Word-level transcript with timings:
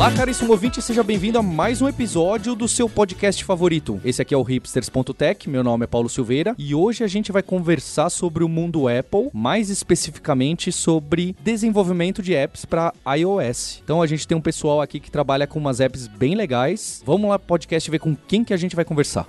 Olá, 0.00 0.10
caríssimo 0.10 0.52
ouvinte, 0.52 0.80
seja 0.80 1.02
bem-vindo 1.02 1.38
a 1.38 1.42
mais 1.42 1.82
um 1.82 1.86
episódio 1.86 2.54
do 2.54 2.66
seu 2.66 2.88
podcast 2.88 3.44
favorito. 3.44 4.00
Esse 4.02 4.22
aqui 4.22 4.32
é 4.32 4.36
o 4.36 4.42
hipsters.tech, 4.42 5.46
meu 5.46 5.62
nome 5.62 5.84
é 5.84 5.86
Paulo 5.86 6.08
Silveira 6.08 6.54
e 6.56 6.74
hoje 6.74 7.04
a 7.04 7.06
gente 7.06 7.30
vai 7.30 7.42
conversar 7.42 8.08
sobre 8.08 8.42
o 8.42 8.48
mundo 8.48 8.88
Apple, 8.88 9.28
mais 9.30 9.68
especificamente 9.68 10.72
sobre 10.72 11.36
desenvolvimento 11.42 12.22
de 12.22 12.34
apps 12.34 12.64
para 12.64 12.94
iOS. 13.14 13.82
Então 13.84 14.00
a 14.00 14.06
gente 14.06 14.26
tem 14.26 14.34
um 14.34 14.40
pessoal 14.40 14.80
aqui 14.80 14.98
que 15.00 15.10
trabalha 15.10 15.46
com 15.46 15.58
umas 15.58 15.80
apps 15.80 16.06
bem 16.06 16.34
legais. 16.34 17.02
Vamos 17.04 17.28
lá, 17.28 17.38
podcast, 17.38 17.90
ver 17.90 17.98
com 17.98 18.16
quem 18.16 18.42
que 18.42 18.54
a 18.54 18.56
gente 18.56 18.74
vai 18.74 18.86
conversar. 18.86 19.26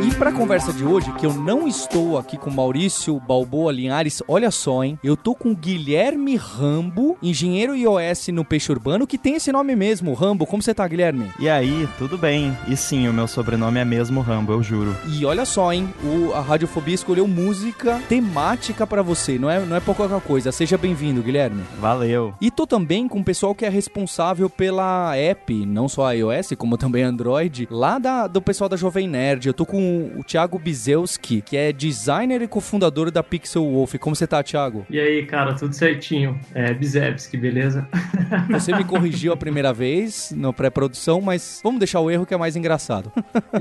E 0.00 0.14
para 0.14 0.30
a 0.30 0.32
conversa 0.32 0.72
de 0.72 0.84
hoje, 0.84 1.12
que 1.14 1.26
eu 1.26 1.34
não 1.34 1.66
estou 1.66 2.18
aqui 2.18 2.38
com 2.38 2.50
Maurício 2.50 3.18
Balboa 3.18 3.72
Linhares, 3.72 4.22
olha 4.28 4.48
só, 4.48 4.84
hein? 4.84 4.96
Eu 5.02 5.16
tô 5.16 5.34
com 5.34 5.52
Guilherme 5.52 6.36
Rambo, 6.36 7.18
engenheiro 7.20 7.74
iOS 7.74 8.28
no 8.28 8.44
Peixe 8.44 8.70
Urbano, 8.70 9.08
que 9.08 9.18
tem 9.18 9.34
esse 9.34 9.50
nome 9.50 9.74
mesmo, 9.74 10.14
Rambo. 10.14 10.46
Como 10.46 10.62
você 10.62 10.72
tá, 10.72 10.86
Guilherme? 10.86 11.32
E 11.40 11.48
aí, 11.48 11.88
tudo 11.98 12.16
bem? 12.16 12.56
E 12.68 12.76
sim, 12.76 13.08
o 13.08 13.12
meu 13.12 13.26
sobrenome 13.26 13.80
é 13.80 13.84
mesmo 13.84 14.20
Rambo, 14.20 14.52
eu 14.52 14.62
juro. 14.62 14.96
E 15.04 15.24
olha 15.26 15.44
só, 15.44 15.72
hein? 15.72 15.92
O, 16.04 16.32
a 16.32 16.40
Radiofobia 16.40 16.94
escolheu 16.94 17.26
música 17.26 18.00
temática 18.08 18.86
para 18.86 19.02
você, 19.02 19.36
não 19.36 19.50
é, 19.50 19.58
não 19.58 19.74
é 19.74 19.80
pouca 19.80 20.08
coisa. 20.20 20.52
Seja 20.52 20.78
bem-vindo, 20.78 21.22
Guilherme. 21.22 21.64
Valeu. 21.80 22.34
E 22.40 22.52
tô 22.52 22.68
também 22.68 23.08
com 23.08 23.18
o 23.18 23.24
pessoal 23.24 23.52
que 23.52 23.66
é 23.66 23.68
responsável 23.68 24.48
pela 24.48 25.16
app, 25.16 25.66
não 25.66 25.88
só 25.88 26.12
iOS, 26.12 26.52
como 26.56 26.78
também 26.78 27.02
Android, 27.02 27.66
lá 27.68 27.98
da, 27.98 28.28
do 28.28 28.40
pessoal 28.40 28.68
da 28.68 28.76
Jovem 28.76 29.08
Nerd. 29.08 29.48
Eu 29.48 29.54
tô 29.54 29.66
com 29.66 29.87
o 30.16 30.24
Thiago 30.24 30.58
Bizelski, 30.58 31.42
que 31.42 31.56
é 31.56 31.72
designer 31.72 32.42
e 32.42 32.48
cofundador 32.48 33.10
da 33.10 33.22
Pixel 33.22 33.64
Wolf. 33.64 33.94
Como 33.96 34.14
você 34.14 34.26
tá, 34.26 34.42
Thiago? 34.42 34.86
E 34.90 34.98
aí, 34.98 35.26
cara, 35.26 35.54
tudo 35.54 35.74
certinho. 35.74 36.38
É 36.54 36.72
Bizevski, 36.72 37.36
beleza? 37.36 37.86
Você 38.50 38.74
me 38.74 38.84
corrigiu 38.84 39.32
a 39.32 39.36
primeira 39.36 39.72
vez 39.72 40.32
na 40.36 40.52
pré-produção, 40.52 41.20
mas 41.20 41.60
vamos 41.62 41.78
deixar 41.78 42.00
o 42.00 42.10
erro 42.10 42.26
que 42.26 42.34
é 42.34 42.36
mais 42.36 42.56
engraçado. 42.56 43.12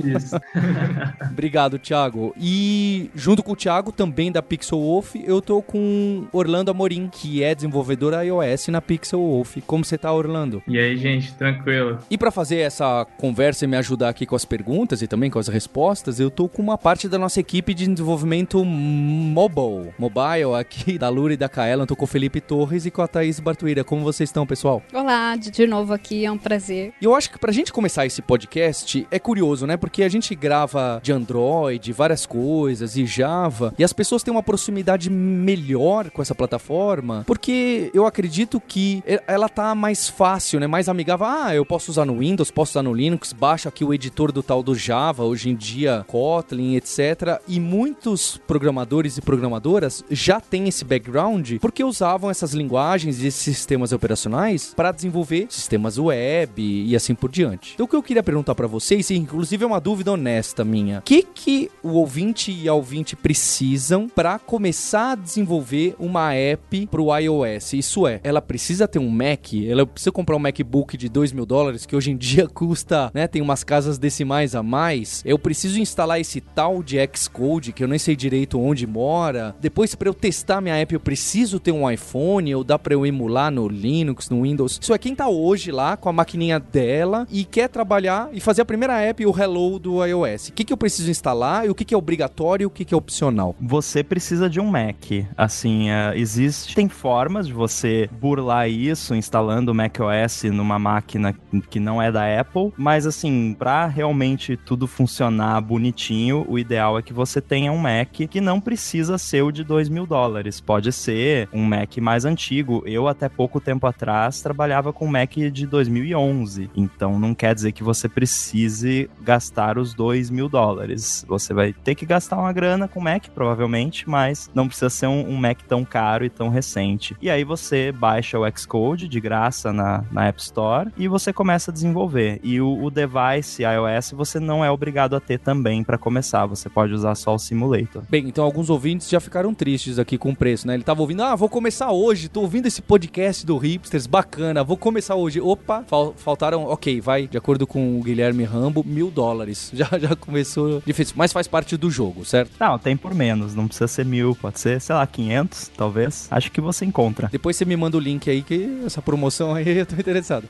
Isso. 0.03 0.35
Obrigado, 1.31 1.79
Thiago. 1.79 2.33
E 2.37 3.09
junto 3.15 3.43
com 3.43 3.53
o 3.53 3.55
Thiago, 3.55 3.91
também 3.91 4.31
da 4.31 4.41
Pixel 4.41 4.79
Wolf, 4.79 5.15
eu 5.15 5.41
tô 5.41 5.61
com 5.61 6.27
Orlando 6.31 6.71
Amorim, 6.71 7.09
que 7.11 7.43
é 7.43 7.53
desenvolvedor 7.55 8.13
iOS 8.23 8.67
na 8.69 8.81
Pixel 8.81 9.19
Wolf. 9.19 9.57
Como 9.65 9.83
você 9.83 9.97
tá, 9.97 10.11
Orlando? 10.11 10.61
E 10.67 10.77
aí, 10.77 10.97
gente, 10.97 11.33
tranquilo? 11.33 11.99
E 12.09 12.17
para 12.17 12.31
fazer 12.31 12.57
essa 12.57 13.05
conversa 13.17 13.65
e 13.65 13.67
me 13.67 13.77
ajudar 13.77 14.09
aqui 14.09 14.25
com 14.25 14.35
as 14.35 14.45
perguntas 14.45 15.01
e 15.01 15.07
também 15.07 15.29
com 15.29 15.39
as 15.39 15.47
respostas, 15.47 16.16
eu 16.19 16.31
tô 16.31 16.47
com 16.47 16.61
uma 16.61 16.77
parte 16.77 17.07
da 17.07 17.17
nossa 17.17 17.39
equipe 17.39 17.73
de 17.73 17.87
desenvolvimento 17.87 18.63
mobile, 18.63 19.93
mobile 19.97 20.53
aqui 20.59 20.97
da 20.99 21.09
Lura 21.09 21.33
e 21.33 21.37
da 21.37 21.49
Kaela. 21.49 21.83
Eu 21.83 21.87
tô 21.87 21.95
com 21.95 22.05
o 22.05 22.07
Felipe 22.07 22.41
Torres 22.41 22.85
e 22.85 22.91
com 22.91 23.01
a 23.01 23.07
Thaís 23.07 23.39
Bartuíra. 23.39 23.83
Como 23.83 24.03
vocês 24.03 24.29
estão, 24.29 24.45
pessoal? 24.45 24.81
Olá, 24.93 25.35
de, 25.35 25.67
novo 25.67 25.93
aqui, 25.93 26.25
é 26.25 26.31
um 26.31 26.37
prazer. 26.37 26.93
E 27.01 27.05
eu 27.05 27.15
acho 27.15 27.29
que 27.29 27.37
pra 27.37 27.51
gente 27.51 27.71
começar 27.71 28.05
esse 28.05 28.21
podcast 28.21 29.07
é 29.11 29.19
curioso, 29.19 29.67
né? 29.67 29.77
Porque 29.77 30.03
a 30.03 30.09
gente 30.09 30.33
grava 30.33 30.99
de 31.03 31.11
Android, 31.11 31.91
várias 31.93 32.25
coisas 32.25 32.95
e 32.95 33.05
Java, 33.05 33.73
e 33.77 33.83
as 33.83 33.93
pessoas 33.93 34.23
têm 34.23 34.31
uma 34.31 34.43
proximidade 34.43 35.09
melhor 35.09 36.09
com 36.09 36.21
essa 36.21 36.35
plataforma, 36.35 37.23
porque 37.27 37.91
eu 37.93 38.05
acredito 38.05 38.59
que 38.59 39.03
ela 39.27 39.49
tá 39.49 39.75
mais 39.75 40.09
fácil, 40.09 40.59
né? 40.59 40.67
Mais 40.67 40.89
amigável. 40.89 41.25
Ah, 41.27 41.53
eu 41.55 41.65
posso 41.65 41.91
usar 41.91 42.05
no 42.05 42.19
Windows, 42.19 42.51
posso 42.51 42.71
usar 42.71 42.83
no 42.83 42.93
Linux, 42.93 43.33
baixa 43.33 43.69
aqui 43.69 43.83
o 43.83 43.93
editor 43.93 44.31
do 44.31 44.41
tal 44.41 44.63
do 44.63 44.73
Java, 44.73 45.23
hoje 45.23 45.49
em 45.49 45.55
dia 45.55 46.05
Kotlin, 46.07 46.75
etc. 46.75 47.41
E 47.47 47.59
muitos 47.59 48.37
programadores 48.47 49.17
e 49.17 49.21
programadoras 49.21 50.03
já 50.09 50.39
têm 50.39 50.67
esse 50.67 50.85
background 50.85 51.53
porque 51.59 51.83
usavam 51.83 52.31
essas 52.31 52.53
linguagens 52.53 53.21
e 53.21 53.27
esses 53.27 53.41
sistemas 53.41 53.91
operacionais 53.91 54.73
para 54.75 54.91
desenvolver 54.91 55.47
sistemas 55.49 55.97
web 55.97 56.61
e 56.61 56.95
assim 56.95 57.13
por 57.13 57.29
diante. 57.29 57.73
Então 57.73 57.85
o 57.85 57.89
que 57.89 57.95
eu 57.95 58.03
queria 58.03 58.23
perguntar 58.23 58.55
para 58.55 58.67
vocês, 58.67 59.09
e 59.09 59.15
inclusive 59.15 59.63
é 59.63 59.67
uma 59.67 59.79
dúvida 59.79 60.11
honesta 60.11 60.63
minha, 60.63 60.99
o 60.99 61.01
que 61.01 61.21
que 61.21 61.69
o 61.83 61.89
ouvinte 61.89 62.51
e 62.51 62.67
a 62.67 62.73
ouvinte 62.73 63.15
precisam 63.15 64.07
para 64.07 64.39
começar 64.39 65.11
a 65.11 65.15
desenvolver 65.15 65.95
uma 65.99 66.33
app 66.33 66.87
para 66.87 67.01
o 67.01 67.15
iOS? 67.15 67.73
Isso 67.73 68.07
é, 68.07 68.21
ela 68.23 68.41
precisa 68.41 68.87
ter 68.87 68.99
um 68.99 69.09
Mac, 69.09 69.53
ela 69.53 69.85
precisa 69.85 70.11
comprar 70.11 70.35
um 70.35 70.39
MacBook 70.39 70.95
de 70.95 71.09
2 71.09 71.31
mil 71.31 71.45
dólares 71.45 71.85
que 71.85 71.95
hoje 71.95 72.11
em 72.11 72.17
dia 72.17 72.47
custa, 72.53 73.11
né, 73.13 73.27
tem 73.27 73.41
umas 73.41 73.63
casas 73.63 73.97
decimais 73.97 74.55
a 74.55 74.63
mais. 74.63 75.21
Eu 75.25 75.37
preciso 75.37 75.79
instalar 75.79 75.96
esse 76.19 76.41
tal 76.41 76.83
de 76.83 76.97
Xcode 77.15 77.71
que 77.71 77.83
eu 77.83 77.87
nem 77.87 77.99
sei 77.99 78.15
direito 78.15 78.59
onde 78.59 78.85
mora. 78.85 79.55
Depois 79.59 79.95
para 79.95 80.09
eu 80.09 80.13
testar 80.13 80.61
minha 80.61 80.75
app 80.75 80.93
eu 80.93 80.99
preciso 80.99 81.59
ter 81.59 81.71
um 81.71 81.89
iPhone 81.89 82.53
ou 82.55 82.63
dá 82.63 82.77
para 82.77 82.93
eu 82.93 83.05
emular 83.05 83.51
no 83.51 83.67
Linux, 83.67 84.29
no 84.29 84.43
Windows. 84.43 84.79
Isso 84.81 84.93
é 84.93 84.97
quem 84.97 85.15
tá 85.15 85.27
hoje 85.27 85.71
lá 85.71 85.97
com 85.97 86.09
a 86.09 86.13
maquininha 86.13 86.59
dela 86.59 87.25
e 87.31 87.45
quer 87.45 87.69
trabalhar 87.69 88.29
e 88.33 88.39
fazer 88.39 88.61
a 88.61 88.65
primeira 88.65 88.99
app, 88.99 89.25
o 89.25 89.37
Hello 89.37 89.79
do 89.79 90.05
iOS. 90.05 90.49
O 90.49 90.53
que, 90.53 90.63
que 90.63 90.73
eu 90.73 90.77
preciso 90.77 91.09
instalar 91.09 91.65
e 91.65 91.69
o 91.69 91.75
que, 91.75 91.85
que 91.85 91.93
é 91.93 91.97
obrigatório 91.97 92.63
e 92.63 92.65
o 92.65 92.69
que, 92.69 92.85
que 92.85 92.93
é 92.93 92.97
opcional? 92.97 93.55
Você 93.59 94.03
precisa 94.03 94.49
de 94.49 94.59
um 94.59 94.65
Mac. 94.65 95.05
Assim, 95.35 95.89
uh, 95.89 96.13
existem 96.15 96.89
formas 96.89 97.47
de 97.47 97.53
você 97.53 98.09
burlar 98.19 98.69
isso 98.69 99.15
instalando 99.15 99.71
o 99.71 99.75
macOS 99.75 100.43
numa 100.51 100.77
máquina 100.77 101.35
que 101.69 101.79
não 101.79 102.01
é 102.01 102.11
da 102.11 102.39
Apple, 102.39 102.73
mas 102.77 103.05
assim, 103.05 103.55
para 103.57 103.87
realmente 103.87 104.57
tudo 104.57 104.87
funcionar 104.87 105.59
bonitinho, 105.77 106.43
o 106.49 106.57
ideal 106.57 106.97
é 106.97 107.03
que 107.03 107.13
você 107.13 107.39
tenha 107.39 107.71
um 107.71 107.77
Mac 107.77 108.09
que 108.09 108.41
não 108.41 108.59
precisa 108.59 109.17
ser 109.17 109.43
o 109.43 109.51
de 109.51 109.63
2 109.63 109.89
mil 109.89 110.07
dólares. 110.07 110.59
Pode 110.59 110.91
ser 110.91 111.47
um 111.53 111.63
Mac 111.63 111.97
mais 111.97 112.25
antigo. 112.25 112.81
Eu, 112.85 113.07
até 113.07 113.29
pouco 113.29 113.59
tempo 113.59 113.85
atrás, 113.85 114.41
trabalhava 114.41 114.91
com 114.91 115.05
um 115.05 115.11
Mac 115.11 115.33
de 115.51 115.67
2011. 115.67 116.71
Então, 116.75 117.19
não 117.19 117.35
quer 117.35 117.53
dizer 117.53 117.71
que 117.71 117.83
você 117.83 118.09
precise 118.09 119.07
gastar 119.21 119.77
os 119.77 119.93
2 119.93 120.31
mil 120.31 120.49
dólares. 120.49 121.23
Você 121.27 121.53
vai 121.53 121.73
ter 121.73 121.93
que 121.93 122.05
gastar 122.05 122.37
uma 122.37 122.51
grana 122.51 122.87
com 122.87 122.99
Mac, 122.99 123.27
provavelmente, 123.35 124.09
mas 124.09 124.49
não 124.55 124.67
precisa 124.67 124.89
ser 124.89 125.07
um, 125.07 125.37
Mac 125.37 125.61
tão 125.67 125.85
caro 125.85 126.25
e 126.25 126.29
tão 126.29 126.49
recente. 126.49 127.15
E 127.21 127.29
aí 127.29 127.43
você 127.43 127.91
baixa 127.91 128.39
o 128.39 128.57
Xcode 128.57 129.07
de 129.07 129.19
graça 129.19 129.71
na, 129.71 130.03
na 130.11 130.25
App 130.25 130.41
Store 130.41 130.89
e 130.97 131.07
você 131.07 131.31
começa 131.31 131.69
a 131.69 131.73
desenvolver. 131.73 132.39
E 132.43 132.59
o, 132.59 132.83
o 132.83 132.89
device 132.89 133.61
iOS 133.61 134.11
você 134.13 134.39
não 134.39 134.65
é 134.65 134.71
obrigado 134.71 135.15
a 135.15 135.19
ter 135.19 135.37
também 135.37 135.66
para 135.83 135.97
começar. 135.97 136.45
Você 136.45 136.69
pode 136.69 136.93
usar 136.93 137.15
só 137.15 137.35
o 137.35 137.39
simulator. 137.39 138.03
Bem, 138.09 138.27
então 138.27 138.43
alguns 138.43 138.69
ouvintes 138.69 139.09
já 139.09 139.19
ficaram 139.19 139.53
tristes 139.53 139.99
aqui 139.99 140.17
com 140.17 140.31
o 140.31 140.35
preço, 140.35 140.67
né? 140.67 140.73
Ele 140.73 140.83
tava 140.83 141.01
ouvindo, 141.01 141.23
ah, 141.23 141.35
vou 141.35 141.49
começar 141.49 141.91
hoje, 141.91 142.29
tô 142.29 142.41
ouvindo 142.41 142.67
esse 142.67 142.81
podcast 142.81 143.45
do 143.45 143.57
Hipsters, 143.57 144.07
bacana, 144.07 144.63
vou 144.63 144.77
começar 144.77 145.15
hoje. 145.15 145.41
Opa, 145.41 145.83
fal 145.87 146.13
faltaram, 146.17 146.63
ok, 146.65 147.01
vai, 147.01 147.27
de 147.27 147.37
acordo 147.37 147.65
com 147.65 147.99
o 147.99 148.03
Guilherme 148.03 148.43
Rambo, 148.43 148.83
mil 148.85 149.09
dólares. 149.09 149.71
Já, 149.77 149.87
já 149.99 150.15
começou 150.15 150.81
difícil, 150.85 151.13
mas 151.17 151.31
faz 151.31 151.47
parte 151.47 151.77
do 151.77 151.91
jogo, 151.91 152.25
certo? 152.25 152.51
Não, 152.59 152.79
tem 152.79 152.97
por 152.97 153.13
menos, 153.13 153.53
não 153.53 153.67
precisa 153.67 153.87
ser 153.87 154.05
mil, 154.05 154.35
pode 154.35 154.59
ser, 154.59 154.81
sei 154.81 154.95
lá, 154.95 155.05
500, 155.05 155.71
talvez. 155.77 156.27
Acho 156.31 156.51
que 156.51 156.59
você 156.59 156.83
encontra. 156.83 157.29
Depois 157.31 157.55
você 157.55 157.65
me 157.65 157.75
manda 157.75 157.95
o 157.95 157.99
link 157.99 158.29
aí, 158.29 158.41
que 158.41 158.81
essa 158.85 159.01
promoção 159.01 159.53
aí 159.53 159.67
eu 159.77 159.85
tô 159.85 159.95
interessado. 159.95 160.47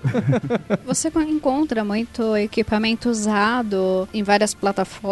você 0.86 1.10
encontra 1.28 1.84
muito 1.84 2.36
equipamento 2.38 3.10
usado 3.10 4.08
em 4.14 4.24
várias 4.24 4.54
plataformas, 4.54 5.06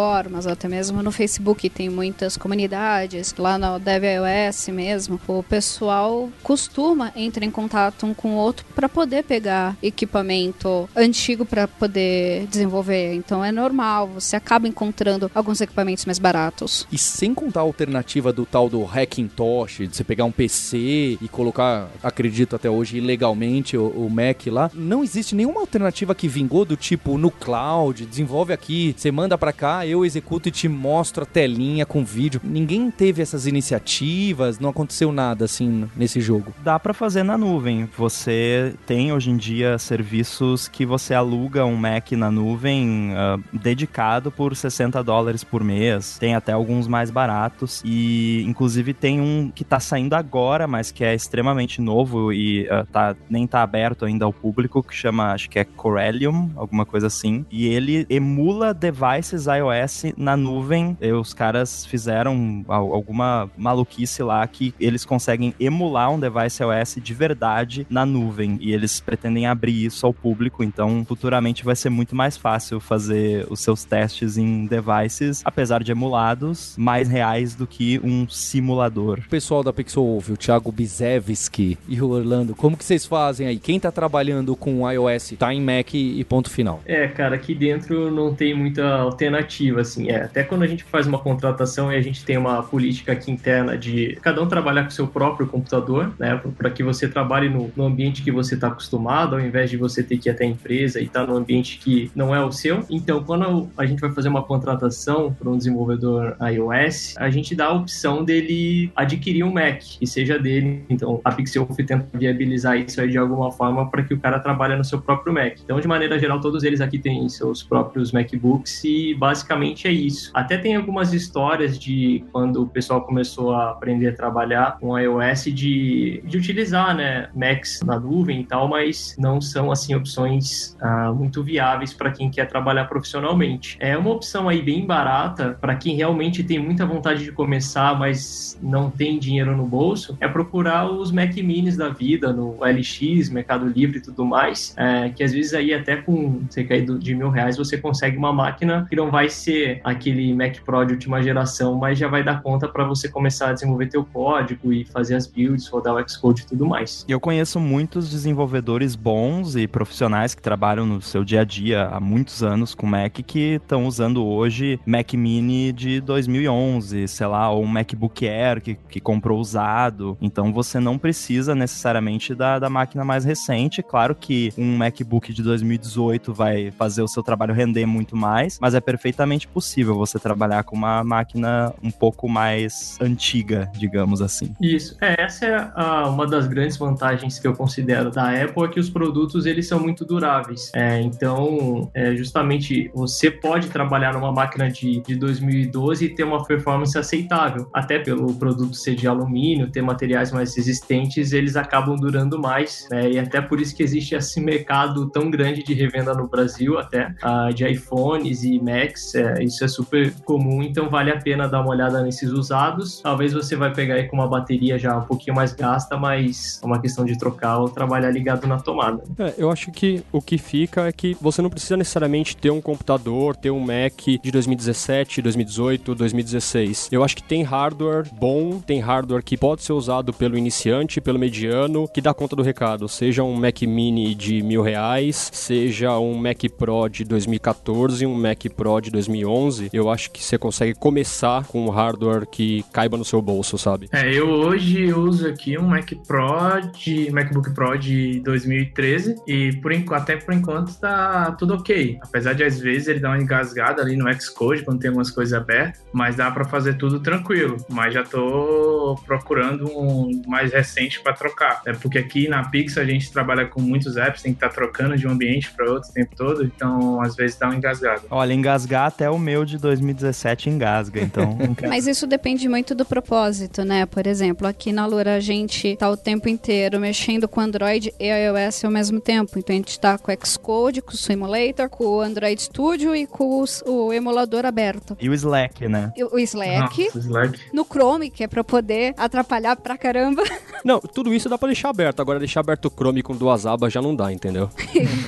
até 0.51 0.67
mesmo 0.67 1.01
no 1.01 1.11
Facebook 1.11 1.69
tem 1.69 1.89
muitas 1.89 2.37
comunidades, 2.37 3.33
lá 3.37 3.57
no 3.57 3.79
DevOS 3.79 4.67
mesmo, 4.69 5.19
o 5.27 5.43
pessoal 5.43 6.29
costuma 6.43 7.11
entrar 7.15 7.45
em 7.45 7.51
contato 7.51 8.05
um 8.05 8.13
com 8.13 8.31
o 8.31 8.35
outro 8.35 8.65
para 8.75 8.89
poder 8.89 9.23
pegar 9.23 9.77
equipamento 9.81 10.89
antigo 10.95 11.45
para 11.45 11.67
poder 11.67 12.47
desenvolver. 12.47 13.13
Então 13.13 13.43
é 13.43 13.51
normal, 13.51 14.07
você 14.07 14.35
acaba 14.35 14.67
encontrando 14.67 15.31
alguns 15.33 15.61
equipamentos 15.61 16.05
mais 16.05 16.19
baratos. 16.19 16.87
E 16.91 16.97
sem 16.97 17.33
contar 17.33 17.61
a 17.61 17.63
alternativa 17.63 18.33
do 18.33 18.45
tal 18.45 18.69
do 18.69 18.83
Hackintosh, 18.83 19.87
de 19.87 19.95
você 19.95 20.03
pegar 20.03 20.25
um 20.25 20.31
PC 20.31 21.17
e 21.21 21.29
colocar, 21.31 21.89
acredito 22.03 22.55
até 22.55 22.69
hoje, 22.69 22.97
ilegalmente 22.97 23.77
o, 23.77 23.87
o 23.87 24.09
Mac 24.09 24.47
lá, 24.47 24.69
não 24.73 25.03
existe 25.03 25.35
nenhuma 25.35 25.61
alternativa 25.61 26.15
que 26.15 26.27
vingou 26.27 26.65
do 26.65 26.75
tipo 26.75 27.17
no 27.17 27.31
cloud, 27.31 28.05
desenvolve 28.05 28.53
aqui, 28.53 28.93
você 28.97 29.11
manda 29.11 29.37
para 29.37 29.53
cá 29.53 29.84
eu 29.85 30.05
executo 30.05 30.49
e 30.49 30.51
te 30.51 30.67
mostro 30.67 31.23
a 31.23 31.25
telinha 31.25 31.85
com 31.85 32.03
vídeo. 32.03 32.41
Ninguém 32.43 32.89
teve 32.89 33.21
essas 33.21 33.47
iniciativas, 33.47 34.59
não 34.59 34.69
aconteceu 34.69 35.11
nada 35.11 35.45
assim 35.45 35.87
nesse 35.95 36.19
jogo. 36.19 36.53
Dá 36.63 36.79
para 36.79 36.93
fazer 36.93 37.23
na 37.23 37.37
nuvem. 37.37 37.87
Você 37.97 38.73
tem 38.85 39.11
hoje 39.11 39.29
em 39.29 39.37
dia 39.37 39.77
serviços 39.77 40.67
que 40.67 40.85
você 40.85 41.13
aluga 41.13 41.65
um 41.65 41.75
Mac 41.75 42.11
na 42.13 42.31
nuvem 42.31 43.11
uh, 43.11 43.41
dedicado 43.53 44.31
por 44.31 44.55
60 44.55 45.03
dólares 45.03 45.43
por 45.43 45.63
mês. 45.63 46.17
Tem 46.17 46.35
até 46.35 46.51
alguns 46.51 46.87
mais 46.87 47.11
baratos 47.11 47.81
e 47.85 48.43
inclusive 48.47 48.93
tem 48.93 49.21
um 49.21 49.51
que 49.53 49.63
tá 49.63 49.79
saindo 49.79 50.15
agora, 50.15 50.67
mas 50.67 50.91
que 50.91 51.03
é 51.03 51.13
extremamente 51.13 51.81
novo 51.81 52.33
e 52.33 52.63
uh, 52.63 52.85
tá, 52.91 53.15
nem 53.29 53.45
tá 53.45 53.61
aberto 53.61 54.05
ainda 54.05 54.25
ao 54.25 54.33
público, 54.33 54.81
que 54.83 54.95
chama, 54.95 55.33
acho 55.33 55.49
que 55.49 55.59
é 55.59 55.63
Corellium, 55.63 56.51
alguma 56.55 56.85
coisa 56.85 57.07
assim. 57.07 57.45
E 57.51 57.67
ele 57.67 58.05
emula 58.09 58.73
devices 58.73 59.45
iOS 59.45 59.74
na 60.17 60.35
nuvem. 60.37 60.97
E 61.01 61.11
os 61.11 61.33
caras 61.33 61.85
fizeram 61.85 62.63
alguma 62.67 63.49
maluquice 63.57 64.23
lá 64.23 64.45
que 64.47 64.73
eles 64.79 65.05
conseguem 65.05 65.53
emular 65.59 66.11
um 66.11 66.19
device 66.19 66.61
iOS 66.61 66.97
de 67.01 67.13
verdade 67.13 67.87
na 67.89 68.05
nuvem. 68.05 68.57
E 68.61 68.73
eles 68.73 68.99
pretendem 68.99 69.47
abrir 69.47 69.85
isso 69.85 70.05
ao 70.05 70.13
público, 70.13 70.63
então 70.63 71.03
futuramente 71.05 71.63
vai 71.63 71.75
ser 71.75 71.89
muito 71.89 72.15
mais 72.15 72.37
fácil 72.37 72.79
fazer 72.79 73.45
os 73.49 73.59
seus 73.59 73.83
testes 73.83 74.37
em 74.37 74.65
devices, 74.65 75.41
apesar 75.43 75.83
de 75.83 75.91
emulados, 75.91 76.75
mais 76.77 77.07
reais 77.07 77.55
do 77.55 77.67
que 77.67 77.99
um 78.03 78.27
simulador. 78.27 79.19
O 79.25 79.29
pessoal 79.29 79.63
da 79.63 79.73
Pixel 79.73 80.03
ouve, 80.03 80.33
o 80.33 80.37
Thiago 80.37 80.71
Bizevski 80.71 81.77
e 81.87 82.01
o 82.01 82.09
Orlando, 82.09 82.55
como 82.55 82.77
que 82.77 82.83
vocês 82.83 83.05
fazem 83.05 83.47
aí? 83.47 83.57
Quem 83.57 83.79
tá 83.79 83.91
trabalhando 83.91 84.55
com 84.55 84.89
iOS 84.89 85.33
tá 85.37 85.53
em 85.53 85.61
Mac 85.61 85.93
e 85.93 86.23
ponto 86.23 86.49
final? 86.49 86.81
É, 86.85 87.07
cara, 87.07 87.35
aqui 87.35 87.53
dentro 87.55 88.11
não 88.11 88.33
tem 88.33 88.53
muita 88.53 88.85
alternativa, 88.85 89.55
assim. 89.77 90.09
É, 90.09 90.23
até 90.23 90.43
quando 90.43 90.63
a 90.63 90.67
gente 90.67 90.83
faz 90.83 91.07
uma 91.07 91.19
contratação 91.19 91.91
e 91.91 91.95
a 91.95 92.01
gente 92.01 92.23
tem 92.23 92.37
uma 92.37 92.61
política 92.63 93.11
aqui 93.11 93.31
interna 93.31 93.77
de 93.77 94.17
cada 94.21 94.41
um 94.41 94.47
trabalhar 94.47 94.83
com 94.83 94.89
o 94.89 94.93
seu 94.93 95.07
próprio 95.07 95.47
computador, 95.47 96.13
né, 96.19 96.39
para 96.57 96.69
que 96.69 96.83
você 96.83 97.07
trabalhe 97.07 97.49
no, 97.49 97.71
no 97.75 97.85
ambiente 97.85 98.21
que 98.21 98.31
você 98.31 98.55
está 98.55 98.67
acostumado, 98.67 99.35
ao 99.35 99.41
invés 99.41 99.69
de 99.69 99.77
você 99.77 100.03
ter 100.03 100.17
que 100.17 100.29
ir 100.29 100.31
até 100.31 100.43
a 100.43 100.47
empresa 100.47 100.99
e 100.99 101.05
estar 101.05 101.21
tá 101.21 101.27
no 101.27 101.37
ambiente 101.37 101.79
que 101.79 102.11
não 102.15 102.33
é 102.33 102.43
o 102.43 102.51
seu. 102.51 102.83
Então, 102.89 103.23
quando 103.23 103.69
a 103.77 103.85
gente 103.85 103.99
vai 103.99 104.11
fazer 104.11 104.29
uma 104.29 104.43
contratação 104.43 105.33
para 105.33 105.49
um 105.49 105.57
desenvolvedor 105.57 106.35
iOS, 106.41 107.15
a 107.17 107.29
gente 107.29 107.55
dá 107.55 107.67
a 107.67 107.73
opção 107.73 108.23
dele 108.23 108.91
adquirir 108.95 109.43
um 109.43 109.51
Mac, 109.51 109.79
que 109.79 110.07
seja 110.07 110.37
dele. 110.37 110.83
Então, 110.89 111.21
a 111.23 111.31
Pixelf 111.31 111.75
tenta 111.77 112.05
viabilizar 112.13 112.77
isso 112.77 112.99
aí 112.99 113.09
de 113.09 113.17
alguma 113.17 113.51
forma 113.51 113.89
para 113.89 114.03
que 114.03 114.13
o 114.13 114.19
cara 114.19 114.39
trabalhe 114.39 114.75
no 114.75 114.83
seu 114.83 115.01
próprio 115.01 115.33
Mac. 115.33 115.57
Então, 115.63 115.79
de 115.79 115.87
maneira 115.87 116.19
geral, 116.19 116.39
todos 116.39 116.63
eles 116.63 116.81
aqui 116.81 116.99
têm 116.99 117.27
seus 117.29 117.63
próprios 117.63 118.11
MacBooks 118.11 118.83
e 118.83 119.13
basicamente 119.15 119.54
é 119.87 119.91
isso. 119.91 120.31
Até 120.33 120.57
tem 120.57 120.75
algumas 120.75 121.13
histórias 121.13 121.77
de 121.77 122.23
quando 122.31 122.63
o 122.63 122.67
pessoal 122.67 123.01
começou 123.01 123.53
a 123.53 123.71
aprender 123.71 124.09
a 124.09 124.13
trabalhar 124.13 124.77
com 124.79 124.97
iOS 124.97 125.45
de, 125.45 126.21
de 126.25 126.37
utilizar, 126.37 126.95
né, 126.95 127.29
Macs 127.35 127.81
na 127.85 127.99
nuvem 127.99 128.41
e 128.41 128.45
tal, 128.45 128.67
mas 128.67 129.15
não 129.17 129.39
são 129.41 129.71
assim 129.71 129.95
opções 129.95 130.75
ah, 130.81 131.11
muito 131.13 131.43
viáveis 131.43 131.93
para 131.93 132.11
quem 132.11 132.29
quer 132.29 132.47
trabalhar 132.47 132.85
profissionalmente. 132.85 133.77
É 133.79 133.97
uma 133.97 134.11
opção 134.11 134.49
aí 134.49 134.61
bem 134.61 134.85
barata 134.85 135.57
para 135.59 135.75
quem 135.75 135.95
realmente 135.95 136.43
tem 136.43 136.59
muita 136.59 136.85
vontade 136.85 137.23
de 137.23 137.31
começar, 137.31 137.97
mas 137.97 138.57
não 138.61 138.89
tem 138.89 139.19
dinheiro 139.19 139.55
no 139.55 139.65
bolso, 139.65 140.17
é 140.19 140.27
procurar 140.27 140.89
os 140.89 141.11
Mac 141.11 141.35
Minis 141.35 141.77
da 141.77 141.89
vida 141.89 142.31
no 142.31 142.57
LX, 142.61 143.29
Mercado 143.29 143.67
Livre 143.67 143.97
e 143.97 144.01
tudo 144.01 144.25
mais, 144.25 144.73
é, 144.77 145.09
que 145.09 145.23
às 145.23 145.31
vezes 145.31 145.53
aí 145.53 145.73
até 145.73 145.97
com 145.97 146.41
cerca 146.49 146.79
de 146.81 147.15
mil 147.15 147.29
reais 147.29 147.57
você 147.57 147.77
consegue 147.77 148.17
uma 148.17 148.33
máquina 148.33 148.85
que 148.89 148.95
não 148.95 149.09
vai 149.09 149.29
ser 149.45 149.79
aquele 149.83 150.33
Mac 150.33 150.57
Pro 150.65 150.83
de 150.85 150.93
última 150.93 151.21
geração, 151.21 151.75
mas 151.75 151.99
já 151.99 152.07
vai 152.07 152.23
dar 152.23 152.41
conta 152.41 152.67
para 152.67 152.83
você 152.83 153.07
começar 153.07 153.49
a 153.49 153.53
desenvolver 153.53 153.87
teu 153.87 154.03
código 154.03 154.73
e 154.73 154.83
fazer 154.85 155.15
as 155.15 155.27
builds, 155.27 155.67
rodar 155.67 155.93
o 155.93 156.09
Xcode 156.09 156.41
e 156.41 156.45
tudo 156.47 156.65
mais. 156.65 157.05
Eu 157.07 157.19
conheço 157.19 157.59
muitos 157.59 158.09
desenvolvedores 158.09 158.95
bons 158.95 159.55
e 159.55 159.67
profissionais 159.67 160.33
que 160.33 160.41
trabalham 160.41 160.85
no 160.85 161.01
seu 161.01 161.23
dia 161.23 161.41
a 161.41 161.43
dia 161.43 161.85
há 161.85 161.99
muitos 161.99 162.41
anos 162.41 162.73
com 162.73 162.87
Mac 162.87 163.13
que 163.25 163.55
estão 163.55 163.85
usando 163.85 164.25
hoje 164.25 164.79
Mac 164.85 165.13
Mini 165.13 165.71
de 165.71 166.01
2011, 166.01 167.07
sei 167.07 167.27
lá, 167.27 167.49
ou 167.51 167.63
um 167.63 167.67
MacBook 167.67 168.27
Air 168.27 168.61
que, 168.61 168.75
que 168.75 168.99
comprou 168.99 169.39
usado. 169.39 170.17
Então 170.19 170.51
você 170.51 170.79
não 170.79 170.97
precisa 170.97 171.53
necessariamente 171.53 172.33
da, 172.33 172.57
da 172.57 172.69
máquina 172.69 173.05
mais 173.05 173.23
recente. 173.23 173.83
Claro 173.83 174.15
que 174.15 174.51
um 174.57 174.77
MacBook 174.77 175.31
de 175.31 175.43
2018 175.43 176.33
vai 176.33 176.71
fazer 176.71 177.03
o 177.03 177.07
seu 177.07 177.21
trabalho 177.21 177.53
render 177.53 177.85
muito 177.85 178.15
mais, 178.15 178.57
mas 178.59 178.73
é 178.73 178.81
perfeitamente 178.81 179.24
possível 179.47 179.95
você 179.95 180.19
trabalhar 180.19 180.63
com 180.63 180.75
uma 180.75 181.03
máquina 181.03 181.73
um 181.83 181.91
pouco 181.91 182.27
mais 182.29 182.97
antiga, 183.01 183.71
digamos 183.75 184.21
assim. 184.21 184.53
Isso. 184.61 184.95
É, 185.01 185.21
essa 185.21 185.45
é 185.45 185.71
a, 185.75 186.07
uma 186.07 186.27
das 186.27 186.47
grandes 186.47 186.77
vantagens 186.77 187.39
que 187.39 187.47
eu 187.47 187.53
considero 187.53 188.11
da 188.11 188.29
Apple 188.29 188.63
é 188.63 188.67
que 188.67 188.79
os 188.79 188.89
produtos 188.89 189.45
eles 189.45 189.67
são 189.67 189.79
muito 189.79 190.05
duráveis. 190.05 190.71
É, 190.73 191.01
então, 191.01 191.89
é, 191.93 192.15
justamente 192.15 192.91
você 192.93 193.31
pode 193.31 193.69
trabalhar 193.69 194.13
numa 194.13 194.31
máquina 194.31 194.69
de, 194.69 195.01
de 195.01 195.15
2012 195.15 196.05
e 196.05 196.09
ter 196.09 196.23
uma 196.23 196.43
performance 196.43 196.97
aceitável, 196.97 197.69
até 197.73 197.99
pelo 197.99 198.33
produto 198.35 198.75
ser 198.75 198.95
de 198.95 199.07
alumínio, 199.07 199.69
ter 199.69 199.81
materiais 199.81 200.31
mais 200.31 200.55
resistentes, 200.55 201.31
eles 201.31 201.55
acabam 201.55 201.95
durando 201.95 202.39
mais. 202.39 202.87
Né? 202.91 203.11
E 203.11 203.19
até 203.19 203.41
por 203.41 203.59
isso 203.59 203.75
que 203.75 203.83
existe 203.83 204.15
esse 204.15 204.39
mercado 204.39 205.09
tão 205.09 205.29
grande 205.29 205.63
de 205.63 205.73
revenda 205.73 206.13
no 206.13 206.27
Brasil, 206.27 206.77
até 206.77 207.13
uh, 207.23 207.53
de 207.53 207.65
iPhones 207.67 208.43
e 208.43 208.59
Macs. 208.59 209.14
É, 209.15 209.43
isso 209.43 209.63
é 209.63 209.67
super 209.67 210.13
comum, 210.23 210.61
então 210.61 210.89
vale 210.89 211.11
a 211.11 211.17
pena 211.17 211.47
dar 211.47 211.61
uma 211.61 211.71
olhada 211.71 212.01
nesses 212.01 212.29
usados. 212.29 213.01
Talvez 213.01 213.33
você 213.33 213.55
vai 213.55 213.73
pegar 213.73 213.95
aí 213.95 214.07
com 214.07 214.15
uma 214.15 214.27
bateria 214.27 214.77
já 214.77 214.97
um 214.97 215.03
pouquinho 215.03 215.35
mais 215.35 215.53
gasta, 215.53 215.97
mas 215.97 216.59
é 216.61 216.65
uma 216.65 216.79
questão 216.79 217.05
de 217.05 217.17
trocar 217.17 217.59
ou 217.59 217.69
trabalhar 217.69 218.11
ligado 218.11 218.47
na 218.47 218.57
tomada. 218.57 219.03
É, 219.17 219.33
eu 219.37 219.49
acho 219.51 219.71
que 219.71 220.03
o 220.11 220.21
que 220.21 220.37
fica 220.37 220.87
é 220.87 220.91
que 220.91 221.15
você 221.19 221.41
não 221.41 221.49
precisa 221.49 221.77
necessariamente 221.77 222.35
ter 222.35 222.51
um 222.51 222.61
computador, 222.61 223.35
ter 223.35 223.51
um 223.51 223.59
Mac 223.59 224.01
de 224.21 224.31
2017, 224.31 225.21
2018, 225.21 225.95
2016. 225.95 226.89
Eu 226.91 227.03
acho 227.03 227.15
que 227.15 227.23
tem 227.23 227.43
hardware 227.43 228.07
bom, 228.13 228.59
tem 228.59 228.79
hardware 228.79 229.23
que 229.23 229.37
pode 229.37 229.63
ser 229.63 229.73
usado 229.73 230.13
pelo 230.13 230.37
iniciante, 230.37 231.01
pelo 231.01 231.19
mediano, 231.19 231.87
que 231.87 232.01
dá 232.01 232.13
conta 232.13 232.35
do 232.35 232.41
recado. 232.41 232.87
Seja 232.87 233.23
um 233.23 233.35
Mac 233.35 233.61
Mini 233.61 234.13
de 234.15 234.41
mil 234.41 234.61
reais, 234.61 235.29
seja 235.33 235.97
um 235.97 236.15
Mac 236.15 236.43
Pro 236.57 236.87
de 236.89 237.03
2014, 237.03 238.05
um 238.05 238.15
Mac 238.15 238.43
Pro 238.55 238.81
de 238.81 238.91
2011. 239.05 239.69
Eu 239.71 239.89
acho 239.89 240.11
que 240.11 240.23
você 240.23 240.37
consegue 240.37 240.73
começar 240.73 241.45
com 241.45 241.65
um 241.65 241.69
hardware 241.69 242.25
que 242.25 242.63
caiba 242.71 242.97
no 242.97 243.05
seu 243.05 243.21
bolso, 243.21 243.57
sabe? 243.57 243.89
É, 243.91 244.13
eu 244.13 244.29
hoje 244.29 244.93
uso 244.93 245.27
aqui 245.27 245.57
um 245.57 245.67
Mac 245.67 245.91
Pro 246.07 246.61
de 246.73 247.11
MacBook 247.11 247.53
Pro 247.53 247.77
de 247.77 248.19
2013 248.21 249.15
e 249.27 249.53
por 249.57 249.71
até 249.93 250.17
por 250.17 250.33
enquanto 250.33 250.73
tá 250.79 251.31
tudo 251.33 251.55
ok. 251.55 251.99
Apesar 252.01 252.33
de 252.33 252.43
às 252.43 252.59
vezes 252.59 252.87
ele 252.87 252.99
dar 252.99 253.09
uma 253.09 253.21
engasgada 253.21 253.81
ali 253.81 253.95
no 253.95 254.11
Xcode 254.13 254.63
quando 254.63 254.79
tem 254.79 254.89
algumas 254.89 255.11
coisas 255.11 255.33
abertas, 255.33 255.83
mas 255.91 256.15
dá 256.15 256.31
para 256.31 256.45
fazer 256.45 256.75
tudo 256.75 256.99
tranquilo. 256.99 257.57
Mas 257.69 257.93
já 257.93 258.03
tô 258.03 258.97
procurando 259.05 259.65
um 259.67 260.21
mais 260.27 260.51
recente 260.51 261.01
para 261.01 261.13
trocar. 261.13 261.61
É 261.65 261.73
porque 261.73 261.97
aqui 261.97 262.27
na 262.27 262.43
Pixel 262.49 262.83
a 262.83 262.85
gente 262.85 263.11
trabalha 263.11 263.45
com 263.45 263.61
muitos 263.61 263.97
apps, 263.97 264.21
tem 264.21 264.33
que 264.33 264.37
estar 264.37 264.49
tá 264.49 264.55
trocando 264.55 264.97
de 264.97 265.07
um 265.07 265.11
ambiente 265.11 265.51
para 265.51 265.69
outro 265.69 265.89
o 265.89 265.93
tempo 265.93 266.15
todo, 266.15 266.43
então 266.43 267.01
às 267.01 267.15
vezes 267.15 267.37
dá 267.37 267.47
uma 267.47 267.55
engasgada. 267.55 268.03
Olha, 268.09 268.33
engasgar 268.33 268.91
até 268.95 269.09
o 269.09 269.19
meu 269.19 269.43
de 269.43 269.57
2017 269.57 270.49
engasga, 270.49 271.01
então. 271.01 271.37
mas 271.67 271.85
isso 271.85 272.07
depende 272.07 272.47
muito 272.47 272.73
do 272.73 272.85
propósito, 272.85 273.65
né? 273.65 273.85
Por 273.85 274.07
exemplo, 274.07 274.47
aqui 274.47 274.71
na 274.71 274.85
Lura 274.85 275.15
a 275.15 275.19
gente 275.19 275.75
tá 275.75 275.89
o 275.89 275.97
tempo 275.97 276.29
inteiro 276.29 276.79
mexendo 276.79 277.27
com 277.27 277.41
Android 277.41 277.93
e 277.99 278.07
iOS 278.07 278.63
ao 278.63 278.71
mesmo 278.71 279.01
tempo. 279.01 279.37
Então 279.37 279.53
a 279.53 279.57
gente 279.57 279.77
tá 279.77 279.97
com 279.97 280.11
o 280.11 280.15
Xcode, 280.25 280.81
com 280.81 280.93
o 280.93 280.97
Simulator, 280.97 281.69
com 281.69 281.83
o 281.83 282.01
Android 282.01 282.41
Studio 282.41 282.95
e 282.95 283.05
com 283.05 283.41
os, 283.41 283.61
o 283.65 283.91
emulador 283.91 284.45
aberto. 284.45 284.95
E 284.99 285.09
o 285.09 285.13
Slack, 285.13 285.67
né? 285.67 285.91
O, 285.97 286.15
o 286.15 286.19
Slack. 286.19 286.85
Nossa, 286.85 286.99
Slack. 286.99 287.39
No 287.51 287.65
Chrome, 287.65 288.09
que 288.09 288.23
é 288.23 288.27
pra 288.27 288.45
poder 288.45 288.93
atrapalhar 288.97 289.57
pra 289.57 289.77
caramba. 289.77 290.23
Não, 290.63 290.79
tudo 290.79 291.13
isso 291.13 291.27
dá 291.27 291.37
pra 291.37 291.47
deixar 291.47 291.69
aberto. 291.69 291.99
Agora 291.99 292.17
deixar 292.17 292.39
aberto 292.39 292.65
o 292.65 292.71
Chrome 292.71 293.03
com 293.03 293.15
duas 293.15 293.45
abas 293.45 293.71
já 293.71 293.81
não 293.81 293.95
dá, 293.95 294.11
entendeu? 294.11 294.49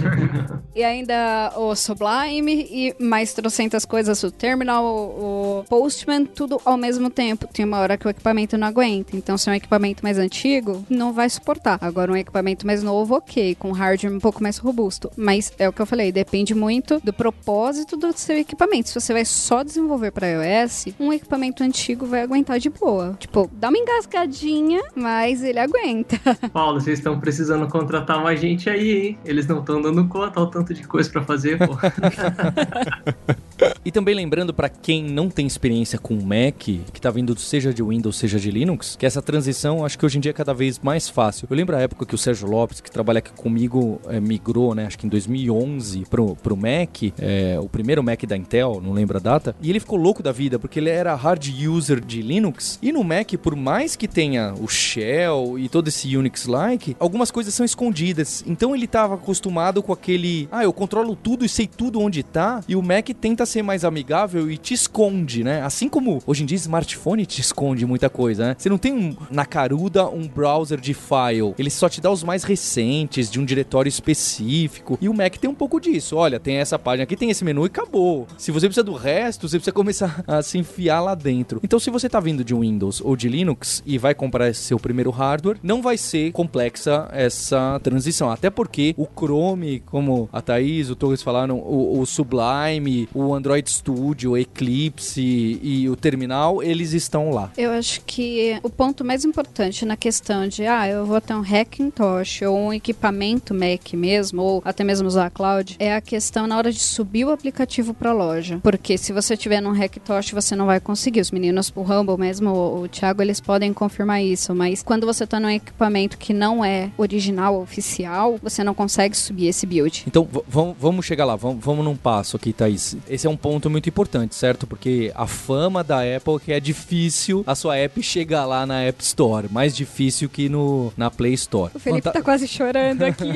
e 0.75 0.83
ainda 0.83 1.51
o 1.55 1.73
Sublime 1.73 2.67
e 2.69 2.95
mais 2.99 3.33
trocentas 3.33 3.76
coisas, 3.85 4.21
o 4.23 4.31
Terminal, 4.31 4.85
o 4.85 5.65
Postman, 5.69 6.25
tudo 6.25 6.59
ao 6.63 6.77
mesmo 6.77 7.09
tempo. 7.09 7.47
Tem 7.51 7.65
uma 7.65 7.79
hora 7.79 7.97
que 7.97 8.07
o 8.07 8.09
equipamento 8.09 8.57
não 8.57 8.67
aguenta. 8.67 9.15
Então, 9.15 9.37
se 9.37 9.49
é 9.49 9.53
um 9.53 9.55
equipamento 9.55 10.03
mais 10.03 10.17
antigo, 10.17 10.85
não 10.89 11.13
vai 11.13 11.29
suportar. 11.29 11.77
Agora, 11.81 12.11
um 12.11 12.15
equipamento 12.15 12.65
mais 12.65 12.83
novo, 12.83 13.15
ok, 13.15 13.55
com 13.55 13.71
hardware 13.71 14.13
um 14.13 14.19
pouco 14.19 14.41
mais 14.41 14.57
robusto. 14.57 15.11
Mas 15.15 15.51
é 15.57 15.67
o 15.67 15.73
que 15.73 15.81
eu 15.81 15.85
falei, 15.85 16.11
depende 16.11 16.53
muito 16.53 16.99
do 17.03 17.13
propósito 17.13 17.97
do 17.97 18.11
seu 18.17 18.37
equipamento. 18.37 18.89
Se 18.89 18.99
você 18.99 19.13
vai 19.13 19.25
só 19.25 19.63
desenvolver 19.63 20.11
para 20.11 20.27
iOS, 20.27 20.87
um 20.99 21.11
equipamento 21.13 21.63
antigo 21.63 22.05
vai 22.05 22.21
aguentar 22.21 22.59
de 22.59 22.69
boa. 22.69 23.15
Tipo, 23.19 23.49
dá 23.53 23.69
uma 23.69 23.77
engasgadinha, 23.77 24.81
mas 24.95 25.43
ele 25.43 25.59
aguenta. 25.59 26.19
Paulo, 26.51 26.79
vocês 26.79 26.99
estão 26.99 27.19
precisando 27.19 27.67
contratar 27.67 28.21
mais 28.21 28.39
gente 28.39 28.69
aí, 28.69 29.07
hein? 29.07 29.19
Eles 29.25 29.47
não 29.47 29.59
estão 29.59 29.81
dando 29.81 30.07
conta 30.07 30.39
ao 30.39 30.47
tanto 30.47 30.73
de 30.73 30.87
coisa 30.87 31.09
para 31.09 31.23
fazer, 31.23 31.57
pô. 31.57 31.77
E 33.83 33.91
também 33.91 34.15
lembrando 34.15 34.53
para 34.53 34.69
quem 34.69 35.03
não 35.03 35.29
tem 35.29 35.47
experiência 35.47 35.97
com 35.97 36.15
Mac, 36.15 36.57
que 36.57 37.01
tá 37.01 37.09
vindo 37.09 37.37
seja 37.37 37.73
de 37.73 37.83
Windows, 37.83 38.17
seja 38.17 38.39
de 38.39 38.51
Linux, 38.51 38.95
que 38.95 39.05
essa 39.05 39.21
transição 39.21 39.85
acho 39.85 39.97
que 39.97 40.05
hoje 40.05 40.17
em 40.17 40.21
dia 40.21 40.31
é 40.31 40.33
cada 40.33 40.53
vez 40.53 40.79
mais 40.79 41.09
fácil. 41.09 41.47
Eu 41.49 41.55
lembro 41.55 41.75
a 41.75 41.79
época 41.79 42.05
que 42.05 42.15
o 42.15 42.17
Sérgio 42.17 42.47
Lopes, 42.47 42.81
que 42.81 42.91
trabalha 42.91 43.19
aqui 43.19 43.31
comigo, 43.31 44.01
é, 44.07 44.19
migrou, 44.19 44.75
né, 44.75 44.85
acho 44.85 44.97
que 44.97 45.05
em 45.05 45.09
2011 45.09 46.05
pro, 46.09 46.35
pro 46.35 46.57
Mac, 46.57 47.03
é, 47.19 47.57
o 47.59 47.69
primeiro 47.69 48.03
Mac 48.03 48.23
da 48.25 48.35
Intel, 48.35 48.81
não 48.83 48.93
lembro 48.93 49.17
a 49.17 49.19
data, 49.19 49.55
e 49.61 49.69
ele 49.69 49.79
ficou 49.79 49.97
louco 49.97 50.21
da 50.21 50.31
vida, 50.31 50.59
porque 50.59 50.79
ele 50.79 50.89
era 50.89 51.15
hard 51.15 51.45
user 51.67 51.99
de 51.99 52.21
Linux, 52.21 52.77
e 52.81 52.91
no 52.91 53.03
Mac, 53.03 53.33
por 53.41 53.55
mais 53.55 53.95
que 53.95 54.07
tenha 54.07 54.53
o 54.59 54.67
Shell 54.67 55.57
e 55.57 55.69
todo 55.69 55.87
esse 55.87 56.15
Unix-like, 56.15 56.95
algumas 56.99 57.31
coisas 57.31 57.53
são 57.53 57.65
escondidas. 57.65 58.43
Então 58.47 58.75
ele 58.75 58.85
estava 58.85 59.15
acostumado 59.15 59.81
com 59.81 59.93
aquele, 59.93 60.47
ah, 60.51 60.63
eu 60.63 60.73
controlo 60.73 61.15
tudo 61.15 61.45
e 61.45 61.49
sei 61.49 61.67
tudo 61.67 61.99
onde 61.99 62.23
tá, 62.23 62.61
e 62.67 62.75
o 62.75 62.81
Mac 62.81 63.09
tenta 63.09 63.45
ser 63.45 63.56
mais 63.63 63.83
amigável 63.83 64.49
e 64.49 64.57
te 64.57 64.73
esconde, 64.73 65.43
né? 65.43 65.61
Assim 65.61 65.89
como 65.89 66.21
hoje 66.25 66.43
em 66.43 66.45
dia 66.45 66.57
smartphone 66.57 67.25
te 67.25 67.41
esconde 67.41 67.85
muita 67.85 68.09
coisa, 68.09 68.47
né? 68.47 68.55
Você 68.57 68.69
não 68.69 68.77
tem 68.77 68.93
um, 68.93 69.15
na 69.29 69.45
caruda 69.45 70.07
um 70.07 70.27
browser 70.27 70.79
de 70.79 70.93
file, 70.93 71.53
ele 71.57 71.69
só 71.69 71.89
te 71.89 72.01
dá 72.01 72.11
os 72.11 72.23
mais 72.23 72.43
recentes 72.43 73.29
de 73.29 73.39
um 73.39 73.45
diretório 73.45 73.89
específico. 73.89 74.97
E 75.01 75.09
o 75.09 75.13
Mac 75.13 75.37
tem 75.37 75.49
um 75.49 75.55
pouco 75.55 75.79
disso. 75.79 76.15
Olha, 76.15 76.39
tem 76.39 76.57
essa 76.57 76.77
página 76.77 77.03
aqui, 77.03 77.15
tem 77.15 77.29
esse 77.29 77.43
menu 77.43 77.63
e 77.63 77.67
acabou. 77.67 78.27
Se 78.37 78.51
você 78.51 78.67
precisa 78.67 78.83
do 78.83 78.93
resto, 78.93 79.47
você 79.47 79.57
precisa 79.57 79.73
começar 79.73 80.23
a 80.27 80.41
se 80.41 80.57
enfiar 80.57 81.01
lá 81.01 81.15
dentro. 81.15 81.59
Então, 81.63 81.79
se 81.79 81.89
você 81.89 82.09
tá 82.09 82.19
vindo 82.19 82.43
de 82.43 82.53
Windows 82.53 83.01
ou 83.01 83.15
de 83.15 83.29
Linux 83.29 83.83
e 83.85 83.97
vai 83.97 84.13
comprar 84.13 84.53
seu 84.53 84.79
primeiro 84.79 85.09
hardware, 85.09 85.57
não 85.63 85.81
vai 85.81 85.97
ser 85.97 86.31
complexa 86.31 87.07
essa 87.11 87.79
transição. 87.83 88.29
Até 88.29 88.49
porque 88.49 88.93
o 88.97 89.05
Chrome, 89.05 89.81
como 89.85 90.29
a 90.31 90.41
Thaís, 90.41 90.89
o 90.89 90.95
Torres 90.95 91.21
falaram, 91.21 91.57
o, 91.59 91.99
o 91.99 92.05
Sublime, 92.05 93.07
o 93.13 93.33
Android 93.33 93.46
Studio, 93.67 94.31
o 94.31 94.37
Eclipse 94.37 95.59
e 95.61 95.89
o 95.89 95.95
terminal, 95.95 96.61
eles 96.61 96.93
estão 96.93 97.31
lá. 97.31 97.51
Eu 97.57 97.71
acho 97.71 98.01
que 98.01 98.59
o 98.63 98.69
ponto 98.69 99.03
mais 99.03 99.23
importante 99.25 99.85
na 99.85 99.95
questão 99.95 100.47
de, 100.47 100.65
ah, 100.65 100.87
eu 100.87 101.05
vou 101.05 101.21
ter 101.21 101.33
um 101.33 101.41
Hackintosh 101.41 102.41
ou 102.43 102.57
um 102.57 102.73
equipamento 102.73 103.53
Mac 103.53 103.93
mesmo, 103.93 104.41
ou 104.41 104.61
até 104.65 104.83
mesmo 104.83 105.07
usar 105.07 105.27
a 105.27 105.29
cloud, 105.29 105.75
é 105.79 105.95
a 105.95 106.01
questão 106.01 106.47
na 106.47 106.57
hora 106.57 106.71
de 106.71 106.79
subir 106.79 107.25
o 107.25 107.31
aplicativo 107.31 107.93
para 107.93 108.11
a 108.11 108.13
loja. 108.13 108.59
Porque 108.63 108.97
se 108.97 109.13
você 109.13 109.37
tiver 109.37 109.61
num 109.61 109.71
Hackintosh, 109.71 110.31
você 110.31 110.55
não 110.55 110.65
vai 110.65 110.79
conseguir. 110.79 111.21
Os 111.21 111.31
meninos, 111.31 111.71
o 111.75 111.81
Rumble 111.81 112.17
mesmo, 112.17 112.49
o, 112.49 112.83
o 112.83 112.87
Thiago, 112.87 113.21
eles 113.21 113.39
podem 113.39 113.73
confirmar 113.73 114.23
isso, 114.23 114.53
mas 114.53 114.83
quando 114.83 115.05
você 115.05 115.23
está 115.23 115.39
num 115.39 115.49
equipamento 115.49 116.17
que 116.17 116.33
não 116.33 116.63
é 116.63 116.89
original, 116.97 117.61
oficial, 117.61 118.39
você 118.41 118.63
não 118.63 118.73
consegue 118.73 119.15
subir 119.15 119.47
esse 119.47 119.65
build. 119.65 120.03
Então, 120.07 120.27
vamos 120.47 121.05
chegar 121.05 121.25
lá, 121.25 121.35
vamos 121.35 121.83
num 121.83 121.95
passo 121.95 122.35
aqui, 122.35 122.53
Thaís. 122.53 122.95
Esse 123.09 123.26
é 123.27 123.29
um 123.29 123.37
ponto 123.37 123.69
muito 123.69 123.87
importante, 123.89 124.35
certo? 124.35 124.65
Porque 124.65 125.11
a 125.15 125.27
fama 125.27 125.83
da 125.83 125.99
Apple 125.99 126.35
é 126.35 126.39
que 126.39 126.51
é 126.53 126.59
difícil 126.59 127.43
a 127.45 127.55
sua 127.55 127.77
app 127.77 128.01
chegar 128.01 128.45
lá 128.45 128.65
na 128.65 128.81
App 128.81 129.03
Store. 129.03 129.47
Mais 129.51 129.75
difícil 129.75 130.29
que 130.29 130.49
no, 130.49 130.91
na 130.97 131.11
Play 131.11 131.33
Store. 131.33 131.71
O 131.75 131.79
Felipe 131.79 132.05
Vanta... 132.05 132.19
tá 132.19 132.21
quase 132.23 132.47
chorando 132.47 133.03
aqui. 133.05 133.33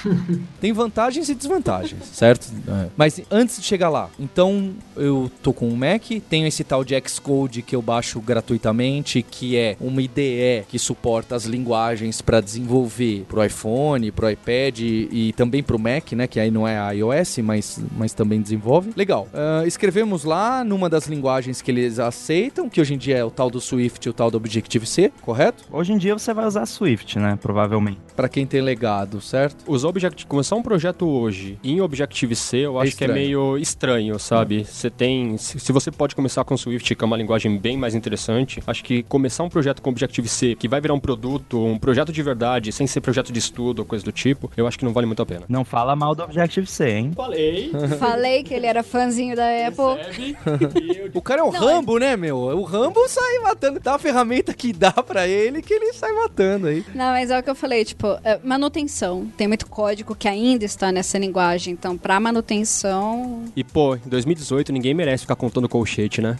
Tem 0.60 0.72
vantagens 0.72 1.28
e 1.28 1.34
desvantagens, 1.34 2.02
certo? 2.12 2.52
É. 2.68 2.86
Mas 2.96 3.20
antes 3.30 3.58
de 3.58 3.64
chegar 3.64 3.88
lá, 3.88 4.08
então 4.18 4.74
eu 4.96 5.30
tô 5.42 5.52
com 5.52 5.68
um 5.68 5.76
Mac, 5.76 6.02
tenho 6.28 6.46
esse 6.46 6.64
tal 6.64 6.84
de 6.84 6.94
Xcode 7.06 7.62
que 7.62 7.74
eu 7.74 7.82
baixo 7.82 8.20
gratuitamente, 8.20 9.22
que 9.22 9.56
é 9.56 9.76
uma 9.80 10.00
IDE 10.00 10.64
que 10.68 10.78
suporta 10.78 11.34
as 11.34 11.44
linguagens 11.44 12.20
para 12.22 12.40
desenvolver 12.40 13.24
pro 13.28 13.44
iPhone, 13.44 14.10
pro 14.10 14.30
iPad 14.30 14.80
e, 14.80 15.08
e 15.10 15.32
também 15.32 15.62
pro 15.62 15.78
Mac, 15.78 16.12
né? 16.12 16.26
Que 16.26 16.40
aí 16.40 16.50
não 16.50 16.66
é 16.66 16.94
iOS, 16.96 17.38
mas, 17.38 17.80
mas 17.96 18.12
também 18.12 18.40
desenvolve. 18.40 18.92
Legal. 18.96 19.23
Uh, 19.32 19.66
escrevemos 19.66 20.24
lá 20.24 20.64
numa 20.64 20.88
das 20.88 21.06
linguagens 21.06 21.62
que 21.62 21.70
eles 21.70 21.98
aceitam, 21.98 22.68
que 22.68 22.80
hoje 22.80 22.94
em 22.94 22.98
dia 22.98 23.16
é 23.16 23.24
o 23.24 23.30
tal 23.30 23.50
do 23.50 23.60
Swift 23.60 24.06
e 24.06 24.10
o 24.10 24.12
tal 24.12 24.30
do 24.30 24.36
Objective-C, 24.36 25.12
correto? 25.20 25.64
Hoje 25.70 25.92
em 25.92 25.98
dia 25.98 26.16
você 26.16 26.32
vai 26.34 26.46
usar 26.46 26.66
Swift, 26.66 27.18
né? 27.18 27.38
Provavelmente. 27.40 27.98
Para 28.14 28.28
quem 28.28 28.46
tem 28.46 28.60
legado, 28.60 29.20
certo? 29.20 29.64
Os 29.66 29.84
Objective... 29.84 30.26
Começar 30.26 30.56
um 30.56 30.62
projeto 30.62 31.06
hoje 31.06 31.58
em 31.62 31.80
Objective-C, 31.80 32.58
eu 32.58 32.80
é 32.80 32.84
acho 32.84 32.96
que 32.96 33.04
é 33.04 33.08
meio 33.08 33.58
estranho, 33.58 34.18
sabe? 34.18 34.64
Você 34.64 34.90
tem... 34.90 35.36
Se 35.36 35.72
você 35.72 35.90
pode 35.90 36.14
começar 36.14 36.44
com 36.44 36.56
Swift, 36.56 36.94
que 36.94 37.04
é 37.04 37.06
uma 37.06 37.16
linguagem 37.16 37.56
bem 37.58 37.76
mais 37.76 37.94
interessante, 37.94 38.62
acho 38.66 38.84
que 38.84 39.02
começar 39.04 39.42
um 39.42 39.48
projeto 39.48 39.82
com 39.82 39.90
Objective-C, 39.90 40.54
que 40.54 40.68
vai 40.68 40.80
virar 40.80 40.94
um 40.94 41.00
produto, 41.00 41.64
um 41.64 41.78
projeto 41.78 42.12
de 42.12 42.22
verdade, 42.22 42.72
sem 42.72 42.86
ser 42.86 43.00
projeto 43.00 43.32
de 43.32 43.38
estudo 43.38 43.80
ou 43.80 43.84
coisa 43.84 44.04
do 44.04 44.12
tipo, 44.12 44.50
eu 44.56 44.66
acho 44.66 44.78
que 44.78 44.84
não 44.84 44.92
vale 44.92 45.06
muito 45.06 45.22
a 45.22 45.26
pena. 45.26 45.44
Não 45.48 45.64
fala 45.64 45.96
mal 45.96 46.14
do 46.14 46.22
Objective-C, 46.22 46.88
hein? 46.88 47.12
Falei. 47.14 47.72
Falei 47.98 48.42
que 48.42 48.54
ele 48.54 48.66
era 48.66 48.82
fãzinho 48.82 49.36
da 49.36 49.44
Apple. 49.66 50.34
o 51.14 51.22
cara 51.22 51.40
é 51.40 51.44
o 51.44 51.52
não, 51.52 51.60
Rambo, 51.60 51.96
é... 51.96 52.00
né, 52.00 52.16
meu? 52.16 52.36
O 52.36 52.62
Rambo 52.62 53.06
sai 53.08 53.38
matando. 53.40 53.80
Dá 53.80 53.94
a 53.94 53.98
ferramenta 53.98 54.54
que 54.54 54.72
dá 54.72 54.92
para 54.92 55.26
ele 55.26 55.62
que 55.62 55.72
ele 55.72 55.92
sai 55.92 56.12
matando 56.12 56.68
aí. 56.68 56.84
Não, 56.94 57.12
mas 57.12 57.30
é 57.30 57.38
o 57.38 57.42
que 57.42 57.50
eu 57.50 57.54
falei, 57.54 57.84
tipo, 57.84 58.03
é 58.24 58.38
manutenção. 58.42 59.26
Tem 59.36 59.48
muito 59.48 59.66
código 59.66 60.14
que 60.14 60.28
ainda 60.28 60.64
está 60.64 60.92
nessa 60.92 61.18
linguagem, 61.18 61.72
então 61.72 61.96
pra 61.96 62.18
manutenção... 62.20 63.44
E, 63.56 63.62
pô, 63.62 63.96
em 63.96 64.08
2018 64.08 64.72
ninguém 64.72 64.94
merece 64.94 65.22
ficar 65.22 65.36
contando 65.36 65.68
colchete, 65.68 66.20
né? 66.20 66.36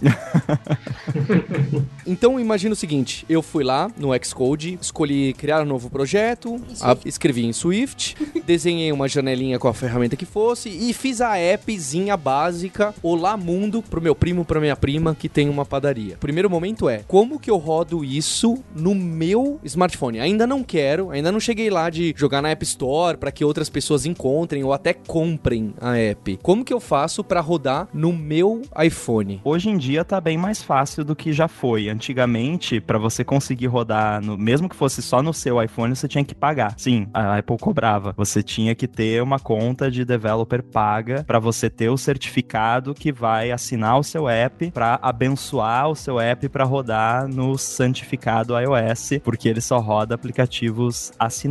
então, 2.06 2.38
imagina 2.38 2.72
o 2.72 2.76
seguinte, 2.76 3.24
eu 3.28 3.42
fui 3.42 3.64
lá 3.64 3.90
no 3.96 4.10
Xcode, 4.22 4.78
escolhi 4.80 5.32
criar 5.34 5.62
um 5.62 5.66
novo 5.66 5.90
projeto, 5.90 6.60
a, 6.80 6.96
escrevi 7.04 7.44
em 7.44 7.52
Swift, 7.52 8.16
desenhei 8.44 8.92
uma 8.92 9.08
janelinha 9.08 9.58
com 9.58 9.68
a 9.68 9.74
ferramenta 9.74 10.16
que 10.16 10.26
fosse 10.26 10.68
e 10.68 10.92
fiz 10.92 11.20
a 11.20 11.34
appzinha 11.54 12.16
básica 12.16 12.94
Olá 13.02 13.36
Mundo 13.36 13.82
pro 13.82 14.00
meu 14.00 14.14
primo, 14.14 14.44
pra 14.44 14.60
minha 14.60 14.76
prima 14.76 15.14
que 15.14 15.28
tem 15.28 15.48
uma 15.48 15.64
padaria. 15.64 16.14
O 16.14 16.18
primeiro 16.18 16.50
momento 16.50 16.88
é, 16.88 17.02
como 17.06 17.38
que 17.38 17.50
eu 17.50 17.56
rodo 17.56 18.04
isso 18.04 18.58
no 18.74 18.94
meu 18.94 19.60
smartphone? 19.64 20.20
Ainda 20.20 20.46
não 20.46 20.62
quero, 20.62 21.10
ainda 21.10 21.30
não 21.30 21.40
cheguei 21.40 21.53
lá 21.70 21.88
de 21.90 22.14
jogar 22.16 22.42
na 22.42 22.50
App 22.50 22.64
Store 22.64 23.16
para 23.16 23.32
que 23.32 23.44
outras 23.44 23.70
pessoas 23.70 24.04
encontrem 24.06 24.64
ou 24.64 24.72
até 24.72 24.92
comprem 24.92 25.74
a 25.80 25.96
app. 25.96 26.38
Como 26.42 26.64
que 26.64 26.72
eu 26.72 26.80
faço 26.80 27.22
para 27.22 27.40
rodar 27.40 27.88
no 27.92 28.12
meu 28.12 28.62
iPhone? 28.82 29.40
Hoje 29.44 29.70
em 29.70 29.76
dia 29.76 30.04
tá 30.04 30.20
bem 30.20 30.36
mais 30.36 30.62
fácil 30.62 31.04
do 31.04 31.16
que 31.16 31.32
já 31.32 31.48
foi. 31.48 31.88
Antigamente, 31.88 32.80
para 32.80 32.98
você 32.98 33.24
conseguir 33.24 33.66
rodar, 33.66 34.20
no, 34.22 34.36
mesmo 34.36 34.68
que 34.68 34.76
fosse 34.76 35.00
só 35.00 35.22
no 35.22 35.32
seu 35.32 35.62
iPhone, 35.62 35.94
você 35.94 36.08
tinha 36.08 36.24
que 36.24 36.34
pagar. 36.34 36.74
Sim, 36.76 37.06
a 37.14 37.38
Apple 37.38 37.56
cobrava. 37.58 38.12
Você 38.16 38.42
tinha 38.42 38.74
que 38.74 38.86
ter 38.86 39.22
uma 39.22 39.38
conta 39.38 39.90
de 39.90 40.04
developer 40.04 40.62
paga 40.62 41.24
para 41.24 41.38
você 41.38 41.70
ter 41.70 41.88
o 41.88 41.96
certificado 41.96 42.94
que 42.94 43.12
vai 43.12 43.50
assinar 43.50 43.98
o 43.98 44.02
seu 44.02 44.28
app 44.28 44.70
para 44.70 44.98
abençoar 45.02 45.88
o 45.88 45.94
seu 45.94 46.18
app 46.20 46.48
para 46.48 46.64
rodar 46.64 47.28
no 47.28 47.56
santificado 47.56 48.54
iOS, 48.58 49.20
porque 49.22 49.48
ele 49.48 49.60
só 49.60 49.78
roda 49.78 50.14
aplicativos 50.14 51.12
assinados, 51.18 51.43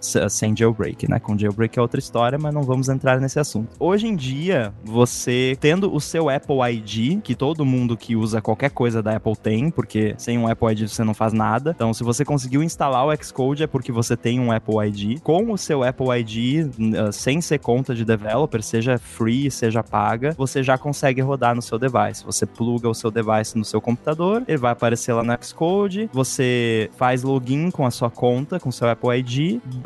sem 0.00 0.56
jailbreak, 0.56 1.08
né? 1.08 1.18
Com 1.18 1.36
jailbreak 1.36 1.78
é 1.78 1.82
outra 1.82 1.98
história, 1.98 2.38
mas 2.38 2.52
não 2.52 2.62
vamos 2.62 2.88
entrar 2.88 3.20
nesse 3.20 3.38
assunto. 3.38 3.68
Hoje 3.78 4.06
em 4.06 4.16
dia, 4.16 4.72
você 4.84 5.56
tendo 5.60 5.94
o 5.94 6.00
seu 6.00 6.28
Apple 6.28 6.56
ID, 6.72 7.20
que 7.22 7.34
todo 7.34 7.64
mundo 7.64 7.96
que 7.96 8.16
usa 8.16 8.40
qualquer 8.40 8.70
coisa 8.70 9.02
da 9.02 9.16
Apple 9.16 9.36
tem, 9.36 9.70
porque 9.70 10.14
sem 10.18 10.38
um 10.38 10.48
Apple 10.48 10.72
ID 10.72 10.88
você 10.88 11.04
não 11.04 11.14
faz 11.14 11.32
nada. 11.32 11.72
Então, 11.74 11.92
se 11.92 12.04
você 12.04 12.24
conseguiu 12.24 12.62
instalar 12.62 13.06
o 13.06 13.24
Xcode 13.24 13.62
é 13.62 13.66
porque 13.66 13.92
você 13.92 14.16
tem 14.16 14.40
um 14.40 14.52
Apple 14.52 14.76
ID. 14.86 15.20
Com 15.20 15.52
o 15.52 15.58
seu 15.58 15.82
Apple 15.82 16.08
ID, 16.20 16.66
uh, 16.66 17.12
sem 17.12 17.40
ser 17.40 17.58
conta 17.58 17.94
de 17.94 18.04
developer, 18.04 18.62
seja 18.62 18.98
free, 18.98 19.50
seja 19.50 19.82
paga, 19.82 20.34
você 20.36 20.62
já 20.62 20.78
consegue 20.78 21.20
rodar 21.20 21.54
no 21.54 21.62
seu 21.62 21.78
device. 21.78 22.24
Você 22.24 22.46
pluga 22.46 22.88
o 22.88 22.94
seu 22.94 23.10
device 23.10 23.56
no 23.56 23.64
seu 23.64 23.80
computador, 23.80 24.42
ele 24.46 24.58
vai 24.58 24.72
aparecer 24.72 25.12
lá 25.12 25.22
no 25.22 25.36
Xcode, 25.42 26.08
você 26.12 26.90
faz 26.96 27.22
login 27.22 27.70
com 27.70 27.86
a 27.86 27.90
sua 27.90 28.10
conta, 28.10 28.58
com 28.58 28.68
o 28.68 28.72
seu 28.72 28.88
Apple 28.88 29.18
ID, 29.18 29.25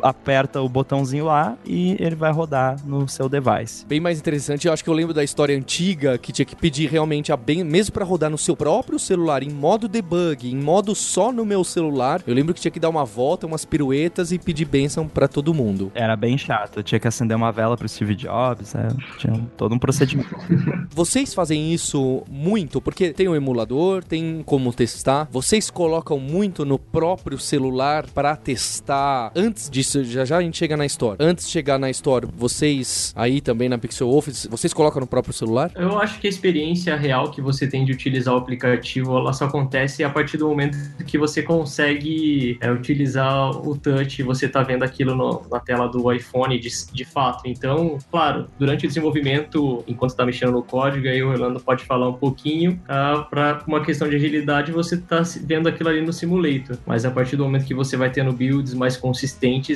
aperta 0.01 0.61
o 0.61 0.69
botãozinho 0.69 1.25
lá 1.25 1.57
e 1.65 1.95
ele 1.99 2.15
vai 2.15 2.31
rodar 2.31 2.77
no 2.85 3.07
seu 3.07 3.27
device. 3.27 3.85
Bem 3.85 3.99
mais 3.99 4.19
interessante, 4.19 4.67
eu 4.67 4.73
acho 4.73 4.83
que 4.83 4.89
eu 4.89 4.93
lembro 4.93 5.13
da 5.13 5.23
história 5.23 5.55
antiga 5.55 6.17
que 6.17 6.31
tinha 6.31 6.45
que 6.45 6.55
pedir 6.55 6.89
realmente 6.89 7.31
a 7.31 7.37
bem, 7.37 7.63
mesmo 7.63 7.93
para 7.93 8.05
rodar 8.05 8.29
no 8.29 8.37
seu 8.37 8.55
próprio 8.55 8.99
celular, 8.99 9.43
em 9.43 9.49
modo 9.49 9.87
debug, 9.87 10.49
em 10.49 10.55
modo 10.55 10.93
só 10.95 11.31
no 11.31 11.45
meu 11.45 11.63
celular, 11.63 12.21
eu 12.25 12.33
lembro 12.33 12.53
que 12.53 12.61
tinha 12.61 12.71
que 12.71 12.79
dar 12.79 12.89
uma 12.89 13.05
volta, 13.05 13.47
umas 13.47 13.65
piruetas 13.65 14.31
e 14.31 14.39
pedir 14.39 14.65
bênção 14.65 15.07
para 15.07 15.27
todo 15.27 15.53
mundo. 15.53 15.91
Era 15.95 16.15
bem 16.15 16.37
chato, 16.37 16.83
tinha 16.83 16.99
que 16.99 17.07
acender 17.07 17.35
uma 17.35 17.51
vela 17.51 17.75
pro 17.77 17.87
Steve 17.87 18.15
Jobs, 18.15 18.75
é, 18.75 18.87
tinha 19.17 19.33
todo 19.57 19.73
um 19.75 19.79
procedimento. 19.79 20.35
Vocês 20.93 21.33
fazem 21.33 21.73
isso 21.73 22.23
muito, 22.29 22.81
porque 22.81 23.13
tem 23.13 23.27
o 23.27 23.31
um 23.31 23.35
emulador, 23.35 24.03
tem 24.03 24.43
como 24.45 24.73
testar, 24.73 25.27
vocês 25.31 25.69
colocam 25.69 26.19
muito 26.19 26.65
no 26.65 26.77
próprio 26.77 27.37
celular 27.37 28.05
para 28.13 28.35
testar. 28.35 29.30
Antes 29.35 29.69
disso, 29.69 30.03
já 30.03 30.25
já 30.25 30.37
a 30.37 30.41
gente 30.41 30.57
chega 30.57 30.75
na 30.75 30.85
Store. 30.85 31.15
Antes 31.19 31.45
de 31.45 31.51
chegar 31.51 31.79
na 31.79 31.89
Store, 31.89 32.27
vocês 32.35 33.13
aí 33.15 33.39
também 33.39 33.69
na 33.69 33.77
Pixel 33.77 34.09
Office, 34.09 34.45
vocês 34.49 34.73
colocam 34.73 34.99
no 34.99 35.07
próprio 35.07 35.33
celular? 35.33 35.71
Eu 35.75 35.97
acho 35.99 36.19
que 36.19 36.27
a 36.27 36.29
experiência 36.29 36.95
real 36.97 37.31
que 37.31 37.41
você 37.41 37.65
tem 37.65 37.85
de 37.85 37.93
utilizar 37.93 38.33
o 38.33 38.37
aplicativo, 38.37 39.17
ela 39.17 39.31
só 39.31 39.45
acontece 39.45 40.03
a 40.03 40.09
partir 40.09 40.37
do 40.37 40.47
momento 40.47 40.77
que 41.05 41.17
você 41.17 41.41
consegue 41.41 42.57
é, 42.59 42.69
utilizar 42.71 43.51
o 43.51 43.77
touch, 43.77 44.21
você 44.23 44.49
tá 44.49 44.63
vendo 44.63 44.83
aquilo 44.83 45.15
no, 45.15 45.43
na 45.49 45.59
tela 45.59 45.87
do 45.87 46.11
iPhone 46.11 46.59
de, 46.59 46.69
de 46.91 47.05
fato. 47.05 47.43
Então, 47.45 47.97
claro, 48.11 48.47
durante 48.59 48.85
o 48.85 48.87
desenvolvimento, 48.87 49.83
enquanto 49.87 50.11
está 50.11 50.25
mexendo 50.25 50.51
no 50.51 50.63
código, 50.63 51.07
aí 51.07 51.23
o 51.23 51.29
Orlando 51.29 51.59
pode 51.59 51.85
falar 51.85 52.09
um 52.09 52.13
pouquinho. 52.13 52.73
Uh, 52.83 53.23
para 53.29 53.63
uma 53.65 53.81
questão 53.81 54.09
de 54.09 54.15
agilidade, 54.17 54.71
você 54.73 54.95
está 54.95 55.21
vendo 55.41 55.69
aquilo 55.69 55.89
ali 55.89 56.01
no 56.01 56.11
simulator. 56.11 56.77
Mas 56.85 57.05
a 57.05 57.11
partir 57.11 57.37
do 57.37 57.43
momento 57.43 57.65
que 57.65 57.73
você 57.73 57.95
vai 57.95 58.09
tendo 58.09 58.33
builds 58.33 58.73
mais 58.73 58.97
consistentes, 58.97 59.20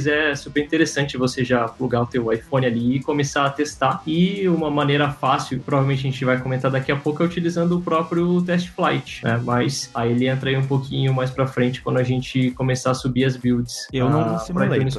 é 0.07 0.35
super 0.35 0.63
interessante 0.63 1.17
você 1.17 1.43
já 1.43 1.67
plugar 1.67 2.03
o 2.03 2.05
teu 2.05 2.31
iPhone 2.31 2.65
ali 2.65 2.97
e 2.97 2.99
começar 2.99 3.45
a 3.45 3.49
testar. 3.49 4.01
E 4.05 4.47
uma 4.47 4.69
maneira 4.69 5.09
fácil, 5.11 5.59
provavelmente 5.59 5.99
a 5.99 6.11
gente 6.11 6.25
vai 6.25 6.39
comentar 6.39 6.71
daqui 6.71 6.91
a 6.91 6.95
pouco, 6.95 7.23
é 7.23 7.25
utilizando 7.25 7.77
o 7.77 7.81
próprio 7.81 8.41
Test 8.41 8.69
Flight, 8.69 9.23
né? 9.23 9.39
Mas 9.43 9.89
aí 9.93 10.11
ele 10.11 10.27
entra 10.27 10.49
aí 10.49 10.57
um 10.57 10.65
pouquinho 10.65 11.13
mais 11.13 11.29
para 11.29 11.47
frente 11.47 11.81
quando 11.81 11.97
a 11.97 12.03
gente 12.03 12.51
começar 12.51 12.91
a 12.91 12.93
subir 12.93 13.25
as 13.25 13.35
builds. 13.35 13.87
Eu 13.91 14.09
não. 14.09 14.37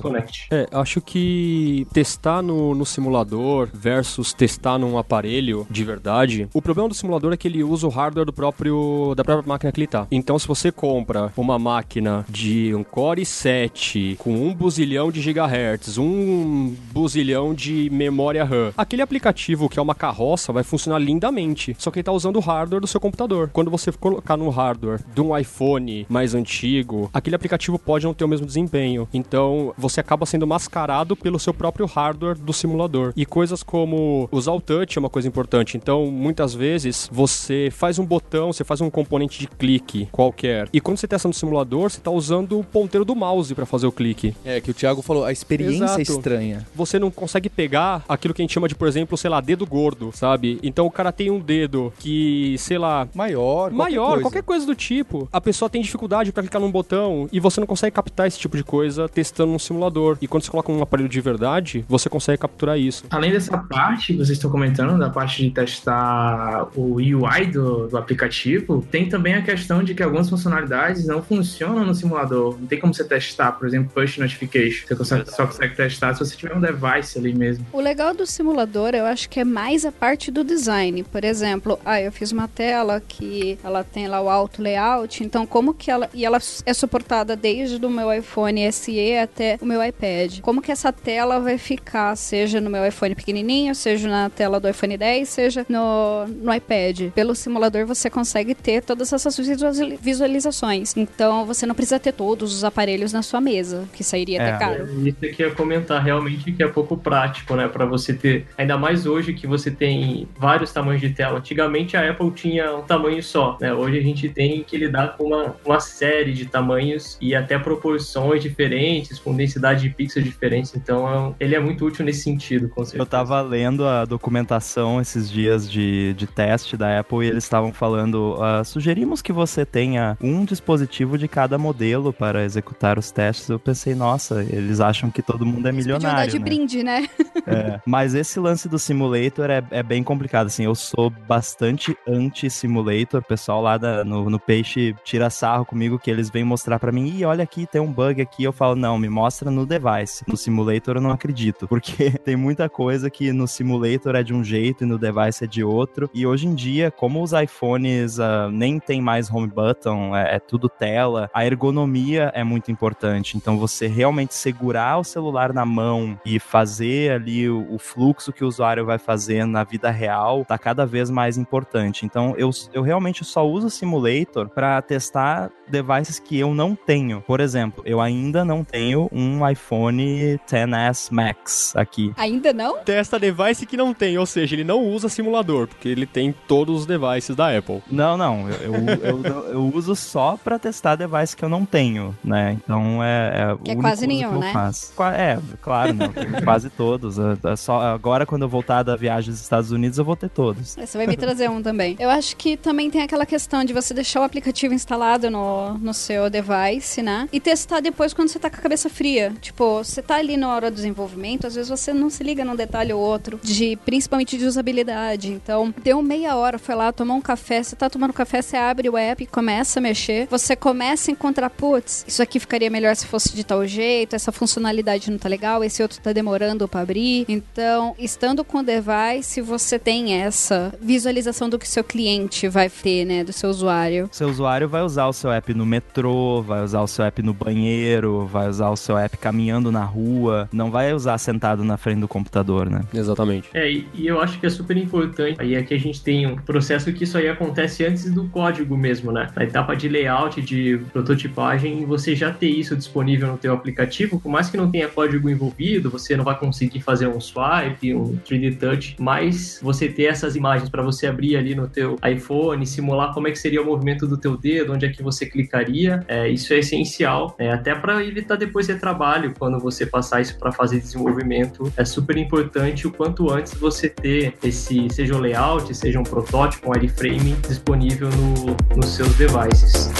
Connect. 0.01 0.49
É, 0.51 0.67
acho 0.73 1.01
que 1.01 1.87
testar 1.93 2.43
no, 2.43 2.75
no 2.75 2.85
simulador 2.85 3.69
versus 3.73 4.33
testar 4.33 4.79
num 4.79 4.99
aparelho 4.99 5.67
de 5.71 5.85
verdade, 5.85 6.49
o 6.53 6.63
problema 6.63 6.89
do 6.89 6.95
simulador 6.95 7.33
é 7.33 7.37
que 7.37 7.49
ele 7.49 7.63
usa 7.63 7.87
o 7.87 7.91
hardware 7.91 8.27
do 8.27 8.33
próprio 8.33 9.15
da 9.15 9.25
própria 9.25 9.49
máquina 9.49 9.73
que 9.73 9.81
ele 9.81 9.87
tá. 9.87 10.07
Então, 10.11 10.39
se 10.39 10.47
você 10.47 10.71
compra 10.71 11.33
uma 11.37 11.59
máquina 11.59 12.25
de 12.29 12.75
um 12.75 12.85
Core 12.85 13.23
i7 13.23 14.17
com 14.27 14.33
um 14.33 14.53
buzilhão 14.53 15.13
de 15.13 15.21
gigahertz, 15.21 15.99
um 15.99 16.75
buzilhão 16.91 17.55
de 17.55 17.89
memória 17.91 18.45
RAM, 18.45 18.73
aquele 18.77 19.01
aplicativo 19.01 19.69
que 19.69 19.79
é 19.79 19.83
uma 19.83 19.95
carroça 19.95 20.53
vai 20.53 20.65
funcionar 20.65 20.99
lindamente. 20.99 21.77
Só 21.79 21.93
que 21.93 22.01
ele 22.01 22.05
tá 22.05 22.11
usando 22.11 22.35
o 22.35 22.41
hardware 22.41 22.81
do 22.81 22.89
seu 22.89 22.99
computador. 23.01 23.51
Quando 23.53 23.71
você 23.71 23.93
colocar 23.93 24.37
no 24.37 24.51
hardware 24.51 24.99
de 25.15 25.21
um 25.21 25.39
iPhone 25.39 26.05
mais 26.09 26.35
antigo, 26.35 27.09
aquele 27.15 27.37
aplicativo 27.37 27.79
pode 27.79 28.05
não 28.05 28.13
ter 28.13 28.25
o 28.25 28.29
mesmo 28.29 28.45
desempenho. 28.45 29.07
Então, 29.15 29.73
você 29.79 30.01
acaba 30.01 30.27
sendo 30.27 30.45
mascarado 30.45 31.15
pelo 31.15 31.39
seu 31.39 31.55
próprio 31.55 31.87
hardware 31.87 32.37
do 32.37 32.53
simulador. 32.53 33.13
E 33.15 33.25
coisas 33.25 33.63
como 33.63 34.29
usar 34.33 34.51
o 34.51 34.61
touch 34.61 34.99
é 34.99 35.01
uma 35.01 35.09
coisa 35.09 35.29
importante. 35.29 35.77
Então, 35.77 36.11
muitas 36.11 36.53
vezes, 36.53 37.09
você 37.13 37.69
faz 37.71 37.97
um 37.97 38.05
botão, 38.05 38.53
você 38.53 38.65
faz 38.65 38.81
um 38.81 38.91
componente 38.91 39.39
de 39.39 39.47
clique 39.47 40.09
qualquer. 40.11 40.69
E 40.73 40.81
quando 40.81 40.97
você 40.97 41.07
testa 41.07 41.29
no 41.29 41.35
simulador, 41.35 41.91
você 41.91 41.99
está 41.99 42.11
usando 42.11 42.59
o 42.59 42.65
ponteiro 42.65 43.05
do 43.05 43.15
mouse 43.15 43.55
para 43.55 43.65
fazer 43.65 43.87
o 43.87 43.93
clique. 43.93 44.16
É, 44.45 44.61
que 44.61 44.71
o 44.71 44.75
Thiago 44.75 45.03
falou, 45.03 45.25
a 45.25 45.33
experiência 45.33 45.85
Exato. 45.85 45.99
é 45.99 46.03
estranha. 46.03 46.67
Você 46.75 46.99
não 46.99 47.11
consegue 47.11 47.49
pegar 47.49 48.05
aquilo 48.09 48.33
que 48.33 48.43
a 48.43 48.45
gente 48.45 48.53
chama 48.53 48.69
de, 48.69 48.75
por 48.75 48.89
exemplo, 48.89 49.17
sei 49.17 49.31
lá, 49.31 49.41
dedo 49.41 49.67
gordo, 49.67 50.11
sabe? 50.15 50.59
Então 50.63 50.87
o 50.87 50.91
cara 50.91 51.13
tem 51.13 51.31
um 51.31 51.41
dedo 51.41 51.93
que, 51.99 52.57
sei 52.59 52.79
lá, 52.79 53.09
Maior, 53.15 53.71
qualquer 53.71 53.77
maior, 53.77 54.09
coisa. 54.09 54.23
qualquer 54.23 54.43
coisa 54.43 54.67
do 54.67 54.75
tipo. 54.75 55.29
A 55.33 55.41
pessoa 55.41 55.69
tem 55.69 55.83
dificuldade 55.83 56.33
para 56.33 56.43
clicar 56.43 56.61
num 56.61 56.71
botão 56.71 57.29
e 57.33 57.41
você 57.41 57.61
não 57.61 57.67
consegue 57.67 57.95
captar 57.95 58.27
esse 58.27 58.39
tipo 58.39 58.57
de 58.57 58.65
coisa 58.65 59.09
testando 59.09 59.53
num 59.53 59.59
simulador. 59.59 60.19
E 60.21 60.27
quando 60.29 60.45
você 60.45 60.51
coloca 60.51 60.71
um 60.71 60.83
aparelho 60.83 61.09
de 61.09 61.21
verdade, 61.21 61.85
você 61.89 62.09
consegue 62.09 62.39
capturar 62.39 62.79
isso. 62.79 63.05
Além 63.11 63.31
dessa 63.31 63.57
parte 63.59 64.13
que 64.13 64.19
vocês 64.19 64.31
estão 64.31 64.51
comentando, 64.51 64.99
da 64.99 65.11
parte 65.11 65.45
de 65.45 65.51
testar 65.51 66.69
o 66.75 66.95
UI 66.97 67.47
do, 67.47 67.89
do 67.89 67.97
aplicativo, 67.97 68.87
tem 68.91 69.09
também 69.09 69.35
a 69.35 69.43
questão 69.43 69.83
de 69.83 69.95
que 69.95 70.03
algumas 70.03 70.29
funcionalidades 70.29 71.07
não 71.07 71.23
funcionam 71.23 71.85
no 71.85 71.95
simulador. 71.95 72.57
Não 72.59 72.67
tem 72.67 72.79
como 72.79 72.95
você 72.95 73.05
testar, 73.05 73.53
por 73.53 73.67
exemplo, 73.67 73.91
push 74.07 74.19
notification. 74.19 74.87
Você 74.87 74.95
consegue- 74.97 75.31
só 75.31 75.47
consegue 75.47 75.75
testar 75.75 76.15
se 76.15 76.21
você 76.21 76.37
tiver 76.37 76.55
um 76.57 76.61
device 76.61 77.19
ali 77.19 77.35
mesmo. 77.35 77.67
O 77.73 77.81
legal 77.81 78.15
do 78.15 78.27
simulador, 78.27 78.95
eu 78.95 79.05
acho 79.05 79.29
que 79.29 79.41
é 79.41 79.45
mais 79.45 79.85
a 79.85 79.93
parte 79.93 80.31
do 80.31 80.45
design. 80.45 81.03
Por 81.05 81.25
exemplo, 81.25 81.79
ah, 81.85 82.01
eu 82.01 82.13
fiz 82.13 82.33
uma 82.33 82.47
tela 82.49 83.03
que 83.07 83.59
ela 83.65 83.83
tem 83.85 84.07
lá 84.07 84.21
o 84.21 84.29
auto 84.29 84.63
layout, 84.63 85.23
então 85.25 85.47
como 85.47 85.75
que 85.75 85.91
ela 85.91 86.09
e 86.15 86.25
ela 86.25 86.39
é 86.65 86.75
suportada 86.75 87.35
desde 87.37 87.85
o 87.85 87.91
meu 87.91 88.13
iPhone 88.13 88.61
SE 88.73 89.17
até 89.17 89.59
o 89.61 89.67
meu 89.67 89.83
iPad. 89.83 90.41
Como 90.41 90.63
que 90.63 90.71
essa 90.73 90.93
tela 90.93 91.41
vai 91.41 91.59
ficar, 91.59 92.15
seja 92.17 92.61
no 92.61 92.71
meu 92.71 92.87
iPhone 92.87 93.15
pequenininho, 93.15 93.75
seja 93.75 94.09
na 94.09 94.31
tela 94.31 94.61
do 94.61 94.69
iPhone 94.69 94.97
10, 94.97 95.29
seja 95.29 95.67
no, 95.69 96.27
no 96.27 96.55
iPad. 96.55 97.11
Pelo 97.15 97.35
simulador 97.35 97.87
você 97.87 98.09
consegue 98.09 98.55
ter 98.55 98.83
todas 98.83 99.13
essas 99.13 99.37
visuali- 99.37 99.99
visualizações. 100.01 100.97
Então 100.97 101.45
você 101.45 101.67
não 101.67 101.75
precisa 101.75 101.99
ter 101.99 102.13
todos 102.13 102.53
os 102.55 102.65
aparelhos 102.65 103.13
na 103.13 103.23
sua 103.23 103.41
mesa, 103.41 103.85
que 103.97 104.05
sairia 104.05 104.41
É. 104.41 104.51
até 104.51 104.59
caro. 104.59 105.07
Isso 105.07 105.19
que 105.19 105.43
eu 105.43 105.49
ia 105.49 105.55
comentar 105.55 106.03
realmente 106.03 106.53
que 106.53 106.63
é 106.63 106.69
pouco 106.69 106.97
prático, 106.97 107.55
né? 107.57 107.67
Pra 107.69 107.85
você 107.85 108.13
ter. 108.13 108.47
Ainda 108.59 108.77
mais 108.77 109.07
hoje 109.07 109.33
que 109.33 109.47
você 109.47 109.71
tem 109.71 110.29
vários 110.39 110.73
tamanhos 110.73 111.01
de 111.01 111.11
tela. 111.11 111.39
Antigamente 111.39 111.97
a 111.97 112.11
Apple 112.11 112.31
tinha 112.33 112.75
um 112.77 112.83
tamanho 112.83 113.23
só, 113.23 113.57
né? 113.61 113.73
Hoje 113.73 113.99
a 113.99 114.03
gente 114.03 114.29
tem 114.29 114.63
que 114.63 114.77
lidar 114.77 115.17
com 115.17 115.25
uma, 115.25 115.57
uma 115.65 115.81
série 115.81 116.33
de 116.33 116.47
tamanhos 116.47 117.17
e 117.21 117.35
até 117.35 117.59
proporções 117.59 118.43
diferentes, 118.43 119.19
com 119.19 119.35
densidade 119.35 119.83
de 119.83 119.91
pixels 119.91 120.25
diferentes. 120.25 120.75
Então 120.77 121.35
é 121.41 121.45
ele 121.47 121.55
é 121.55 121.61
muito 121.61 121.85
útil 121.87 122.05
nesse 122.05 122.23
sentido, 122.23 122.69
com 122.69 122.85
certeza. 122.85 123.03
Eu 123.03 123.07
tava 123.07 123.41
lendo 123.41 123.87
a 123.87 124.05
documentação 124.05 125.01
esses 125.01 125.31
dias 125.31 125.71
de, 125.71 126.13
de 126.15 126.27
teste 126.27 126.77
da 126.77 126.99
Apple 127.01 127.25
e 127.25 127.29
eles 127.29 127.45
estavam 127.45 127.73
falando: 127.73 128.37
ah, 128.41 128.63
sugerimos 128.65 129.23
que 129.23 129.33
você 129.33 129.65
tenha 129.65 130.17
um 130.21 130.45
dispositivo 130.45 131.17
de 131.17 131.29
cada 131.29 131.57
modelo 131.57 132.13
para 132.13 132.45
executar 132.45 132.99
os 132.99 133.11
testes. 133.11 133.49
Eu 133.49 133.59
pensei, 133.59 133.86
nossa, 133.95 134.43
eles 134.43 134.81
acham 134.81 135.11
que 135.11 135.23
todo 135.23 135.45
mundo 135.47 135.67
é 135.67 135.71
Eles 135.71 135.85
milionário. 135.87 136.31
de 136.31 136.39
né? 136.39 136.45
brinde, 136.45 136.83
né? 136.83 137.07
É, 137.47 137.81
mas 137.87 138.15
esse 138.15 138.41
lance 138.41 138.69
do 138.69 138.79
simulator 138.79 139.51
é, 139.51 139.63
é 139.71 139.83
bem 139.83 140.03
complicado, 140.03 140.47
assim, 140.47 140.65
eu 140.65 140.75
sou 140.75 141.11
bastante 141.11 141.97
anti-simulator, 142.07 143.21
o 143.21 143.25
pessoal 143.25 143.63
lá 143.63 143.77
da- 143.79 144.05
no, 144.05 144.29
no 144.29 144.39
Peixe 144.41 144.95
tira 145.05 145.31
sarro 145.31 145.65
comigo 145.65 145.99
que 145.99 146.11
eles 146.11 146.31
vêm 146.31 146.45
mostrar 146.45 146.79
pra 146.79 146.91
mim, 146.93 147.07
ih, 147.07 147.25
olha 147.25 147.45
aqui, 147.45 147.67
tem 147.67 147.81
um 147.81 147.93
bug 147.93 148.21
aqui, 148.21 148.45
eu 148.45 148.53
falo, 148.53 148.75
não, 148.75 148.99
me 148.99 149.09
mostra 149.09 149.51
no 149.51 149.65
device, 149.67 150.25
no 150.27 150.37
simulator 150.37 150.97
eu 150.97 151.01
não 151.03 151.11
acredito, 151.11 151.67
porque 151.69 152.11
tem 152.11 152.37
muita 152.37 152.69
coisa 152.69 153.09
que 153.11 153.33
no 153.33 153.47
simulator 153.47 154.15
é 154.17 154.23
de 154.23 154.35
um 154.35 154.43
jeito 154.43 154.85
e 154.85 154.87
no 154.87 154.99
device 154.99 155.45
é 155.45 155.47
de 155.47 155.63
outro, 155.63 156.11
e 156.13 156.27
hoje 156.27 156.47
em 156.47 156.55
dia, 156.55 156.91
como 156.91 157.23
os 157.23 157.33
iPhones 157.33 158.19
ah, 158.19 158.49
nem 158.51 158.79
tem 158.79 159.01
mais 159.01 159.31
home 159.31 159.47
button, 159.49 160.17
é, 160.17 160.37
é 160.37 160.39
tudo 160.39 160.69
tela, 160.69 161.31
a 161.33 161.45
ergonomia 161.47 162.31
é 162.35 162.43
muito 162.43 162.71
importante, 162.71 163.37
então 163.37 163.59
você 163.59 163.76
realmente 163.85 164.35
segurar 164.35 164.99
o 164.99 165.05
celular 165.05 165.53
na 165.53 165.67
mão 165.67 166.19
e 166.25 166.39
fazer 166.39 167.13
ali 167.13 167.49
o, 167.49 167.67
o 167.71 167.79
fluxo 167.79 168.33
que 168.33 168.45
o 168.45 168.49
usuário 168.49 168.87
vai 168.87 168.99
fazer 168.99 169.45
na 169.45 169.65
vida 169.65 169.91
real 169.91 170.45
tá 170.45 170.57
cada 170.57 170.87
vez 170.87 171.11
mais 171.11 171.37
importante. 171.37 172.07
Então 172.07 172.35
eu, 172.39 172.51
eu 172.73 172.83
realmente 172.83 173.25
só 173.25 173.47
uso 173.47 173.67
o 173.67 173.71
simulator 173.71 174.49
para 174.49 174.81
testar 174.81 175.51
devices 175.69 176.19
que 176.19 176.39
eu 176.39 176.55
não 176.55 176.75
tenho. 176.75 177.21
Por 177.21 177.41
exemplo, 177.41 177.83
eu 177.85 178.01
ainda 178.01 178.45
não 178.45 178.63
tenho 178.65 179.09
um 179.13 179.47
iPhone 179.49 180.39
XS 180.47 181.11
Max 181.11 181.75
aqui. 181.77 182.13
Ainda 182.17 182.53
não? 182.53 182.79
Testa 182.79 183.19
device 183.19 183.67
que 183.67 183.77
não 183.77 183.93
tem, 183.93 184.17
ou 184.17 184.27
seja, 184.27 184.55
ele 184.55 184.65
não 184.65 184.85
usa 184.85 185.09
simulador, 185.09 185.67
porque 185.67 185.89
ele 185.89 186.07
tem 186.07 186.35
todos 186.47 186.81
os 186.81 186.87
devices 186.87 187.35
da 187.35 187.57
Apple. 187.57 187.83
Não, 187.91 188.17
não, 188.17 188.49
eu, 188.49 188.75
eu, 188.75 189.25
eu, 189.25 189.45
eu 189.53 189.73
uso 189.75 189.97
só 189.97 190.39
pra 190.43 190.59
testar 190.59 190.97
device 190.97 191.37
que 191.37 191.45
eu 191.45 191.49
não 191.49 191.65
tenho, 191.65 192.17
né? 192.23 192.53
Então 192.53 193.03
é. 193.03 193.33
é 193.35 193.66
Que 193.67 193.73
é 193.73 193.77
quase 193.77 194.07
nenhum, 194.07 194.31
que 194.31 194.35
eu 194.37 194.41
né? 194.41 194.53
faço. 194.53 194.93
É, 195.17 195.39
claro, 195.61 195.93
não, 195.95 196.13
quase 196.45 196.71
todos. 196.71 197.19
É- 197.19 197.53
é 197.53 197.57
só, 197.57 197.81
agora, 197.81 198.25
quando 198.27 198.43
eu 198.43 198.49
voltar 198.49 198.83
da 198.83 198.97
viagem 198.97 199.31
dos 199.31 199.41
Estados 199.41 199.71
Unidos, 199.71 199.99
eu 199.99 200.05
vou 200.05 200.17
ter 200.17 200.29
todos. 200.29 200.77
Você 200.77 200.99
vai 200.99 201.07
me 201.07 201.17
trazer 201.17 201.51
um 201.51 201.63
também. 201.63 201.97
Eu 201.99 202.11
acho 202.11 202.37
que 202.37 202.57
também 202.57 202.91
tem 202.91 203.03
aquela 203.03 203.27
questão 203.27 203.65
de 203.65 203.73
você 203.73 203.93
deixar 203.93 204.21
o 204.21 204.25
aplicativo 204.25 204.75
instalado 204.75 205.31
no, 205.31 205.75
no 205.79 205.95
seu 205.95 206.29
device, 206.31 207.03
né? 207.03 207.29
E 207.33 207.41
testar 207.41 207.81
depois 207.81 208.13
quando 208.13 208.29
você 208.29 208.39
tá 208.39 208.49
com 208.51 208.57
a 208.57 208.61
cabeça 208.61 208.89
fria. 208.89 209.33
Tipo, 209.41 209.79
você 209.79 210.03
tá 210.03 210.17
ali 210.17 210.37
na 210.37 210.55
hora 210.55 210.71
do 210.71 210.75
desenvolvimento, 210.75 211.47
às 211.47 211.55
vezes 211.55 211.69
você 211.69 211.93
não 211.93 212.11
se 212.11 212.23
liga 212.23 212.45
num 212.45 212.57
detalhe 212.57 212.93
ou 212.93 213.01
outro, 213.01 213.39
de 213.43 213.77
principalmente 213.85 214.39
de 214.39 214.45
usabilidade. 214.45 215.31
Então, 215.31 215.75
deu 215.83 216.03
meia 216.03 216.37
hora, 216.37 216.59
foi 216.59 216.75
lá, 216.75 216.93
tomou 216.93 217.17
um 217.17 217.21
café, 217.21 217.63
você 217.63 217.77
tá 217.77 217.89
tomando 217.91 218.13
café, 218.13 218.43
você 218.43 218.57
abre 218.57 218.89
o 218.89 218.97
app, 218.97 219.27
começa 219.27 219.79
a 219.79 219.83
mexer, 219.83 220.27
você 220.31 220.55
começa 220.57 221.11
a 221.11 221.13
encontrar, 221.13 221.51
putz, 221.51 222.05
isso 222.07 222.23
aqui 222.23 222.39
ficaria 222.39 222.71
melhor 222.71 222.95
se 222.97 223.07
fosse 223.07 223.35
de 223.35 223.45
tal 223.45 223.56
jeito, 223.65 224.17
essa 224.17 224.33
funcionalidade 224.33 225.11
não 225.11 225.19
tá 225.19 225.29
legal, 225.29 225.63
esse 225.63 225.81
outro 225.83 226.01
tá 226.01 226.13
demorando 226.13 226.67
pra 226.67 226.81
abrir. 226.81 227.25
Então, 227.29 227.95
estando 227.99 228.45
com 228.45 228.59
o 228.59 228.63
device, 228.63 229.41
você 229.41 229.79
tem 229.79 230.15
essa 230.15 230.75
visualização 230.81 231.49
do 231.49 231.59
que 231.59 231.69
seu 231.69 231.85
cliente 231.85 232.49
vai 232.49 232.69
ter, 232.69 233.05
né, 233.05 233.23
do 233.23 233.33
seu 233.33 233.49
usuário. 233.49 234.09
Seu 234.13 234.29
usuário 234.29 234.69
vai 234.69 234.83
usar 234.83 235.07
o 235.07 235.13
seu 235.13 235.31
app 235.31 235.55
no 235.55 235.65
metrô, 235.65 236.43
vai 236.43 236.63
usar 236.63 236.81
o 236.81 236.87
seu 236.87 237.05
app 237.05 237.23
no 237.23 237.33
banheiro, 237.33 238.27
vai 238.27 238.49
usar 238.49 238.71
o 238.71 238.77
seu 238.77 238.99
app 238.99 239.17
caminhando 239.17 239.71
na 239.71 239.85
rua, 239.85 240.49
não 240.53 240.71
vai 240.71 240.93
usar 240.93 241.19
sentado 241.19 241.65
na 241.65 241.77
frente 241.77 242.01
do 242.01 242.09
computador, 242.09 242.69
né? 242.69 242.83
Exatamente. 242.93 243.49
É, 243.55 243.71
e, 243.71 243.87
e 243.95 244.07
eu 244.07 244.21
acho 244.21 244.39
que 244.39 244.47
é 244.47 244.51
super 244.51 244.77
importante. 244.77 245.37
Aí 245.39 245.57
aqui 245.57 245.75
a 245.75 245.79
gente 245.79 246.03
tem 246.03 246.27
um 246.27 246.37
processo 246.37 246.93
que 246.93 247.05
isso 247.05 247.17
aí 247.17 247.29
acontece 247.29 247.85
antes 247.85 248.11
do 248.13 248.25
código 248.29 248.77
mesmo, 248.77 249.13
né? 249.13 249.29
Na 249.35 249.45
etapa 249.45 249.75
de 249.75 249.89
layout, 249.89 250.41
de 250.43 250.81
prototipagem, 250.93 251.85
você 251.85 252.15
já 252.15 252.33
ter 252.33 252.49
isso 252.49 252.77
disponível 252.77 253.29
no 253.29 253.39
teu 253.39 253.46
aplicativo, 253.53 254.21
por 254.21 254.29
mais 254.31 254.49
que 254.49 254.57
não 254.57 254.71
tenha 254.71 254.89
código 254.89 255.29
envolvido, 255.29 255.91
você 255.91 256.17
não 256.17 256.25
vai 256.25 256.39
conseguir 256.39 256.81
fazer 256.81 257.07
um 257.07 257.21
swipe, 257.21 257.95
um 257.95 258.17
3D 258.19 258.59
touch, 258.59 258.97
mas 258.99 259.59
você 259.63 259.89
ter 259.89 260.05
essas 260.05 260.37
imagens 260.37 260.69
para 260.69 260.83
você 260.83 261.07
abrir 261.07 261.37
ali 261.37 261.55
no 261.55 261.69
teu 261.69 261.97
iPhone, 262.05 262.67
simular 262.67 263.13
como 263.13 263.29
é 263.29 263.31
que 263.31 263.39
seria 263.39 263.63
o 263.63 263.65
movimento 263.65 264.07
do 264.07 264.17
teu 264.17 264.37
dedo, 264.37 264.73
onde 264.73 264.87
é 264.87 264.89
que 264.89 265.03
você 265.03 265.27
clicaria, 265.27 266.05
é, 266.09 266.29
isso 266.29 266.53
é 266.53 266.59
essencial, 266.59 267.35
é, 267.39 267.51
até 267.51 267.75
para 267.75 268.05
evitar 268.05 268.37
depois 268.37 268.67
retrabalho 268.67 269.35
quando 269.39 269.59
você 269.59 269.87
passar 269.87 270.21
isso 270.21 270.39
para 270.39 270.53
fazer 270.53 270.81
desenvolvimento. 270.81 271.73
É 271.77 271.85
super 271.85 272.17
importante 272.17 272.87
o 272.87 272.91
quanto 272.91 273.31
antes 273.31 273.55
você 273.55 273.89
ter 273.89 274.35
esse, 274.43 274.89
seja 274.91 275.15
o 275.15 275.19
layout, 275.19 275.75
seja 275.75 275.99
um 275.99 276.05
protótipo, 276.05 276.69
um 276.69 276.73
wireframe 276.73 277.37
disponível 277.49 278.09
no, 278.11 278.77
nos 278.77 278.89
seus 278.95 279.15
devices. 279.15 279.91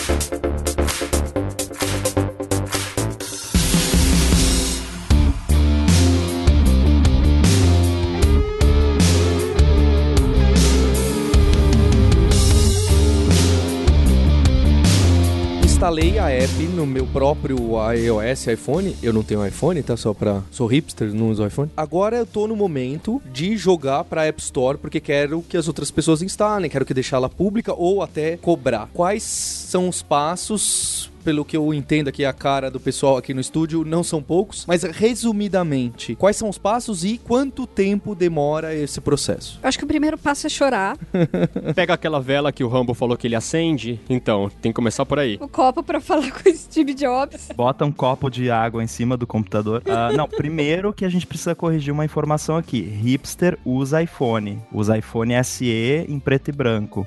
Instalei 15.87 16.19
a 16.19 16.29
app 16.29 16.65
no 16.75 16.85
meu 16.85 17.07
próprio 17.07 17.57
iOS, 17.93 18.49
iPhone. 18.49 18.97
Eu 19.01 19.13
não 19.13 19.23
tenho 19.23 19.47
iPhone, 19.47 19.81
tá? 19.85 19.97
Só 19.97 20.13
pra. 20.13 20.43
Sou 20.51 20.67
hipster, 20.67 21.15
não 21.15 21.31
uso 21.31 21.47
iPhone. 21.47 21.71
Agora 21.77 22.17
eu 22.17 22.27
tô 22.27 22.49
no 22.49 22.57
momento 22.57 23.23
de 23.33 23.57
jogar 23.57 24.03
pra 24.03 24.27
App 24.27 24.43
Store, 24.43 24.79
porque 24.79 24.99
quero 24.99 25.43
que 25.43 25.57
as 25.57 25.69
outras 25.69 25.89
pessoas 25.93 26.23
instalem, 26.23 26.69
quero 26.69 26.85
que 26.85 26.93
deixá-la 26.93 27.29
pública 27.29 27.73
ou 27.73 28.03
até 28.03 28.37
cobrar. 28.37 28.89
Quais 28.93 29.23
são 29.23 29.89
os 29.89 30.03
passos 30.03 31.09
pelo 31.27 31.45
que 31.45 31.57
eu 31.57 31.75
entendo 31.75 32.07
aqui, 32.07 32.25
a 32.25 32.33
cara 32.33 32.71
do 32.71 32.79
pessoal 32.79 33.17
aqui 33.17 33.35
no 33.35 33.41
estúdio, 33.41 33.85
não 33.85 34.05
são 34.05 34.23
poucos, 34.23 34.65
mas 34.65 34.85
resumidamente, 34.85 36.15
quais 36.15 36.37
são 36.37 36.49
os 36.49 36.57
passos 36.57 37.03
e 37.03 37.19
quanto 37.19 37.67
tempo 37.67 38.15
demora 38.15 38.73
esse 38.73 39.01
processo? 39.01 39.59
Eu 39.61 39.69
acho 39.69 39.77
que 39.77 39.83
o 39.83 39.89
primeiro 39.89 40.17
passo 40.17 40.47
é 40.47 40.49
chorar. 40.49 40.97
Pega 41.75 41.95
aquela 41.95 42.21
vela 42.21 42.53
que 42.53 42.63
o 42.63 42.69
Rambo 42.69 42.95
falou 42.95 43.17
que 43.17 43.27
ele 43.27 43.35
acende, 43.35 44.01
então, 44.09 44.49
tem 44.63 44.71
que 44.71 44.77
começar 44.77 45.05
por 45.05 45.19
aí. 45.19 45.37
O 45.41 45.49
copo 45.49 45.83
pra 45.83 46.01
falar 46.01 46.31
com 46.31 46.49
o 46.49 46.55
Steve 46.55 46.95
Jobs. 46.95 47.49
Bota 47.57 47.85
um 47.85 47.91
copo 47.91 48.31
de 48.31 48.49
água 48.49 48.85
em 48.85 48.87
cima 48.87 49.17
do 49.17 49.27
computador. 49.27 49.83
Ah, 49.85 50.13
não, 50.15 50.29
primeiro 50.29 50.93
que 50.93 51.05
a 51.05 51.09
gente 51.09 51.27
precisa 51.27 51.57
corrigir 51.57 51.93
uma 51.93 52.05
informação 52.05 52.57
aqui. 52.57 52.83
Hipster 52.83 53.59
usa 53.65 54.01
iPhone. 54.01 54.63
Usa 54.73 54.97
iPhone 54.97 55.33
SE 55.43 56.07
em 56.09 56.21
preto 56.21 56.51
e 56.51 56.53
branco. 56.53 57.05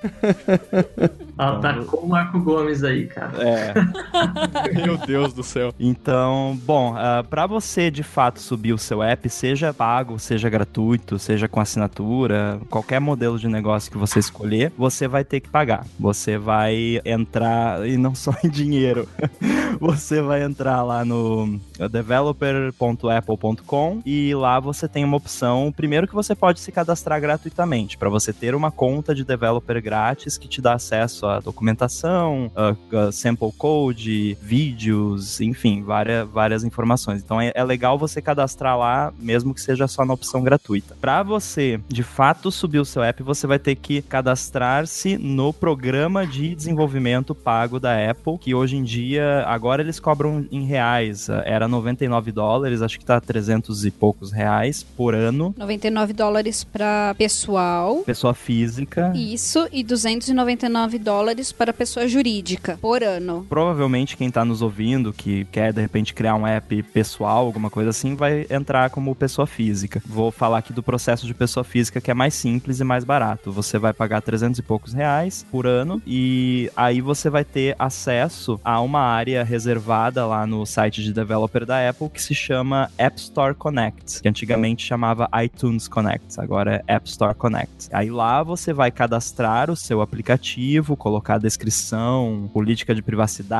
Atacou 1.37 2.01
o 2.01 2.09
Marco 2.09 2.37
Gomes 2.41 2.83
aí, 2.83 3.07
cara. 3.07 3.31
É. 3.41 3.73
Meu 4.73 4.97
Deus 4.97 5.33
do 5.33 5.43
céu. 5.43 5.73
Então, 5.79 6.59
bom, 6.63 6.93
uh, 6.93 7.23
para 7.29 7.45
você 7.47 7.91
de 7.91 8.03
fato 8.03 8.39
subir 8.39 8.71
o 8.73 8.77
seu 8.77 9.01
app, 9.03 9.29
seja 9.29 9.73
pago, 9.73 10.19
seja 10.19 10.49
gratuito, 10.49 11.19
seja 11.19 11.47
com 11.47 11.59
assinatura, 11.59 12.59
qualquer 12.69 12.99
modelo 12.99 13.39
de 13.39 13.47
negócio 13.47 13.91
que 13.91 13.97
você 13.97 14.19
escolher, 14.19 14.71
você 14.77 15.07
vai 15.07 15.23
ter 15.23 15.39
que 15.39 15.49
pagar. 15.49 15.85
Você 15.99 16.37
vai 16.37 17.01
entrar, 17.05 17.87
e 17.87 17.97
não 17.97 18.13
só 18.15 18.33
em 18.43 18.49
dinheiro, 18.49 19.07
você 19.79 20.21
vai 20.21 20.43
entrar 20.43 20.83
lá 20.83 21.05
no 21.05 21.59
developer.apple.com 21.91 24.01
e 24.05 24.35
lá 24.35 24.59
você 24.59 24.87
tem 24.87 25.03
uma 25.03 25.17
opção, 25.17 25.73
primeiro 25.75 26.07
que 26.07 26.15
você 26.15 26.35
pode 26.35 26.59
se 26.59 26.71
cadastrar 26.71 27.19
gratuitamente, 27.21 27.97
para 27.97 28.09
você 28.09 28.31
ter 28.33 28.53
uma 28.55 28.71
conta 28.71 29.15
de 29.15 29.23
developer 29.23 29.81
grátis 29.81 30.37
que 30.37 30.47
te 30.47 30.61
dá 30.61 30.73
acesso 30.73 31.25
à 31.25 31.39
documentação, 31.39 32.51
a, 32.55 32.75
a 33.07 33.11
sample 33.11 33.51
code, 33.57 33.98
vídeos, 34.41 35.41
enfim, 35.41 35.83
várias, 35.83 36.27
várias 36.29 36.63
informações. 36.63 37.21
Então 37.21 37.41
é, 37.41 37.51
é 37.53 37.63
legal 37.63 37.97
você 37.97 38.21
cadastrar 38.21 38.77
lá, 38.77 39.13
mesmo 39.19 39.53
que 39.53 39.61
seja 39.61 39.87
só 39.87 40.05
na 40.05 40.13
opção 40.13 40.41
gratuita. 40.41 40.95
Para 41.01 41.23
você, 41.23 41.79
de 41.87 42.03
fato, 42.03 42.51
subir 42.51 42.79
o 42.79 42.85
seu 42.85 43.03
app, 43.03 43.21
você 43.23 43.45
vai 43.45 43.59
ter 43.59 43.75
que 43.75 44.01
cadastrar-se 44.01 45.17
no 45.17 45.51
programa 45.51 46.25
de 46.25 46.55
desenvolvimento 46.55 47.35
pago 47.35 47.79
da 47.79 48.09
Apple, 48.09 48.37
que 48.39 48.55
hoje 48.55 48.77
em 48.77 48.83
dia, 48.83 49.43
agora 49.47 49.81
eles 49.81 49.99
cobram 49.99 50.45
em 50.51 50.65
reais. 50.65 51.27
Era 51.43 51.67
99 51.67 52.31
dólares, 52.31 52.81
acho 52.81 52.97
que 52.97 53.05
tá 53.05 53.19
300 53.19 53.85
e 53.85 53.91
poucos 53.91 54.31
reais 54.31 54.83
por 54.83 55.13
ano. 55.13 55.53
99 55.57 56.13
dólares 56.13 56.63
para 56.63 57.13
pessoal. 57.17 57.97
Pessoa 58.05 58.33
física. 58.33 59.11
Isso, 59.15 59.67
e 59.71 59.83
299 59.83 60.99
dólares 60.99 61.51
para 61.51 61.73
pessoa 61.73 62.07
jurídica 62.07 62.77
por 62.81 63.03
ano. 63.03 63.45
Provavelmente 63.49 63.78
quem 64.17 64.29
tá 64.31 64.43
nos 64.43 64.61
ouvindo, 64.61 65.13
que 65.13 65.45
quer 65.45 65.71
de 65.71 65.81
repente 65.81 66.13
criar 66.13 66.35
um 66.35 66.45
app 66.45 66.83
pessoal, 66.83 67.45
alguma 67.45 67.69
coisa 67.69 67.91
assim, 67.91 68.15
vai 68.15 68.45
entrar 68.49 68.89
como 68.89 69.15
pessoa 69.15 69.45
física. 69.45 70.01
Vou 70.05 70.31
falar 70.31 70.59
aqui 70.59 70.73
do 70.73 70.83
processo 70.83 71.25
de 71.25 71.33
pessoa 71.33 71.63
física 71.63 72.01
que 72.01 72.11
é 72.11 72.13
mais 72.13 72.33
simples 72.33 72.79
e 72.79 72.83
mais 72.83 73.03
barato. 73.03 73.51
Você 73.51 73.77
vai 73.77 73.93
pagar 73.93 74.21
300 74.21 74.59
e 74.59 74.61
poucos 74.61 74.93
reais 74.93 75.45
por 75.51 75.65
ano 75.67 76.01
e 76.05 76.71
aí 76.75 77.01
você 77.01 77.29
vai 77.29 77.45
ter 77.45 77.75
acesso 77.77 78.59
a 78.63 78.81
uma 78.81 79.01
área 79.01 79.43
reservada 79.43 80.25
lá 80.25 80.45
no 80.45 80.65
site 80.65 81.03
de 81.03 81.13
developer 81.13 81.65
da 81.65 81.89
Apple 81.89 82.09
que 82.09 82.21
se 82.21 82.35
chama 82.35 82.89
App 82.97 83.19
Store 83.19 83.53
Connect, 83.53 84.21
que 84.21 84.27
antigamente 84.27 84.85
chamava 84.85 85.29
iTunes 85.43 85.87
Connect, 85.87 86.39
agora 86.39 86.83
é 86.87 86.95
App 86.95 87.07
Store 87.07 87.35
Connect. 87.35 87.89
Aí 87.91 88.09
lá 88.09 88.43
você 88.43 88.73
vai 88.73 88.91
cadastrar 88.91 89.69
o 89.69 89.75
seu 89.75 90.01
aplicativo, 90.01 90.97
colocar 90.97 91.35
a 91.35 91.39
descrição, 91.39 92.49
política 92.53 92.93
de 92.93 93.01
privacidade, 93.01 93.59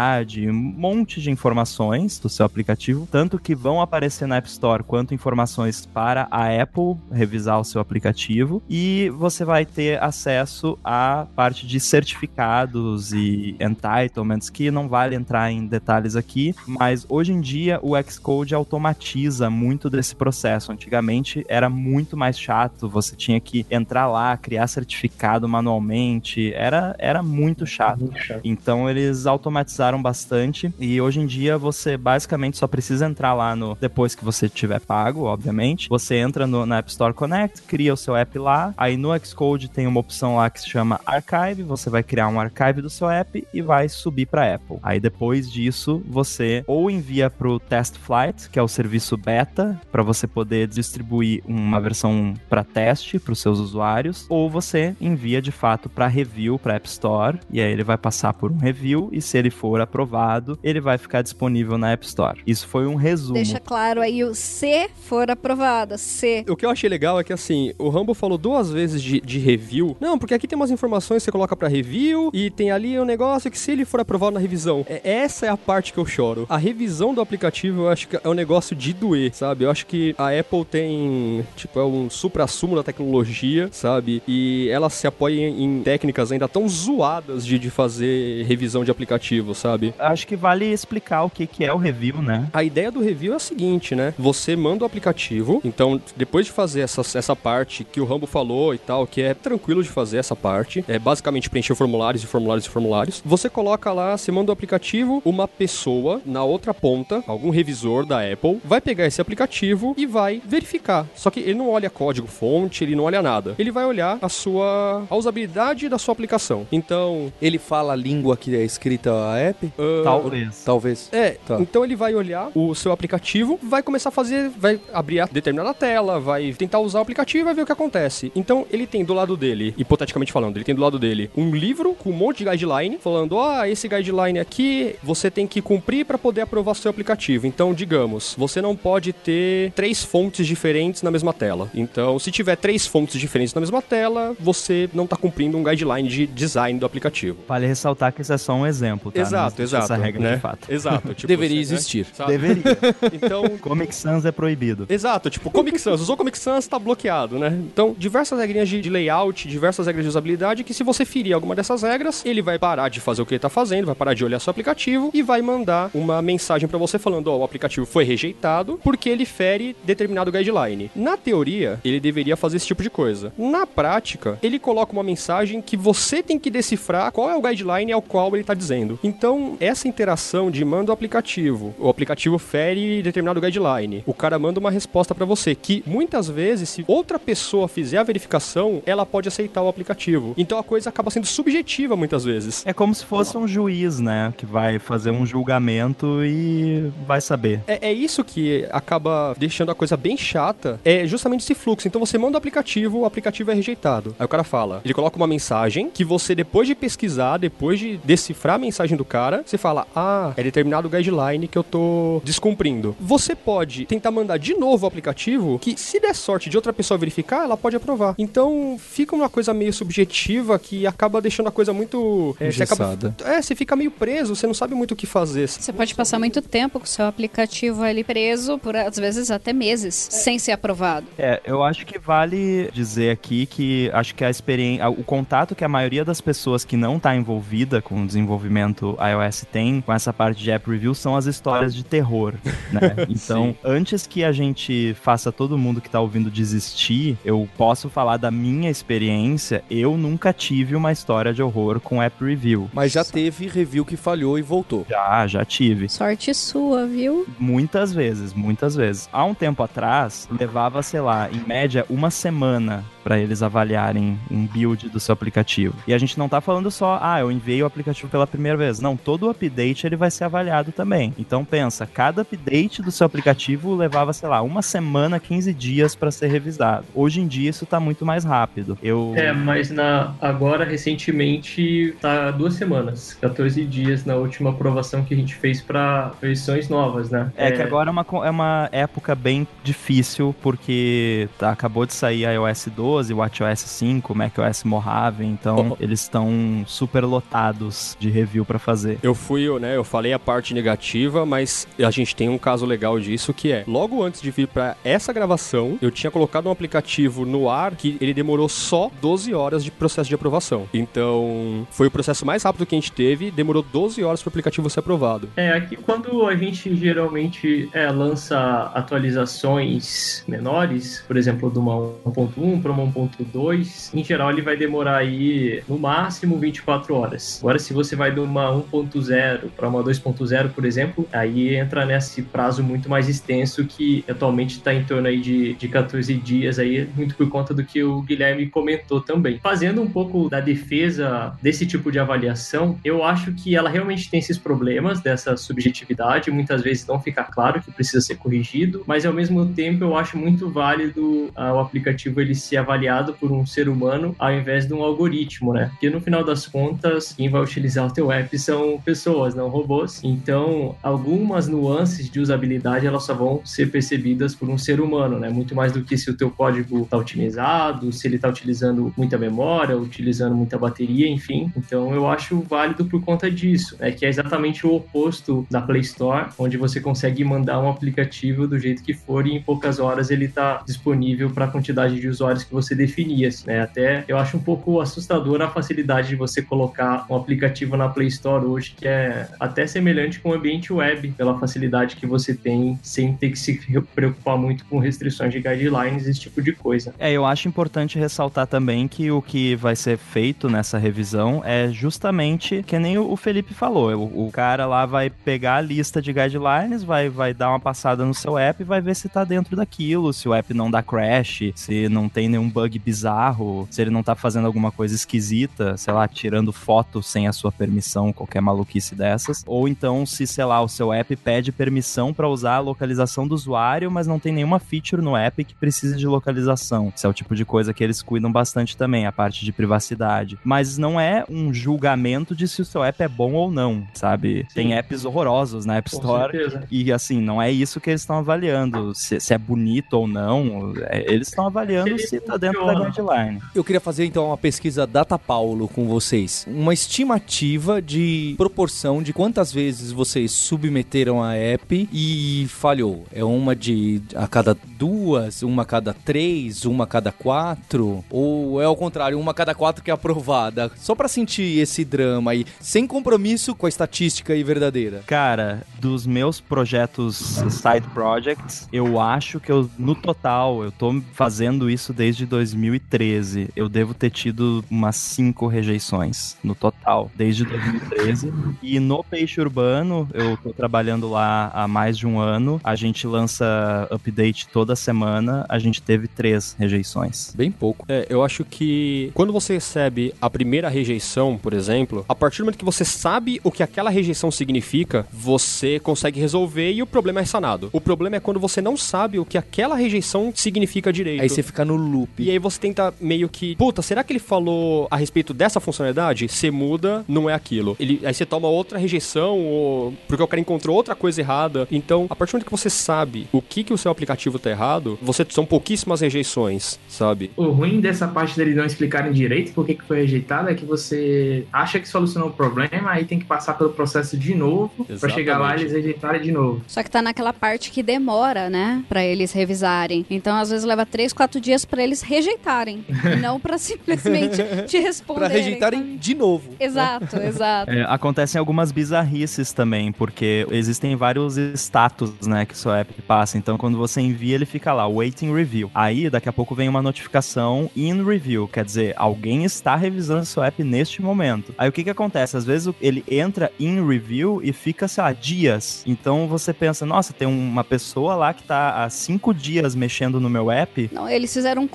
um 0.50 0.54
monte 0.54 1.22
de 1.22 1.32
informações 1.32 2.20
do 2.20 2.30
seu 2.30 2.46
aplicativo, 2.46 3.08
tanto 3.12 3.40
que 3.40 3.56
vão 3.56 3.82
aparecer 3.82 4.28
na 4.28 4.38
App 4.38 4.48
Store 4.48 4.84
quanto 4.84 5.14
informações 5.14 5.86
para 5.86 6.28
a 6.32 6.62
Apple 6.62 6.96
revisar 7.12 7.60
o 7.60 7.64
seu 7.64 7.82
aplicativo 7.82 8.62
e 8.70 9.10
você 9.16 9.46
vai 9.46 9.66
ter 9.66 10.02
acesso 10.02 10.78
à 10.84 11.28
parte 11.36 11.66
de 11.66 11.80
certificados 11.80 13.14
e 13.14 13.56
entitlements 13.60 14.50
que 14.50 14.72
não 14.72 14.88
vale 14.88 15.16
entrar 15.16 15.52
em 15.52 15.66
detalhes 15.66 16.16
aqui, 16.16 16.56
mas 16.66 17.06
hoje 17.10 17.34
em 17.34 17.42
dia 17.42 17.80
o 17.82 17.94
Xcode 18.02 18.56
automatiza 18.56 19.50
muito 19.50 19.90
desse 19.90 20.16
processo. 20.16 20.72
Antigamente 20.72 21.46
era 21.48 21.70
muito 21.70 22.18
mais 22.18 22.40
chato, 22.40 22.90
você 22.90 23.16
tinha 23.16 23.40
que 23.40 23.66
entrar 23.70 24.08
lá, 24.08 24.36
criar 24.38 24.68
certificado 24.68 25.48
manualmente, 25.48 26.54
era, 26.54 26.96
era 26.98 27.22
muito 27.22 27.66
chato. 27.66 28.02
Muito 28.02 28.20
chato. 28.20 28.42
Então 28.44 28.90
eles 28.90 29.26
automatizaram 29.26 29.99
bastante 30.02 30.74
e 30.80 31.00
hoje 31.02 31.20
em 31.20 31.26
dia 31.26 31.58
você 31.58 31.98
basicamente 31.98 32.58
só 32.58 32.68
precisa 32.68 33.06
entrar 33.06 33.34
lá 33.34 33.56
no 33.56 33.78
depois 33.80 34.16
que 34.16 34.26
você 34.26 34.48
tiver 34.48 34.80
pago, 34.80 35.24
obviamente. 35.24 35.90
Você 35.90 36.16
entra 36.16 36.46
no, 36.46 36.66
na 36.66 36.78
App 36.78 36.90
Store 36.90 37.14
Connect, 37.14 37.62
cria 37.64 37.94
o 37.94 37.98
seu 37.98 38.16
app 38.16 38.38
lá. 38.38 38.74
Aí 38.78 38.98
no 38.98 39.18
Xcode 39.20 39.70
tem 39.70 39.88
uma 39.88 40.00
opção 40.00 40.38
lá 40.38 40.50
que 40.50 40.62
se 40.62 40.70
chama 40.70 41.00
Archive, 41.06 41.64
você 41.64 41.90
vai 41.90 42.04
criar 42.04 42.28
um 42.28 42.40
archive 42.40 42.82
do 42.82 42.90
seu 42.90 43.10
app 43.10 43.46
e 43.54 43.62
vai 43.62 43.90
subir 43.90 44.26
para 44.26 44.56
Apple. 44.56 44.78
Aí 44.82 45.00
depois 45.00 45.52
disso 45.52 46.02
você 46.08 46.64
ou 46.68 46.90
envia 46.90 47.30
pro 47.30 47.60
Test 47.60 47.98
Flight, 47.98 48.50
que 48.50 48.60
é 48.60 48.62
o 48.62 48.68
serviço 48.68 49.18
beta 49.18 49.80
para 49.92 50.04
você 50.04 50.28
poder 50.28 50.68
distribuir 50.68 51.42
uma 51.46 51.80
versão 51.80 52.34
para 52.50 52.64
teste 52.64 53.20
para 53.20 53.34
os 53.34 53.40
seus 53.40 53.60
usuários, 53.60 54.26
ou 54.30 54.50
você 54.50 54.96
envia 55.00 55.42
de 55.42 55.52
fato 55.52 55.90
para 55.90 56.08
review 56.08 56.58
para 56.58 56.76
App 56.76 56.88
Store 56.88 57.40
e 57.52 57.62
aí 57.62 57.72
ele 57.72 57.84
vai 57.84 57.98
passar 57.98 58.34
por 58.34 58.52
um 58.52 58.58
review 58.58 59.10
e 59.12 59.22
se 59.22 59.38
ele 59.38 59.50
for 59.50 59.82
aprovado, 59.90 60.58
ele 60.64 60.80
vai 60.80 60.98
ficar 60.98 61.22
disponível 61.22 61.78
na 61.78 61.92
App 61.92 62.06
Store. 62.06 62.42
Isso 62.46 62.68
foi 62.68 62.86
um 62.86 62.96
resumo. 62.96 63.34
Deixa 63.34 63.60
claro 63.60 64.02
aí 64.02 64.24
o 64.24 64.34
se 64.34 64.90
for 64.96 65.30
aprovada, 65.30 65.98
se. 65.98 66.46
O 66.48 66.56
que 66.56 66.66
eu 66.66 66.70
achei 66.70 66.90
legal 66.90 67.20
é 67.20 67.24
que, 67.24 67.34
assim, 67.34 67.74
o 67.78 67.90
Rambo 67.90 68.14
falou 68.14 68.38
duas 68.38 68.72
vezes 68.72 69.02
de, 69.02 69.20
de 69.20 69.40
review. 69.40 69.98
Não, 70.00 70.18
porque 70.18 70.34
aqui 70.34 70.48
tem 70.48 70.56
umas 70.56 70.72
informações 70.72 71.22
que 71.22 71.26
você 71.26 71.32
coloca 71.32 71.56
pra 71.56 71.68
review 71.68 72.30
e 72.34 72.50
tem 72.50 72.72
ali 72.72 73.00
um 73.00 73.06
negócio 73.06 73.50
que 73.50 73.58
se 73.58 73.72
ele 73.72 73.86
for 73.86 74.00
aprovado 74.00 74.32
na 74.32 74.40
revisão. 74.40 74.86
É, 74.88 75.02
essa 75.04 75.46
é 75.46 75.50
a 75.50 75.58
parte 75.58 75.92
que 75.92 76.00
eu 76.00 76.06
choro. 76.06 76.46
A 76.48 76.58
revisão 76.58 77.14
do 77.14 77.22
aplicativo 77.22 77.84
eu 77.84 77.90
acho 77.90 78.08
que 78.08 78.16
é 78.16 78.30
um 78.30 78.34
negócio 78.34 78.76
de 78.76 78.94
doer, 78.94 79.34
sabe? 79.34 79.66
Eu 79.66 79.72
acho 79.72 79.86
que 79.86 80.14
a 80.18 80.30
Apple 80.38 80.66
tem, 80.66 81.46
tipo, 81.56 81.80
é 81.80 81.84
um 81.84 82.10
supra-sumo 82.10 82.76
da 82.76 82.84
tecnologia, 82.84 83.70
sabe? 83.72 84.22
E 84.28 84.70
ela 84.70 84.90
se 84.90 85.08
apoia 85.08 85.48
em, 85.48 85.64
em 85.64 85.84
técnicas 85.84 86.32
ainda 86.32 86.48
tão 86.48 86.68
zoadas 86.68 87.46
de, 87.46 87.58
de 87.58 87.70
fazer 87.70 88.46
revisão 88.46 88.84
de 88.84 88.92
aplicativo, 88.92 89.56
sabe? 89.56 89.79
Acho 89.98 90.28
que 90.28 90.36
vale 90.36 90.66
explicar 90.66 91.24
o 91.24 91.30
que, 91.30 91.48
que 91.48 91.64
é 91.64 91.74
o 91.74 91.78
review, 91.78 92.22
né? 92.22 92.48
A 92.54 92.64
ideia 92.64 92.92
do 92.92 93.02
review 93.02 93.34
é 93.34 93.36
a 93.36 93.40
seguinte, 93.40 93.96
né? 93.96 94.14
Você 94.18 94.56
manda 94.56 94.84
o 94.84 94.88
aplicativo, 94.88 95.62
então 95.64 96.02
depois 96.16 96.46
de 96.46 96.52
fazer 96.52 96.82
essa, 96.82 97.02
essa 97.18 97.36
parte 97.36 97.84
que 97.84 98.02
o 98.02 98.06
Rambo 98.06 98.28
falou 98.28 98.74
e 98.74 98.78
tal, 98.78 99.08
que 99.08 99.22
é 99.22 99.34
tranquilo 99.34 99.84
de 99.84 99.90
fazer 99.90 100.18
essa 100.18 100.36
parte, 100.36 100.84
é 100.88 101.00
basicamente 101.00 101.50
preencher 101.50 101.76
formulários 101.76 102.24
e 102.24 102.28
formulários 102.28 102.66
e 102.66 102.70
formulários, 102.70 103.22
você 103.26 103.50
coloca 103.50 103.92
lá, 103.92 104.18
você 104.18 104.32
manda 104.32 104.52
o 104.52 104.54
aplicativo, 104.54 105.22
uma 105.26 105.48
pessoa 105.48 106.22
na 106.26 106.44
outra 106.44 106.74
ponta, 106.74 107.24
algum 107.28 107.50
revisor 107.50 108.06
da 108.06 108.20
Apple, 108.22 108.60
vai 108.64 108.82
pegar 108.82 109.06
esse 109.06 109.22
aplicativo 109.22 109.94
e 109.98 110.06
vai 110.06 110.42
verificar. 110.46 111.08
Só 111.16 111.30
que 111.30 111.40
ele 111.40 111.56
não 111.56 111.70
olha 111.70 111.90
código 111.90 112.28
fonte, 112.28 112.84
ele 112.84 112.96
não 112.96 113.06
olha 113.06 113.22
nada. 113.22 113.56
Ele 113.58 113.72
vai 113.72 113.86
olhar 113.86 114.18
a 114.22 114.30
sua 114.30 115.06
a 115.10 115.16
usabilidade 115.16 115.88
da 115.90 115.98
sua 115.98 116.12
aplicação. 116.12 116.68
Então, 116.72 116.90
Então, 117.00 117.32
Ele 117.42 117.58
fala 117.58 117.94
a 117.94 117.96
língua 117.96 118.36
que 118.36 118.56
é 118.56 118.64
escrita 118.64 119.14
a 119.14 119.38
app? 119.38 119.69
Ah, 119.78 120.02
Talvez. 120.04 120.64
Talvez. 120.64 121.10
É, 121.12 121.38
Tá. 121.46 121.60
então 121.60 121.84
ele 121.84 121.96
vai 121.96 122.14
olhar 122.16 122.52
o 122.54 122.74
seu 122.76 122.92
aplicativo, 122.92 123.60
vai 123.62 123.82
começar 123.82 124.10
a 124.10 124.12
fazer, 124.12 124.50
vai 124.50 124.80
abrir 124.94 125.22
a 125.22 125.26
determinada 125.26 125.74
tela, 125.74 126.20
vai 126.20 126.54
tentar 126.54 126.80
usar 126.80 127.00
o 127.00 127.02
aplicativo 127.02 127.44
e 127.44 127.46
vai 127.46 127.54
ver 127.54 127.62
o 127.62 127.66
que 127.66 127.72
acontece. 127.72 128.32
Então 128.36 128.66
ele 128.72 128.86
tem 128.86 129.04
do 129.04 129.14
lado 129.14 129.36
dele, 129.38 129.74
hipoteticamente 129.78 130.32
falando, 130.32 130.58
ele 130.58 130.66
tem 130.66 130.76
do 130.76 130.82
lado 130.82 131.00
dele 131.00 131.30
um 131.36 131.52
livro 131.52 131.94
com 131.94 132.10
um 132.10 132.14
monte 132.14 132.44
de 132.44 132.50
guideline, 132.50 132.98
falando: 132.98 133.40
ah, 133.40 133.68
esse 133.70 133.88
guideline 133.88 134.40
aqui 134.40 134.96
você 135.04 135.30
tem 135.32 135.48
que 135.48 135.62
cumprir 135.62 136.06
para 136.06 136.18
poder 136.18 136.42
aprovar 136.42 136.76
seu 136.76 136.90
aplicativo. 136.90 137.48
Então, 137.48 137.74
digamos, 137.74 138.36
você 138.38 138.62
não 138.62 138.76
pode 138.76 139.14
ter 139.14 139.72
três 139.72 140.04
fontes 140.04 140.46
diferentes 140.46 141.02
na 141.02 141.12
mesma 141.12 141.34
tela. 141.34 141.70
Então, 141.74 142.18
se 142.20 142.32
tiver 142.32 142.56
três 142.56 142.86
fontes 142.86 143.20
diferentes 143.20 143.54
na 143.54 143.62
mesma 143.62 143.82
tela, 143.82 144.36
você 144.40 144.90
não 144.94 145.06
tá 145.08 145.16
cumprindo 145.16 145.58
um 145.58 145.64
guideline 145.64 146.08
de 146.08 146.28
design 146.28 146.80
do 146.80 146.86
aplicativo. 146.86 147.38
Vale 147.48 147.66
ressaltar 147.68 148.14
que 148.14 148.22
isso 148.22 148.34
é 148.34 148.38
só 148.38 148.54
um 148.54 148.66
exemplo, 148.66 149.12
tá? 149.12 149.20
Não 149.58 149.59
Exato, 149.62 149.84
exato. 149.84 149.94
Essa 149.94 150.04
regra 150.04 150.22
né? 150.22 150.36
de 150.36 150.42
fato. 150.42 150.72
Exato. 150.72 151.14
tipo, 151.14 151.28
Deveria 151.28 151.56
né? 151.56 151.62
existir. 151.62 152.06
Sabe? 152.14 152.32
Deveria. 152.32 152.64
Então, 153.14 153.58
Comic 153.60 153.94
Sans 153.94 154.26
é 154.26 154.32
proibido. 154.32 154.86
Exato, 154.90 155.30
tipo, 155.30 155.50
Comic 155.50 155.80
Sans. 155.80 156.02
Usou 156.02 156.16
Comic 156.16 156.38
Sans, 156.38 156.68
tá 156.68 156.78
bloqueado, 156.78 157.38
né? 157.38 157.50
Então, 157.50 157.96
diversas 157.98 158.40
regrinhas 158.40 158.70
de, 158.70 158.82
de 158.82 158.90
layout, 158.90 159.48
diversas 159.48 159.86
regras 159.88 160.06
de 160.06 160.10
usabilidade, 160.10 160.64
que 160.64 160.74
se 160.74 160.84
você 160.84 161.06
ferir 161.06 161.34
alguma 161.34 161.56
dessas 161.56 161.82
regras, 161.82 162.26
ele 162.26 162.42
vai 162.42 162.58
parar 162.60 162.90
de 162.90 163.00
fazer 163.00 163.22
o 163.22 163.26
que 163.26 163.34
ele 163.34 163.40
tá 163.40 163.50
fazendo, 163.50 163.86
vai 163.86 163.96
parar 163.96 164.14
de 164.14 164.24
olhar 164.24 164.40
seu 164.40 164.52
aplicativo 164.52 165.12
e 165.14 165.22
vai 165.22 165.42
mandar 165.42 165.90
uma 165.94 166.22
mensagem 166.22 166.68
pra 166.68 166.78
você 166.78 166.98
falando, 167.00 167.28
ó, 167.28 167.38
o 167.38 167.44
aplicativo 167.44 167.86
foi 167.86 168.04
rejeitado 168.04 168.80
porque 168.84 169.10
ele 169.10 169.26
fere 169.26 169.76
determinado 169.84 170.32
guideline. 170.32 170.92
Na 170.96 171.18
teoria, 171.18 171.80
ele 171.84 172.00
deveria 172.00 172.38
fazer 172.38 172.58
esse 172.58 172.68
tipo 172.68 172.84
de 172.84 172.90
coisa. 172.90 173.34
Na 173.38 173.66
prática, 173.66 174.38
ele 174.42 174.60
coloca 174.60 174.94
uma 174.94 175.04
mensagem 175.04 175.62
que 175.62 175.78
você 175.78 176.22
tem 176.22 176.40
que 176.40 176.50
decifrar 176.50 177.12
qual 177.12 177.30
é 177.30 177.36
o 177.36 177.42
guideline 177.42 177.92
ao 177.92 178.02
qual 178.02 178.36
ele 178.36 178.44
tá 178.44 178.54
dizendo. 178.54 179.00
Então, 179.04 179.49
essa 179.60 179.88
interação 179.88 180.52
de 180.52 180.64
manda 180.64 180.92
o 180.92 180.94
aplicativo, 180.94 181.74
o 181.80 181.90
aplicativo 181.90 182.38
fere 182.38 183.02
determinado 183.02 183.42
guideline, 183.42 184.04
o 184.06 184.14
cara 184.14 184.38
manda 184.40 184.60
uma 184.60 184.72
resposta 184.72 185.16
pra 185.16 185.26
você 185.26 185.56
que 185.56 185.84
muitas 185.86 186.28
vezes, 186.28 186.70
se 186.70 186.86
outra 186.88 187.20
pessoa 187.20 187.68
fizer 187.68 187.98
a 187.98 188.04
verificação, 188.04 188.82
ela 188.86 189.06
pode 189.06 189.28
aceitar 189.28 189.62
o 189.62 189.68
aplicativo. 189.68 190.34
Então 190.38 190.58
a 190.58 190.64
coisa 190.64 190.90
acaba 190.90 191.12
sendo 191.12 191.26
subjetiva 191.26 191.96
muitas 191.96 192.24
vezes. 192.24 192.66
É 192.66 192.74
como 192.74 192.94
se 192.94 193.06
fosse 193.06 193.38
um 193.38 193.48
juiz, 193.48 194.00
né? 194.00 194.34
Que 194.38 194.46
vai 194.46 194.80
fazer 194.80 195.12
um 195.12 195.26
julgamento 195.26 196.24
e 196.24 196.92
vai 197.06 197.22
saber. 197.22 197.62
É, 197.68 197.90
é 197.90 197.94
isso 197.94 198.24
que 198.24 198.68
acaba 198.72 199.36
deixando 199.38 199.72
a 199.72 199.76
coisa 199.76 199.96
bem 199.96 200.18
chata, 200.18 200.80
é 200.84 201.06
justamente 201.06 201.42
esse 201.42 201.56
fluxo. 201.56 201.88
Então 201.88 202.00
você 202.00 202.18
manda 202.18 202.36
o 202.36 202.38
aplicativo, 202.38 203.00
o 203.00 203.06
aplicativo 203.06 203.52
é 203.52 203.54
rejeitado. 203.54 204.16
Aí 204.18 204.26
o 204.26 204.30
cara 204.30 204.44
fala, 204.44 204.82
ele 204.84 204.94
coloca 204.94 205.18
uma 205.18 205.28
mensagem 205.28 205.90
que 205.90 206.04
você, 206.04 206.34
depois 206.34 206.68
de 206.68 206.76
pesquisar, 206.76 207.38
depois 207.38 207.80
de 207.80 207.98
decifrar 208.04 208.56
a 208.56 208.60
mensagem 208.60 208.98
do 208.98 209.06
cara, 209.06 209.29
você 209.46 209.58
fala, 209.58 209.88
ah, 209.96 210.34
é 210.36 210.44
determinado 210.44 210.90
guideline 210.90 211.48
que 211.48 211.58
eu 211.58 211.64
tô 211.64 212.22
descumprindo. 212.24 212.96
Você 213.00 213.36
pode 213.36 213.86
tentar 213.86 214.12
mandar 214.12 214.38
de 214.38 214.54
novo 214.54 214.86
o 214.86 214.88
aplicativo, 214.88 215.60
que 215.60 215.80
se 215.80 216.00
der 216.00 216.16
sorte 216.16 216.50
de 216.50 216.58
outra 216.58 216.74
pessoa 216.74 216.98
verificar, 216.98 217.44
ela 217.44 217.56
pode 217.58 217.76
aprovar. 217.76 218.16
Então 218.18 218.78
fica 218.80 219.16
uma 219.16 219.30
coisa 219.30 219.54
meio 219.54 219.72
subjetiva 219.74 220.58
que 220.60 220.86
acaba 220.88 221.22
deixando 221.22 221.48
a 221.48 221.52
coisa 221.52 221.74
muito... 221.74 222.36
É, 222.40 222.52
você 222.52 222.64
acaba- 222.64 222.98
é, 223.26 223.42
você 223.42 223.56
fica 223.56 223.76
meio 223.76 223.92
preso, 223.92 224.36
você 224.36 224.48
não 224.48 224.54
sabe 224.54 224.74
muito 224.76 224.92
o 224.92 224.96
que 224.96 225.06
fazer. 225.06 225.48
Você 225.48 225.72
pode 225.74 225.94
passar 225.96 226.20
muito 226.20 226.42
tempo 226.42 226.80
com 226.80 226.86
o 226.86 226.88
seu 226.88 227.06
aplicativo 227.06 227.84
ali 227.84 228.04
preso, 228.04 228.58
por 228.58 228.76
às 228.76 228.98
vezes 228.98 229.30
até 229.32 229.54
meses, 229.54 229.96
sem 230.12 230.40
ser 230.40 230.52
aprovado. 230.52 231.08
É, 231.18 231.42
eu 231.46 231.64
acho 231.64 231.86
que 231.86 232.00
vale 232.00 232.70
dizer 232.74 233.12
aqui 233.12 233.46
que 233.46 233.90
acho 233.94 234.16
que 234.16 234.24
a 234.24 234.30
experiência, 234.30 234.90
o 234.90 235.04
contato 235.04 235.56
que 235.56 235.64
a 235.64 235.68
maioria 235.70 236.04
das 236.04 236.22
pessoas 236.22 236.64
que 236.66 236.76
não 236.78 236.98
está 236.98 237.16
envolvida 237.16 237.82
com 237.82 238.04
o 238.04 238.08
desenvolvimento 238.08 238.98
iOS 239.00 239.19
tem 239.52 239.82
com 239.82 239.94
essa 239.94 240.12
parte 240.12 240.44
de 240.44 240.52
app 240.52 240.70
review 240.70 240.94
são 240.94 241.16
as 241.16 241.26
histórias 241.26 241.74
de 241.74 241.84
terror, 241.84 242.34
né? 242.72 242.80
Então, 243.10 243.56
antes 243.64 244.08
que 244.08 244.24
a 244.24 244.32
gente 244.32 244.96
faça 245.02 245.32
todo 245.32 245.58
mundo 245.58 245.82
que 245.82 245.90
tá 245.90 246.00
ouvindo 246.00 246.30
desistir, 246.30 247.18
eu 247.24 247.48
posso 247.58 247.90
falar 247.90 248.18
da 248.18 248.32
minha 248.32 248.70
experiência. 248.70 249.64
Eu 249.70 249.98
nunca 249.98 250.32
tive 250.32 250.76
uma 250.76 250.92
história 250.92 251.34
de 251.34 251.42
horror 251.42 251.80
com 251.80 252.02
app 252.02 252.24
review. 252.24 252.70
Mas 252.74 252.92
já 252.92 253.04
teve 253.04 253.48
review 253.48 253.84
que 253.84 253.98
falhou 253.98 254.38
e 254.38 254.42
voltou. 254.42 254.86
Já, 254.90 255.28
já 255.28 255.46
tive. 255.46 255.90
Sorte 255.90 256.34
sua, 256.34 256.86
viu? 256.86 257.28
Muitas 257.40 257.94
vezes, 257.94 258.34
muitas 258.34 258.76
vezes. 258.76 259.10
Há 259.12 259.24
um 259.26 259.34
tempo 259.34 259.62
atrás, 259.64 260.28
levava, 260.32 260.82
sei 260.82 261.02
lá, 261.02 261.30
em 261.32 261.46
média 261.48 261.86
uma 261.90 262.10
semana 262.10 262.84
para 263.10 263.18
eles 263.20 263.42
avaliarem 263.42 264.20
um 264.30 264.46
build 264.46 264.88
do 264.88 265.00
seu 265.00 265.14
aplicativo. 265.14 265.74
E 265.88 265.96
a 265.96 265.98
gente 265.98 266.16
não 266.20 266.30
tá 266.30 266.40
falando 266.40 266.70
só, 266.70 267.00
ah, 267.02 267.20
eu 267.20 267.32
enviei 267.32 267.64
o 267.64 267.66
aplicativo 267.66 268.08
pela 268.08 268.28
primeira 268.28 268.56
vez. 268.56 268.80
Não, 268.80 268.96
todo 268.96 269.26
o 269.26 269.32
update 269.32 269.88
ele 269.88 269.96
vai 269.96 270.12
ser 270.12 270.26
avaliado 270.26 270.72
também. 270.72 271.12
Então 271.18 271.44
pensa, 271.44 271.88
cada 271.88 272.22
update 272.22 272.84
do 272.84 272.92
seu 272.92 273.08
aplicativo 273.08 273.74
levava, 273.74 274.14
sei 274.14 274.30
lá, 274.30 274.44
uma 274.44 274.62
semana, 274.62 275.20
15 275.20 275.52
dias 275.56 275.96
para 275.96 276.12
ser 276.12 276.28
revisado. 276.28 276.86
Hoje 276.94 277.20
em 277.20 277.26
dia 277.26 277.50
isso 277.50 277.66
tá 277.66 277.80
muito 277.80 278.06
mais 278.06 278.24
rápido. 278.24 278.78
Eu 278.84 279.12
É, 279.16 279.34
mas 279.34 279.72
na, 279.72 280.14
agora, 280.22 280.64
recentemente, 280.64 281.96
tá 282.00 282.30
duas 282.30 282.54
semanas, 282.54 283.18
14 283.20 283.66
dias 283.66 284.06
na 284.06 284.18
última 284.18 284.52
aprovação 284.52 285.04
que 285.04 285.16
a 285.16 285.18
gente 285.18 285.34
fez 285.34 285.62
para 285.64 286.12
versões 286.22 286.70
novas, 286.70 287.10
né? 287.10 287.32
É 287.36 287.52
que 287.52 287.62
agora 287.64 287.90
é 287.90 287.92
uma, 287.92 288.06
é 288.24 288.30
uma 288.30 288.70
época 288.72 289.16
bem 289.16 289.48
difícil, 289.64 290.36
porque 290.44 291.28
tá- 291.40 291.50
acabou 291.50 291.88
de 291.88 291.94
sair 291.96 292.26
iOS 292.36 292.68
12, 292.76 292.99
WatchOS 293.10 293.60
5, 293.60 294.14
macOS 294.16 294.64
Mojave, 294.64 295.26
então 295.26 295.78
eles 295.80 296.02
estão 296.02 296.64
super 296.68 297.04
lotados 297.04 297.96
de 298.00 298.10
review 298.10 298.46
pra 298.46 298.60
fazer. 298.60 299.00
Eu 299.02 299.16
fui, 299.16 299.48
né, 299.60 299.76
eu 299.76 299.84
falei 299.84 300.14
a 300.14 300.20
parte 300.20 300.54
negativa, 300.54 301.26
mas 301.26 301.68
a 301.80 301.92
gente 301.92 302.16
tem 302.16 302.30
um 302.30 302.38
caso 302.38 302.66
legal 302.66 303.00
disso 303.00 303.34
que 303.34 303.52
é, 303.52 303.64
logo 303.68 304.04
antes 304.04 304.22
de 304.22 304.32
vir 304.32 304.48
pra 304.48 304.76
essa 304.84 305.14
gravação, 305.14 305.78
eu 305.82 305.92
tinha 305.92 306.12
colocado 306.12 306.48
um 306.48 306.52
aplicativo 306.52 307.26
no 307.26 307.50
ar 307.50 307.76
que 307.76 307.98
ele 308.02 308.14
demorou 308.14 308.50
só 308.50 308.92
12 309.02 309.34
horas 309.34 309.64
de 309.64 309.72
processo 309.72 310.10
de 310.10 310.16
aprovação. 310.16 310.68
Então, 310.74 311.68
foi 311.72 311.88
o 311.88 311.92
processo 311.92 312.26
mais 312.26 312.44
rápido 312.44 312.66
que 312.66 312.76
a 312.76 312.78
gente 312.78 312.92
teve, 312.92 313.32
demorou 313.32 313.64
12 313.64 314.04
horas 314.04 314.22
pro 314.22 314.30
aplicativo 314.30 314.70
ser 314.70 314.80
aprovado. 314.80 315.30
É, 315.36 315.52
aqui 315.54 315.76
quando 315.76 316.26
a 316.26 316.36
gente 316.36 316.76
geralmente 316.76 317.70
é, 317.74 317.90
lança 317.90 318.72
atualizações 318.74 320.24
menores, 320.28 321.04
por 321.08 321.18
exemplo, 321.18 321.50
de 321.52 321.60
uma 321.60 321.76
1.1 322.06 322.62
para 322.62 322.72
uma 322.72 322.79
1.2, 322.86 323.94
em 323.94 324.04
geral 324.04 324.32
ele 324.32 324.42
vai 324.42 324.56
demorar 324.56 324.98
aí 324.98 325.64
no 325.68 325.78
máximo 325.78 326.38
24 326.38 326.96
horas. 326.96 327.40
Agora, 327.42 327.60
se 327.60 327.74
você 327.74 327.96
vai 327.96 328.12
de 328.12 328.20
uma 328.20 328.52
1.0 328.52 329.50
para 329.56 329.68
uma 329.68 329.84
2.0, 329.84 330.50
por 330.50 330.66
exemplo, 330.66 331.08
aí 331.12 331.56
entra 331.56 331.86
nesse 331.86 332.22
prazo 332.22 332.64
muito 332.64 332.90
mais 332.90 333.08
extenso 333.08 333.66
que 333.66 334.04
atualmente 334.08 334.58
está 334.58 334.74
em 334.74 334.84
torno 334.84 335.08
aí 335.08 335.20
de, 335.20 335.54
de 335.54 335.68
14 335.68 336.14
dias 336.16 336.60
aí, 336.60 336.88
muito 336.96 337.16
por 337.16 337.30
conta 337.30 337.54
do 337.54 337.64
que 337.64 337.84
o 337.84 338.02
Guilherme 338.02 338.48
comentou 338.48 339.02
também. 339.02 339.40
Fazendo 339.40 339.82
um 339.82 339.90
pouco 339.90 340.30
da 340.30 340.40
defesa 340.40 341.34
desse 341.42 341.66
tipo 341.66 341.92
de 341.92 342.00
avaliação, 342.00 342.78
eu 342.84 343.04
acho 343.04 343.32
que 343.34 343.56
ela 343.56 343.70
realmente 343.70 344.10
tem 344.10 344.20
esses 344.20 344.38
problemas 344.38 345.00
dessa 345.00 345.36
subjetividade, 345.38 346.32
muitas 346.32 346.62
vezes 346.62 346.86
não 346.86 347.00
fica 347.00 347.24
claro 347.24 347.62
que 347.62 347.72
precisa 347.72 348.02
ser 348.02 348.16
corrigido, 348.16 348.84
mas 348.86 349.06
ao 349.06 349.14
mesmo 349.14 349.46
tempo 349.48 349.84
eu 349.84 349.96
acho 349.96 350.18
muito 350.18 350.50
válido 350.50 351.32
ah, 351.36 351.54
o 351.54 351.60
aplicativo 351.60 352.20
ele 352.22 352.36
ser 352.36 352.58
avaliado 352.70 353.14
por 353.14 353.32
um 353.32 353.46
ser 353.46 353.68
humano 353.68 354.16
ao 354.20 354.32
invés 354.32 354.68
de 354.68 354.74
um 354.74 354.84
algoritmo, 354.84 355.54
né? 355.54 355.70
Porque 355.72 355.90
no 355.90 356.00
final 356.00 356.24
das 356.24 356.46
contas, 356.46 357.14
quem 357.14 357.28
vai 357.28 357.42
utilizar 357.42 357.88
o 357.88 357.92
teu 357.92 358.12
app 358.12 358.38
são 358.38 358.80
pessoas, 358.80 359.34
não 359.34 359.50
robôs. 359.50 360.02
Então, 360.04 360.76
algumas 360.84 361.48
nuances 361.48 362.10
de 362.10 362.20
usabilidade 362.20 362.86
elas 362.86 363.04
só 363.04 363.16
vão 363.16 363.42
ser 363.44 363.72
percebidas 363.72 364.36
por 364.36 364.50
um 364.50 364.58
ser 364.58 364.80
humano, 364.80 365.18
né? 365.18 365.30
Muito 365.30 365.56
mais 365.56 365.72
do 365.72 365.84
que 365.84 365.98
se 365.98 366.12
o 366.12 366.16
teu 366.16 366.30
código 366.30 366.84
está 366.84 366.98
otimizado, 366.98 367.92
se 367.92 368.08
ele 368.08 368.18
está 368.18 368.30
utilizando 368.30 368.94
muita 368.96 369.18
memória, 369.18 369.76
utilizando 369.76 370.36
muita 370.36 370.58
bateria, 370.58 371.08
enfim. 371.08 371.52
Então, 371.58 371.94
eu 371.94 372.08
acho 372.08 372.42
válido 372.42 372.86
por 372.86 373.04
conta 373.04 373.32
disso, 373.32 373.76
né? 373.80 373.92
Que 373.92 374.06
é 374.06 374.10
exatamente 374.10 374.68
o 374.68 374.76
oposto 374.76 375.48
da 375.50 375.62
Play 375.62 375.82
Store, 375.82 376.28
onde 376.38 376.58
você 376.58 376.80
consegue 376.80 377.24
mandar 377.24 377.60
um 377.60 377.70
aplicativo 377.70 378.48
do 378.48 378.60
jeito 378.60 378.84
que 378.84 378.94
for 378.94 379.26
e 379.26 379.36
em 379.36 379.42
poucas 379.42 379.80
horas 379.80 380.12
ele 380.12 380.26
está 380.26 380.62
disponível 380.66 381.30
para 381.32 381.46
a 381.46 381.48
quantidade 381.48 382.00
de 382.00 382.08
usuários 382.08 382.44
que 382.44 382.54
você 382.54 382.59
definia, 382.76 383.28
assim, 383.28 383.48
né? 383.48 383.62
Até 383.62 384.04
eu 384.08 384.18
acho 384.18 384.38
um 384.38 384.40
pouco 384.40 384.80
assustadora 384.80 385.46
a 385.46 385.50
facilidade 385.50 386.10
de 386.10 386.16
você 386.16 386.42
colocar 386.42 387.06
um 387.10 387.16
aplicativo 387.16 387.76
na 387.76 387.90
Play 387.90 388.08
Store 388.08 388.46
hoje 388.46 388.74
que 388.76 388.88
é 388.88 389.28
até 389.40 389.66
semelhante 389.68 390.20
com 390.20 390.30
o 390.30 390.34
ambiente 390.34 390.72
web, 390.72 391.14
pela 391.18 391.38
facilidade 391.38 391.96
que 391.96 392.06
você 392.06 392.34
tem 392.34 392.80
sem 392.82 393.14
ter 393.14 393.32
que 393.32 393.40
se 393.40 393.60
preocupar 393.96 394.38
muito 394.38 394.66
com 394.66 394.80
restrições 394.80 395.32
de 395.32 395.40
guidelines, 395.40 396.08
esse 396.08 396.20
tipo 396.20 396.42
de 396.42 396.52
coisa. 396.54 396.94
É, 396.98 397.12
eu 397.12 397.26
acho 397.26 397.48
importante 397.48 398.00
ressaltar 398.00 398.48
também 398.48 398.88
que 398.88 399.12
o 399.12 399.22
que 399.22 399.56
vai 399.56 399.76
ser 399.76 399.98
feito 399.98 400.50
nessa 400.50 400.78
revisão 400.78 401.42
é 401.46 401.70
justamente 401.70 402.64
que 402.64 402.78
nem 402.80 402.98
o 402.98 403.16
Felipe 403.16 403.54
falou. 403.54 403.94
O, 403.96 404.28
o 404.28 404.32
cara 404.32 404.66
lá 404.66 404.86
vai 404.86 405.10
pegar 405.10 405.58
a 405.58 405.62
lista 405.62 406.02
de 406.02 406.14
guidelines, 406.14 406.84
vai, 406.84 407.10
vai 407.10 407.34
dar 407.34 407.50
uma 407.50 407.60
passada 407.60 408.06
no 408.06 408.14
seu 408.14 408.38
app 408.38 408.62
e 408.62 408.66
vai 408.66 408.82
ver 408.82 408.96
se 408.96 409.10
tá 409.10 409.24
dentro 409.24 409.56
daquilo, 409.56 410.14
se 410.14 410.28
o 410.28 410.34
app 410.34 410.54
não 410.54 410.70
dá 410.70 410.82
crash, 410.82 411.52
se 411.56 411.88
não 411.90 412.10
tem 412.10 412.28
nenhum 412.30 412.49
um 412.50 412.52
bug 412.52 412.80
bizarro, 412.80 413.68
se 413.70 413.82
ele 413.82 413.92
não 413.92 414.02
tá 414.02 414.16
fazendo 414.16 414.48
alguma 414.48 414.72
coisa 414.72 414.96
esquisita, 414.96 415.78
sei 415.78 415.94
lá, 415.94 416.08
tirando 416.08 416.52
foto 416.52 417.04
sem 417.04 417.28
a 417.28 417.32
sua 417.32 417.52
permissão, 417.52 418.12
qualquer 418.12 418.42
maluquice 418.42 418.96
dessas. 418.96 419.44
Ou 419.46 419.68
então, 419.68 420.06
se, 420.06 420.26
sei 420.26 420.44
lá, 420.44 420.62
o 420.62 420.68
seu 420.68 420.92
app 420.92 421.16
pede 421.16 421.52
permissão 421.52 422.14
para 422.14 422.28
usar 422.28 422.56
a 422.56 422.60
localização 422.60 423.28
do 423.28 423.36
usuário, 423.36 423.92
mas 423.92 424.08
não 424.08 424.20
tem 424.20 424.34
nenhuma 424.34 424.60
feature 424.60 425.02
no 425.02 425.16
app 425.16 425.44
que 425.44 425.54
precise 425.54 425.96
de 425.96 426.08
localização. 426.08 426.92
Esse 426.96 427.06
é 427.06 427.10
o 427.10 427.14
tipo 427.14 427.36
de 427.36 427.46
coisa 427.46 427.74
que 427.74 427.84
eles 427.84 428.02
cuidam 428.02 428.32
bastante 428.32 428.76
também, 428.76 429.06
a 429.06 429.12
parte 429.12 429.46
de 429.46 429.52
privacidade. 429.52 430.40
Mas 430.44 430.78
não 430.78 431.00
é 431.00 431.24
um 431.30 431.54
julgamento 431.54 432.36
de 432.36 432.48
se 432.48 432.62
o 432.62 432.66
seu 432.66 432.84
app 432.84 433.04
é 433.04 433.08
bom 433.08 433.34
ou 433.34 433.52
não, 433.52 433.86
sabe? 433.94 434.46
Sim. 434.50 434.56
Tem 434.56 434.74
apps 434.74 435.06
horrorosos 435.06 435.66
na 435.66 435.78
App 435.78 435.90
Store 435.90 436.60
e 436.72 436.92
assim, 436.92 437.22
não 437.22 437.42
é 437.42 437.52
isso 437.52 437.80
que 437.80 437.90
eles 437.90 438.02
estão 438.02 438.18
avaliando, 438.18 438.94
se, 438.96 439.20
se 439.20 439.34
é 439.34 439.38
bonito 439.38 439.94
ou 439.94 440.08
não. 440.08 440.74
É, 440.88 441.14
eles 441.14 441.28
estão 441.28 441.46
avaliando 441.46 442.00
Se 442.00 442.20
tá 442.20 442.38
dentro 442.40 442.66
da 442.66 442.74
guideline. 442.74 443.42
Eu 443.54 443.64
queria 443.64 443.80
fazer 443.80 444.06
então 444.06 444.28
uma 444.28 444.38
pesquisa 444.38 444.88
Data 444.88 445.18
Paulo 445.20 445.68
com 445.68 445.88
vocês. 445.88 446.46
Uma 446.48 446.74
estimativa 446.74 447.82
de 447.82 448.34
proporção 448.38 449.04
de 449.04 449.14
quantas 449.14 449.52
vezes 449.52 449.92
vocês 449.92 450.32
submeteram 450.32 451.22
a 451.22 451.36
app 451.36 451.90
e 451.92 452.48
falhou. 452.50 453.06
É 453.14 453.24
uma 453.24 453.56
de 453.56 454.02
a 454.16 454.28
cada 454.28 454.58
duas, 454.78 455.44
uma 455.44 455.64
a 455.64 455.66
cada 455.66 455.94
três, 455.94 456.66
uma 456.66 456.86
a 456.86 456.88
cada 456.88 457.12
quatro? 457.12 458.04
Ou 458.10 458.62
é 458.62 458.66
ao 458.66 458.76
contrário, 458.76 459.20
uma 459.20 459.32
a 459.32 459.34
cada 459.34 459.54
quatro 459.54 459.84
que 459.84 459.92
é 459.92 459.94
aprovada? 459.94 460.72
Só 460.78 460.96
pra 460.96 461.08
sentir 461.08 461.60
esse 461.60 461.84
drama 461.84 462.32
aí, 462.32 462.46
sem 462.60 462.88
compromisso 462.88 463.54
com 463.54 463.66
a 463.66 463.70
estatística 463.70 464.34
aí 464.34 464.44
verdadeira. 464.44 465.04
Cara, 465.06 465.64
dos 465.80 466.06
meus 466.06 466.40
projetos 466.40 467.18
side 467.50 467.88
projects, 467.94 468.68
eu 468.72 469.00
acho 469.00 469.40
que 469.40 469.52
eu, 469.52 469.70
no 469.78 469.96
total, 469.96 470.64
eu 470.64 470.72
tô 470.72 471.02
fazendo 471.14 471.70
isso 471.70 471.94
desde 471.94 472.26
2013. 472.30 473.50
Eu 473.56 473.68
devo 473.68 473.94
ter 473.94 474.10
tido 474.10 474.64
umas 474.70 474.96
cinco 474.96 475.48
rejeições 475.48 476.38
no 476.44 476.56
total, 476.56 477.12
desde 477.16 477.44
2013. 477.44 478.32
e 478.64 478.80
no 478.80 479.04
Peixe 479.04 479.42
Urbano, 479.42 480.08
eu 480.14 480.38
tô 480.38 480.54
trabalhando 480.54 481.10
lá 481.10 481.52
há 481.54 481.68
mais 481.68 481.98
de 481.98 482.08
um 482.08 482.20
ano. 482.20 482.62
A 482.64 482.76
gente 482.76 483.06
lança 483.08 483.88
update 483.92 484.48
toda 484.48 484.76
semana. 484.76 485.46
A 485.50 485.60
gente 485.60 485.82
teve 485.82 486.08
três 486.08 486.56
rejeições. 486.58 487.34
Bem 487.36 487.52
pouco. 487.52 487.86
É, 487.90 488.06
eu 488.10 488.24
acho 488.24 488.46
que 488.46 489.12
quando 489.14 489.34
você 489.34 489.54
recebe 489.54 490.14
a 490.22 490.30
primeira 490.30 490.70
rejeição, 490.70 491.38
por 491.38 491.54
exemplo, 491.54 492.06
a 492.08 492.16
partir 492.16 492.40
do 492.40 492.46
momento 492.46 492.58
que 492.58 492.66
você 492.66 492.86
sabe 492.86 493.42
o 493.44 493.52
que 493.52 493.64
aquela 493.64 493.90
rejeição 493.90 494.32
significa, 494.32 495.08
você 495.12 495.80
consegue 495.80 496.20
resolver 496.20 496.72
e 496.72 496.82
o 496.82 496.88
problema 496.88 497.20
é 497.22 497.26
sanado. 497.26 497.70
O 497.74 497.82
problema 497.82 498.18
é 498.18 498.20
quando 498.20 498.40
você 498.40 498.62
não 498.62 498.78
sabe 498.78 499.20
o 499.20 499.26
que 499.26 499.38
aquela 499.38 499.76
rejeição 499.76 500.32
significa 500.36 500.94
direito. 500.94 501.22
Aí 501.22 501.30
você 501.30 501.44
fica 501.44 501.66
no 501.66 501.76
loop. 501.76 502.19
E 502.24 502.32
aí 502.32 502.40
você 502.40 502.60
tenta 502.60 502.94
meio 503.00 503.30
que, 503.30 503.56
puta, 503.56 503.82
será 503.82 504.04
que 504.04 504.12
ele 504.12 504.20
falou 504.20 504.88
a 504.92 504.98
respeito 504.98 505.34
dessa 505.34 505.60
funcionalidade? 505.60 506.28
Você 506.28 506.52
muda, 506.52 507.04
não 507.08 507.30
é 507.30 507.34
aquilo. 507.34 507.76
Ele, 507.80 508.00
aí 508.04 508.14
você 508.14 508.26
toma 508.26 508.48
outra 508.48 508.78
rejeição, 508.78 509.38
ou 509.40 509.94
porque 510.08 510.24
o 510.24 510.28
cara 510.28 510.40
encontrou 510.40 510.76
outra 510.76 510.96
coisa 510.96 511.22
errada. 511.22 511.68
Então, 511.72 512.08
a 512.10 512.16
partir 512.16 512.32
do 512.32 512.36
momento 512.36 512.46
que 512.46 512.52
você 512.52 512.70
sabe 512.70 513.28
o 513.32 513.42
que, 513.42 513.64
que 513.64 513.74
o 513.74 513.78
seu 513.78 513.92
aplicativo 513.92 514.38
tá 514.40 514.50
errado, 514.50 514.98
você 515.02 515.26
são 515.30 515.46
pouquíssimas 515.46 516.02
rejeições, 516.02 516.80
sabe? 516.88 517.32
O 517.36 517.50
ruim 517.50 517.80
dessa 517.80 518.08
parte 518.08 518.36
deles 518.36 518.56
não 518.56 518.66
explicarem 518.66 519.12
direito 519.12 519.54
por 519.54 519.66
que 519.66 519.76
que 519.76 519.84
foi 519.84 520.02
rejeitado 520.02 520.50
é 520.50 520.56
que 520.56 520.66
você 520.66 521.46
acha 521.52 521.80
que 521.80 521.88
solucionou 521.88 522.30
o 522.30 522.34
problema, 522.34 522.92
aí 522.92 523.06
tem 523.06 523.20
que 523.20 523.26
passar 523.26 523.54
pelo 523.54 523.72
processo 523.72 524.18
de 524.18 524.36
novo 524.36 524.70
pra 524.86 524.96
Exatamente. 524.96 525.16
chegar 525.16 525.38
lá 525.38 525.56
e 525.56 525.62
eles 525.62 525.72
rejeitarem 525.74 526.22
de 526.22 526.32
novo. 526.32 526.62
Só 526.68 526.84
que 526.84 526.90
tá 526.90 527.02
naquela 527.02 527.34
parte 527.34 527.72
que 527.72 527.82
demora, 527.82 528.50
né? 528.50 528.84
Pra 528.90 529.04
eles 529.04 529.32
revisarem. 529.32 530.06
Então, 530.10 530.36
às 530.36 530.50
vezes, 530.50 530.66
leva 530.66 530.86
três, 530.86 531.14
quatro 531.14 531.40
dias 531.40 531.66
pra 531.66 531.84
eles 531.84 532.02
rejeitarem. 532.10 532.84
e 532.90 533.16
não 533.22 533.40
pra 533.40 533.58
simplesmente 533.60 534.38
te 534.68 534.80
responderem. 534.80 535.30
Pra 535.30 535.38
rejeitarem 535.38 535.96
de 535.96 536.16
novo. 536.16 536.56
Exato, 536.60 537.18
exato. 537.18 537.72
É, 537.72 537.84
acontecem 537.84 538.40
algumas 538.40 538.72
bizarrices 538.72 539.54
também, 539.54 539.92
porque 539.92 540.48
existem 540.50 540.96
vários 540.96 541.38
status, 541.38 542.26
né, 542.26 542.46
que 542.46 542.58
seu 542.58 542.72
app 542.74 542.92
passa. 543.04 543.38
Então, 543.38 543.58
quando 543.58 543.78
você 543.78 544.02
envia, 544.02 544.36
ele 544.36 544.46
fica 544.46 544.74
lá, 544.74 544.88
waiting 544.88 545.34
review. 545.34 545.70
Aí, 545.74 546.10
daqui 546.10 546.28
a 546.28 546.34
pouco 546.34 546.56
vem 546.56 546.68
uma 546.68 546.82
notificação 546.82 547.70
in 547.76 548.04
review, 548.04 548.48
quer 548.48 548.66
dizer, 548.66 548.96
alguém 548.98 549.44
está 549.44 549.76
revisando 549.76 550.26
seu 550.26 550.44
app 550.44 550.64
neste 550.64 551.02
momento. 551.02 551.54
Aí, 551.58 551.70
o 551.70 551.72
que 551.72 551.84
que 551.84 551.90
acontece? 551.90 552.36
Às 552.36 552.46
vezes, 552.46 552.74
ele 552.82 553.04
entra 553.08 553.52
in 553.60 553.86
review 553.88 554.42
e 554.44 554.52
fica, 554.52 554.88
sei 554.88 555.04
lá, 555.04 555.14
dias. 555.14 555.84
Então, 555.86 556.28
você 556.28 556.54
pensa, 556.54 556.86
nossa, 556.86 557.14
tem 557.14 557.28
uma 557.28 557.64
pessoa 557.64 558.16
lá 558.16 558.34
que 558.34 558.44
tá 558.44 558.84
há 558.84 558.90
cinco 558.90 559.34
dias 559.34 559.76
mexendo 559.76 560.20
no 560.20 560.30
meu 560.30 560.50
app. 560.50 560.90
Não, 560.92 561.08
eles 561.08 561.32
fizeram 561.32 561.64
um 561.64 561.68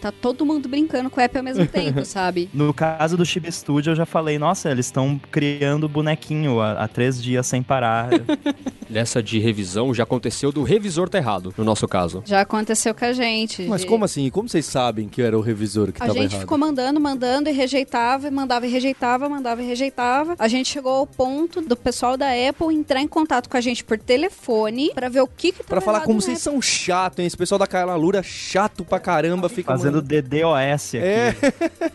tá 0.00 0.10
todo 0.12 0.44
mundo 0.46 0.68
brincando 0.68 1.08
com 1.10 1.20
o 1.20 1.22
app 1.22 1.36
ao 1.36 1.44
mesmo 1.44 1.66
tempo, 1.68 2.04
sabe? 2.04 2.48
No 2.52 2.72
caso 2.74 3.16
do 3.16 3.24
Chibi 3.24 3.50
Studio, 3.52 3.92
eu 3.92 3.96
já 3.96 4.06
falei, 4.06 4.38
nossa, 4.38 4.70
eles 4.70 4.86
estão 4.86 5.20
criando 5.30 5.88
bonequinho 5.88 6.60
há, 6.60 6.72
há 6.84 6.88
três 6.88 7.22
dias 7.22 7.46
sem 7.46 7.62
parar. 7.62 8.08
Nessa 8.90 9.22
de 9.22 9.38
revisão, 9.38 9.94
já 9.94 10.02
aconteceu 10.02 10.50
do 10.50 10.64
revisor 10.64 11.08
tá 11.08 11.16
errado, 11.18 11.54
no 11.56 11.62
nosso 11.62 11.86
caso. 11.86 12.22
Já 12.26 12.40
aconteceu 12.40 12.92
com 12.92 13.04
a 13.04 13.12
gente. 13.12 13.62
Mas 13.62 13.82
de- 13.82 13.86
como 13.86 14.04
assim? 14.04 14.28
Como 14.30 14.48
vocês 14.48 14.66
sabem 14.66 15.08
que 15.08 15.22
era 15.22 15.38
o 15.38 15.40
revisor 15.40 15.92
que 15.92 16.02
A 16.02 16.06
tava 16.06 16.18
gente 16.18 16.32
errado? 16.32 16.40
ficou 16.40 16.58
mandando, 16.58 17.00
mandando 17.00 17.48
e 17.48 17.52
rejeitava, 17.52 18.26
e 18.26 18.30
mandava 18.32 18.66
e 18.66 18.70
rejeitava, 18.70 19.28
mandava 19.28 19.62
e 19.62 19.66
rejeitava. 19.66 20.34
A 20.38 20.48
gente 20.48 20.68
chegou 20.68 20.92
ao 20.92 21.06
ponto 21.06 21.60
do 21.60 21.76
pessoal 21.76 22.16
da 22.16 22.26
Apple 22.48 22.74
entrar 22.74 23.00
em 23.00 23.06
contato 23.06 23.48
com 23.48 23.56
a 23.56 23.60
gente 23.60 23.84
por 23.84 23.96
telefone 23.96 24.90
pra 24.92 25.08
ver 25.08 25.20
o 25.20 25.26
que 25.28 25.52
que 25.52 25.58
tava 25.58 25.68
Pra 25.68 25.80
falar 25.80 25.98
errado 25.98 26.06
como 26.06 26.20
vocês 26.20 26.38
app. 26.38 26.42
são 26.44 26.60
chatos, 26.60 27.20
hein? 27.20 27.26
Esse 27.26 27.36
pessoal 27.36 27.58
da 27.60 27.66
Calalura 27.68 28.22
chato 28.24 28.84
pra 28.84 28.98
caramba, 28.98 29.48
fica 29.50 29.72
Fazendo 29.72 29.96
mandando- 29.96 30.22
DDoS 30.22 30.94
aqui. 30.94 30.98
É. 30.98 31.34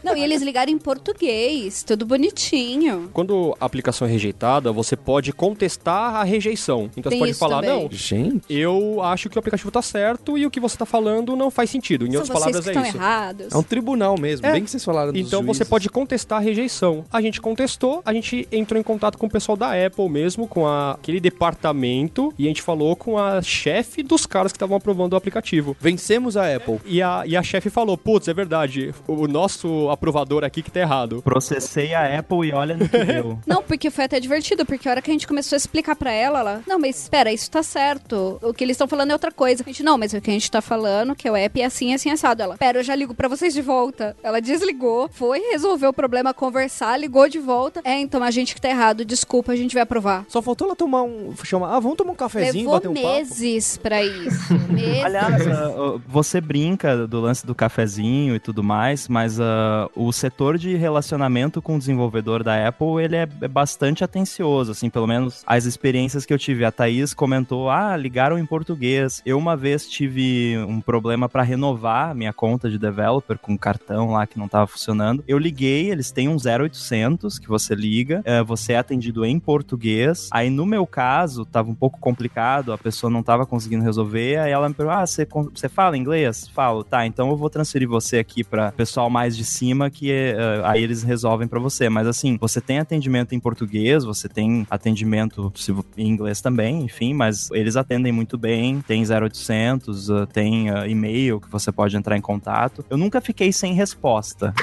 Não, 0.03 0.15
e 0.15 0.23
eles 0.23 0.41
ligaram 0.41 0.71
em 0.71 0.77
português, 0.77 1.83
tudo 1.83 2.05
bonitinho. 2.05 3.09
Quando 3.13 3.55
a 3.59 3.65
aplicação 3.65 4.07
é 4.07 4.11
rejeitada, 4.11 4.71
você 4.71 4.95
pode 4.95 5.31
contestar 5.33 6.15
a 6.15 6.23
rejeição. 6.23 6.89
Então 6.97 7.09
Tem 7.09 7.19
você 7.19 7.25
pode 7.27 7.33
falar, 7.33 7.61
também. 7.61 7.83
não, 7.83 7.89
Gente, 7.91 8.41
eu 8.49 9.01
acho 9.01 9.29
que 9.29 9.37
o 9.37 9.39
aplicativo 9.39 9.71
tá 9.71 9.81
certo 9.81 10.37
e 10.37 10.45
o 10.45 10.51
que 10.51 10.59
você 10.59 10.77
tá 10.77 10.85
falando 10.85 11.35
não 11.35 11.49
faz 11.49 11.69
sentido. 11.69 12.05
Em 12.05 12.11
São 12.11 12.21
outras 12.21 12.37
vocês 12.39 12.43
palavras, 12.55 12.63
que 12.63 12.69
é 12.69 12.71
estão 12.73 12.87
isso. 12.87 12.97
errados. 12.97 13.53
é 13.53 13.57
um 13.57 13.63
tribunal 13.63 14.17
mesmo, 14.19 14.45
É. 14.45 14.51
bem 14.51 14.63
que 14.63 14.69
vocês 14.69 14.83
falaram 14.83 15.11
dos 15.13 15.21
Então 15.21 15.41
você 15.41 15.45
juízes. 15.59 15.69
pode 15.69 15.89
contestar 15.89 16.39
a 16.39 16.41
rejeição. 16.41 17.05
A 17.11 17.21
gente 17.21 17.41
contestou, 17.41 18.01
a 18.05 18.13
gente 18.13 18.47
entrou 18.51 18.79
em 18.79 18.83
contato 18.83 19.17
com 19.17 19.25
o 19.25 19.29
pessoal 19.29 19.57
da 19.57 19.71
Apple 19.85 20.09
mesmo, 20.09 20.47
com 20.47 20.67
a- 20.67 20.91
aquele 20.91 21.19
departamento, 21.19 22.33
e 22.37 22.45
a 22.45 22.47
gente 22.47 22.61
falou 22.61 22.95
com 22.95 23.17
a 23.17 23.41
chefe 23.41 24.03
dos 24.03 24.25
caras 24.25 24.51
que 24.51 24.57
estavam 24.57 24.75
aprovando 24.77 25.13
o 25.13 25.15
aplicativo. 25.15 25.75
Vencemos 25.79 26.35
a 26.37 26.53
Apple. 26.55 26.79
E 26.85 27.01
a, 27.01 27.23
e 27.25 27.35
a 27.37 27.41
chefe 27.45 27.69
falou: 27.69 27.97
Putz, 27.97 28.27
é 28.27 28.33
verdade, 28.33 28.93
o 29.07 29.27
nosso 29.27 29.89
aprovador 29.89 30.43
aqui 30.43 30.61
que 30.61 30.71
tá 30.71 30.79
errado. 30.79 31.21
Processei 31.21 31.93
a 31.93 32.19
Apple 32.19 32.47
e 32.49 32.51
olha 32.51 32.75
no 32.75 32.87
que 32.87 32.97
deu. 33.05 33.39
Não, 33.45 33.63
porque 33.63 33.89
foi 33.89 34.05
até 34.05 34.19
divertido, 34.19 34.65
porque 34.65 34.87
a 34.87 34.91
hora 34.91 35.01
que 35.01 35.09
a 35.09 35.13
gente 35.13 35.27
começou 35.27 35.55
a 35.55 35.57
explicar 35.57 35.95
pra 35.95 36.11
ela, 36.11 36.39
ela, 36.39 36.61
não, 36.67 36.79
mas 36.79 37.01
espera, 37.01 37.31
isso 37.31 37.49
tá 37.49 37.63
certo. 37.63 38.39
O 38.41 38.53
que 38.53 38.63
eles 38.63 38.75
estão 38.75 38.87
falando 38.87 39.11
é 39.11 39.13
outra 39.13 39.31
coisa. 39.31 39.63
A 39.65 39.67
gente, 39.69 39.83
não, 39.83 39.97
mas 39.97 40.13
o 40.13 40.21
que 40.21 40.29
a 40.29 40.33
gente 40.33 40.49
tá 40.49 40.61
falando, 40.61 41.15
que 41.15 41.29
o 41.29 41.35
app 41.35 41.61
é 41.61 41.65
assim, 41.65 41.93
assim, 41.93 42.09
assado. 42.09 42.41
Ela, 42.41 42.57
pera, 42.57 42.79
eu 42.79 42.83
já 42.83 42.95
ligo 42.95 43.13
pra 43.13 43.27
vocês 43.27 43.53
de 43.53 43.61
volta. 43.61 44.15
Ela 44.23 44.39
desligou, 44.39 45.09
foi, 45.11 45.39
resolveu 45.51 45.89
o 45.89 45.93
problema, 45.93 46.33
conversar, 46.33 46.97
ligou 46.97 47.27
de 47.29 47.39
volta. 47.39 47.81
É, 47.83 47.99
então 47.99 48.23
a 48.23 48.31
gente 48.31 48.53
que 48.55 48.61
tá 48.61 48.69
errado, 48.69 49.05
desculpa, 49.05 49.51
a 49.51 49.55
gente 49.55 49.73
vai 49.73 49.83
aprovar. 49.83 50.25
Só 50.27 50.41
faltou 50.41 50.67
ela 50.67 50.75
tomar 50.75 51.03
um. 51.03 51.33
Chamar, 51.43 51.75
ah, 51.75 51.79
vamos 51.79 51.97
tomar 51.97 52.11
um 52.11 52.15
cafezinho, 52.15 52.65
Levou 52.65 52.73
bater 52.73 52.87
um 52.89 52.93
papo. 52.93 53.07
meses 53.07 53.77
pra 53.77 54.03
isso. 54.03 54.53
meses. 54.69 55.03
Aliás, 55.03 55.47
ah, 55.47 55.99
você 56.07 56.41
brinca 56.41 57.07
do 57.07 57.21
lance 57.21 57.34
do 57.43 57.53
cafezinho 57.53 58.35
e 58.35 58.39
tudo 58.39 58.63
mais, 58.63 59.07
mas 59.07 59.39
ah, 59.39 59.89
o 59.95 60.11
setor 60.11 60.57
de 60.57 60.75
relacionamento 60.75 61.61
com 61.61 61.75
o 61.75 61.79
desenvolvedor 61.79 62.43
da 62.43 62.67
Apple, 62.67 63.03
ele 63.03 63.15
é 63.15 63.25
é 63.41 63.47
bastante 63.47 64.03
atencioso, 64.03 64.71
assim, 64.71 64.89
pelo 64.89 65.07
menos 65.07 65.43
as 65.45 65.65
experiências 65.65 66.25
que 66.25 66.33
eu 66.33 66.37
tive. 66.37 66.65
A 66.65 66.71
Thaís 66.71 67.13
comentou, 67.13 67.69
ah, 67.69 67.95
ligaram 67.97 68.37
em 68.37 68.45
português. 68.45 69.21
Eu 69.25 69.37
uma 69.37 69.55
vez 69.55 69.87
tive 69.87 70.57
um 70.67 70.79
problema 70.79 71.27
para 71.27 71.43
renovar 71.43 72.15
minha 72.15 72.33
conta 72.33 72.69
de 72.69 72.77
developer 72.77 73.37
com 73.37 73.53
um 73.53 73.57
cartão 73.57 74.11
lá 74.11 74.25
que 74.25 74.39
não 74.39 74.47
tava 74.47 74.67
funcionando. 74.67 75.23
Eu 75.27 75.37
liguei, 75.37 75.91
eles 75.91 76.11
têm 76.11 76.27
um 76.27 76.37
0800 76.37 77.39
que 77.39 77.47
você 77.47 77.75
liga, 77.75 78.21
eh, 78.25 78.43
você 78.43 78.73
é 78.73 78.77
atendido 78.77 79.25
em 79.25 79.39
português. 79.39 80.29
Aí 80.31 80.49
no 80.49 80.65
meu 80.65 80.85
caso, 80.85 81.45
tava 81.45 81.69
um 81.69 81.75
pouco 81.75 81.99
complicado, 81.99 82.71
a 82.73 82.77
pessoa 82.77 83.09
não 83.09 83.23
tava 83.23 83.45
conseguindo 83.45 83.83
resolver, 83.83 84.37
aí 84.37 84.51
ela 84.51 84.69
me 84.69 84.75
perguntou: 84.75 84.99
"Ah, 84.99 85.05
você 85.05 85.69
fala 85.69 85.97
inglês?" 85.97 86.47
Falo. 86.47 86.83
Tá, 86.83 87.05
então 87.05 87.24
eu 87.29 87.37
vou 87.37 87.49
transferir 87.49 87.87
você 87.87 88.17
aqui 88.17 88.43
para 88.43 88.71
pessoal 88.71 89.09
mais 89.09 89.35
de 89.35 89.43
cima 89.43 89.89
que 89.89 90.11
eh, 90.11 90.61
aí 90.63 90.83
eles 90.83 91.03
resolvem 91.03 91.47
para 91.47 91.59
você. 91.59 91.89
Mas 91.89 92.07
assim, 92.07 92.37
você 92.39 92.61
tem 92.61 92.79
atendimento 92.79 93.33
em 93.35 93.39
português, 93.39 94.03
você 94.03 94.27
tem 94.27 94.65
atendimento 94.69 95.51
em 95.97 96.07
inglês 96.07 96.41
também 96.41 96.75
enfim, 96.83 97.13
mas 97.13 97.49
eles 97.51 97.75
atendem 97.75 98.11
muito 98.11 98.37
bem, 98.37 98.81
tem 98.81 99.03
0800, 99.03 100.09
uh, 100.09 100.25
tem 100.27 100.71
uh, 100.71 100.87
e-mail 100.87 101.39
que 101.39 101.49
você 101.49 101.71
pode 101.71 101.95
entrar 101.95 102.17
em 102.17 102.21
contato. 102.21 102.85
Eu 102.89 102.97
nunca 102.97 103.21
fiquei 103.21 103.51
sem 103.51 103.73
resposta. 103.73 104.53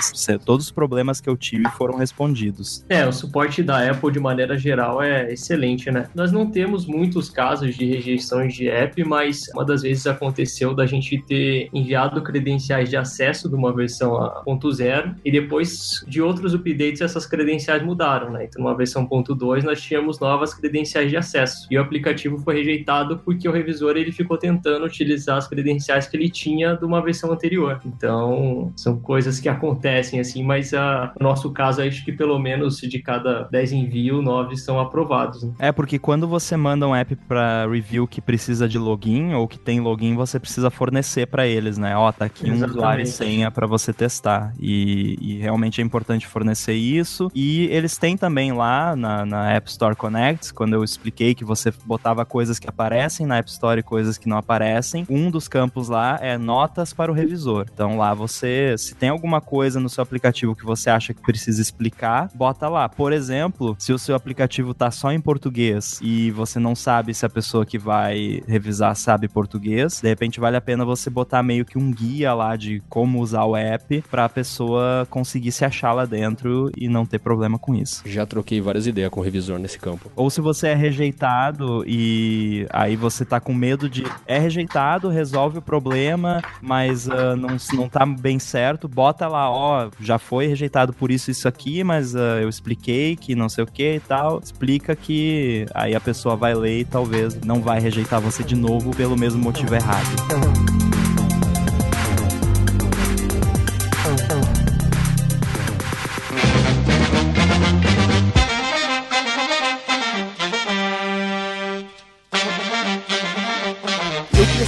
Todos 0.44 0.66
os 0.66 0.72
problemas 0.72 1.20
que 1.20 1.28
eu 1.28 1.36
tive 1.36 1.68
foram 1.70 1.96
respondidos. 1.96 2.84
É, 2.88 3.06
o 3.06 3.12
suporte 3.12 3.62
da 3.62 3.90
Apple 3.90 4.12
de 4.12 4.20
maneira 4.20 4.58
geral 4.58 5.02
é 5.02 5.32
excelente, 5.32 5.90
né? 5.90 6.08
Nós 6.14 6.32
não 6.32 6.50
temos 6.50 6.86
muitos 6.86 7.28
casos 7.28 7.74
de 7.74 7.84
rejeições 7.84 8.54
de 8.54 8.68
app, 8.68 9.02
mas 9.04 9.48
uma 9.54 9.64
das 9.64 9.82
vezes 9.82 10.06
aconteceu 10.06 10.74
da 10.74 10.86
gente 10.86 11.22
ter 11.26 11.68
enviado 11.72 12.22
credenciais 12.22 12.51
de 12.56 12.96
acesso 12.96 13.48
de 13.48 13.54
uma 13.54 13.72
versão 13.72 14.12
1.0 14.46 15.16
e 15.24 15.30
depois 15.30 16.04
de 16.06 16.20
outros 16.20 16.54
updates 16.54 17.00
essas 17.00 17.26
credenciais 17.26 17.82
mudaram, 17.82 18.30
né? 18.30 18.44
Então, 18.44 18.62
numa 18.62 18.76
versão 18.76 19.06
1.2 19.06 19.62
nós 19.62 19.80
tínhamos 19.80 20.20
novas 20.20 20.54
credenciais 20.54 21.10
de 21.10 21.16
acesso 21.16 21.66
e 21.70 21.78
o 21.78 21.80
aplicativo 21.80 22.38
foi 22.38 22.56
rejeitado 22.56 23.18
porque 23.18 23.48
o 23.48 23.52
revisor 23.52 23.96
ele 23.96 24.12
ficou 24.12 24.36
tentando 24.36 24.84
utilizar 24.84 25.36
as 25.38 25.48
credenciais 25.48 26.06
que 26.06 26.16
ele 26.16 26.30
tinha 26.30 26.76
de 26.76 26.84
uma 26.84 27.02
versão 27.02 27.32
anterior. 27.32 27.80
Então, 27.84 28.72
são 28.76 28.98
coisas 28.98 29.40
que 29.40 29.48
acontecem 29.48 30.20
assim, 30.20 30.42
mas 30.42 30.74
a, 30.74 31.12
no 31.18 31.28
nosso 31.28 31.50
caso 31.52 31.82
acho 31.82 32.04
que 32.04 32.12
pelo 32.12 32.38
menos 32.38 32.78
de 32.78 32.98
cada 32.98 33.44
10 33.44 33.72
envios, 33.72 34.22
9 34.22 34.56
são 34.56 34.80
aprovados. 34.80 35.42
Né? 35.42 35.52
É, 35.58 35.72
porque 35.72 35.98
quando 35.98 36.26
você 36.26 36.56
manda 36.56 36.86
um 36.86 36.94
app 36.94 37.14
para 37.28 37.66
review 37.66 38.06
que 38.06 38.20
precisa 38.20 38.68
de 38.68 38.78
login 38.78 39.34
ou 39.34 39.46
que 39.46 39.58
tem 39.58 39.80
login, 39.80 40.14
você 40.14 40.38
precisa 40.38 40.70
fornecer 40.70 41.26
para 41.26 41.46
eles, 41.46 41.78
né? 41.78 41.96
Ó, 41.96 42.10
tá 42.12 42.26
aqui 42.26 42.41
Exatamente. 42.46 42.62
um 42.62 42.78
usuário 42.78 43.02
e 43.02 43.06
senha 43.06 43.50
para 43.50 43.66
você 43.66 43.92
testar. 43.92 44.52
E, 44.58 45.16
e, 45.20 45.38
realmente 45.38 45.80
é 45.80 45.84
importante 45.84 46.26
fornecer 46.26 46.74
isso. 46.74 47.30
E 47.34 47.66
eles 47.66 47.96
têm 47.96 48.16
também 48.16 48.52
lá 48.52 48.96
na, 48.96 49.24
na 49.24 49.50
App 49.52 49.68
Store 49.68 49.96
Connect, 49.96 50.52
quando 50.54 50.74
eu 50.74 50.84
expliquei 50.84 51.34
que 51.34 51.44
você 51.44 51.72
botava 51.84 52.24
coisas 52.24 52.58
que 52.58 52.68
aparecem 52.68 53.26
na 53.26 53.38
App 53.38 53.50
Store 53.50 53.80
e 53.80 53.82
coisas 53.82 54.18
que 54.18 54.28
não 54.28 54.36
aparecem, 54.36 55.06
um 55.08 55.30
dos 55.30 55.48
campos 55.48 55.88
lá 55.88 56.18
é 56.20 56.36
notas 56.38 56.92
para 56.92 57.10
o 57.10 57.14
revisor. 57.14 57.66
Então 57.72 57.96
lá 57.96 58.14
você, 58.14 58.74
se 58.78 58.94
tem 58.94 59.08
alguma 59.08 59.40
coisa 59.40 59.80
no 59.80 59.88
seu 59.88 60.02
aplicativo 60.02 60.54
que 60.54 60.64
você 60.64 60.90
acha 60.90 61.14
que 61.14 61.22
precisa 61.22 61.60
explicar, 61.60 62.30
bota 62.34 62.68
lá. 62.68 62.88
Por 62.88 63.12
exemplo, 63.12 63.76
se 63.78 63.92
o 63.92 63.98
seu 63.98 64.14
aplicativo 64.14 64.74
tá 64.74 64.90
só 64.90 65.12
em 65.12 65.20
português 65.20 66.00
e 66.02 66.30
você 66.30 66.58
não 66.58 66.74
sabe 66.74 67.14
se 67.14 67.24
a 67.26 67.30
pessoa 67.30 67.66
que 67.66 67.78
vai 67.78 68.42
revisar 68.46 68.94
sabe 68.96 69.28
português, 69.28 70.00
de 70.00 70.08
repente 70.08 70.40
vale 70.40 70.56
a 70.56 70.60
pena 70.60 70.84
você 70.84 71.10
botar 71.10 71.42
meio 71.42 71.64
que 71.64 71.78
um 71.78 71.90
guia 71.90 72.31
lá 72.34 72.56
de 72.56 72.82
como 72.88 73.20
usar 73.20 73.44
o 73.44 73.56
app 73.56 74.02
para 74.10 74.24
a 74.24 74.28
pessoa 74.28 75.06
conseguir 75.10 75.52
se 75.52 75.64
achar 75.64 75.92
lá 75.92 76.04
dentro 76.04 76.70
e 76.76 76.88
não 76.88 77.04
ter 77.04 77.18
problema 77.18 77.58
com 77.58 77.74
isso. 77.74 78.02
Já 78.06 78.26
troquei 78.26 78.60
várias 78.60 78.86
ideias 78.86 79.10
com 79.10 79.20
o 79.20 79.22
revisor 79.22 79.58
nesse 79.58 79.78
campo. 79.78 80.10
Ou 80.16 80.30
se 80.30 80.40
você 80.40 80.68
é 80.68 80.74
rejeitado 80.74 81.84
e 81.86 82.66
aí 82.70 82.96
você 82.96 83.24
tá 83.24 83.40
com 83.40 83.54
medo 83.54 83.88
de 83.88 84.04
é 84.26 84.38
rejeitado, 84.38 85.08
resolve 85.08 85.58
o 85.58 85.62
problema, 85.62 86.42
mas 86.60 87.06
uh, 87.06 87.36
não, 87.36 87.56
não 87.74 87.88
tá 87.88 88.04
bem 88.06 88.38
certo, 88.38 88.88
bota 88.88 89.28
lá, 89.28 89.50
ó, 89.50 89.90
já 90.00 90.18
foi 90.18 90.46
rejeitado 90.46 90.92
por 90.92 91.10
isso 91.10 91.30
isso 91.30 91.48
aqui, 91.48 91.82
mas 91.82 92.14
uh, 92.14 92.40
eu 92.40 92.48
expliquei 92.48 93.16
que 93.16 93.34
não 93.34 93.48
sei 93.48 93.64
o 93.64 93.66
que 93.66 93.96
e 93.96 94.00
tal. 94.00 94.40
Explica 94.42 94.94
que 94.94 95.66
aí 95.74 95.94
a 95.94 96.00
pessoa 96.00 96.36
vai 96.36 96.54
ler 96.54 96.80
e 96.80 96.84
talvez 96.84 97.38
não 97.40 97.60
vai 97.60 97.80
rejeitar 97.80 98.20
você 98.20 98.42
de 98.42 98.56
novo 98.56 98.94
pelo 98.94 99.16
mesmo 99.16 99.42
motivo 99.42 99.74
errado. 99.74 100.91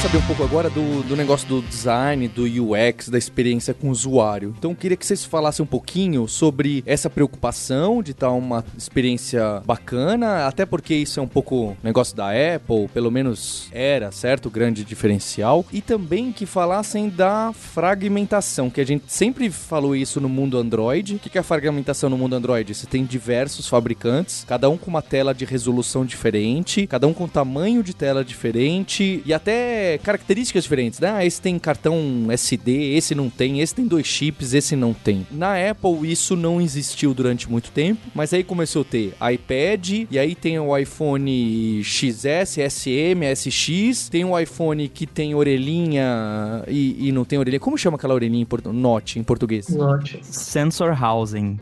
Saber 0.05 0.19
um 0.19 0.27
pouco 0.27 0.45
agora 0.45 0.69
do, 0.69 1.03
do 1.05 1.17
negócio 1.17 1.49
do 1.49 1.63
design, 1.63 2.29
do 2.29 2.43
UX, 2.43 3.09
da 3.09 3.17
experiência 3.17 3.73
com 3.73 3.89
o 3.89 3.91
usuário. 3.91 4.55
Então, 4.59 4.73
eu 4.73 4.77
queria 4.77 4.99
que 4.99 5.07
vocês 5.07 5.25
falassem 5.25 5.63
um 5.63 5.67
pouquinho 5.67 6.29
sobre 6.29 6.83
essa 6.85 7.09
preocupação 7.09 8.03
de 8.03 8.11
estar 8.11 8.31
uma 8.31 8.63
experiência 8.77 9.63
bacana, 9.65 10.47
até 10.47 10.67
porque 10.67 10.95
isso 10.95 11.19
é 11.19 11.23
um 11.23 11.27
pouco 11.27 11.75
negócio 11.83 12.15
da 12.15 12.29
Apple, 12.29 12.87
pelo 12.93 13.11
menos 13.11 13.69
era, 13.73 14.13
certo? 14.13 14.47
O 14.47 14.51
grande 14.51 14.85
diferencial. 14.85 15.65
E 15.73 15.81
também 15.81 16.33
que 16.33 16.45
falassem 16.45 17.09
da 17.09 17.55
fragmentação, 17.55 18.69
que 18.69 18.83
a 18.83 18.87
gente 18.87 19.05
sempre 19.09 19.49
falou 19.49 19.97
isso 19.97 20.21
no 20.21 20.29
mundo 20.29 20.59
Android. 20.59 21.15
O 21.15 21.19
que 21.19 21.39
é 21.39 21.41
a 21.41 21.45
fragmentação 21.45 22.11
no 22.11 22.19
mundo 22.19 22.37
Android? 22.37 22.75
Você 22.75 22.87
tem 22.87 23.07
diversos 23.07 23.67
fabricantes, 23.67 24.45
cada 24.47 24.69
um 24.69 24.77
com 24.77 24.91
uma 24.91 25.01
tela 25.01 25.33
de 25.33 25.47
resolução 25.47 26.05
diferente, 26.05 26.87
cada 26.87 27.07
um 27.07 27.15
com 27.15 27.27
tamanho 27.27 27.83
de 27.83 27.97
tela 27.97 28.23
diferente 28.23 29.23
e 29.25 29.33
até 29.33 29.94
características 29.99 30.65
diferentes, 30.65 31.01
né? 31.01 31.11
Ah, 31.11 31.25
esse 31.25 31.41
tem 31.41 31.59
cartão 31.59 32.27
SD, 32.31 32.95
esse 32.97 33.15
não 33.15 33.31
tem, 33.31 33.61
esse 33.61 33.75
tem 33.75 33.87
dois 33.87 34.07
chips, 34.07 34.55
esse 34.55 34.77
não 34.77 34.93
tem. 34.93 35.27
Na 35.31 35.55
Apple 35.71 36.11
isso 36.11 36.37
não 36.37 36.61
existiu 36.61 37.15
durante 37.15 37.51
muito 37.51 37.71
tempo, 37.71 38.01
mas 38.15 38.33
aí 38.33 38.45
começou 38.45 38.83
a 38.83 38.85
ter 38.85 39.15
iPad, 39.33 40.07
e 40.11 40.19
aí 40.19 40.35
tem 40.35 40.59
o 40.59 40.77
iPhone 40.77 41.83
XS, 41.83 42.59
SM, 42.69 43.25
SX, 43.35 44.09
tem 44.09 44.25
o 44.25 44.39
iPhone 44.39 44.89
que 44.89 45.07
tem 45.07 45.35
orelhinha 45.35 46.63
e, 46.69 47.09
e 47.09 47.13
não 47.13 47.25
tem 47.25 47.39
orelhinha. 47.39 47.61
Como 47.61 47.77
chama 47.79 47.97
aquela 47.97 48.15
orelhinha 48.15 48.43
em 48.43 48.47
português? 48.47 48.83
Note 48.83 49.19
em 49.19 49.23
português? 49.23 49.69
Note. 49.69 50.21
Sensor 50.23 50.97
housing. 51.03 51.59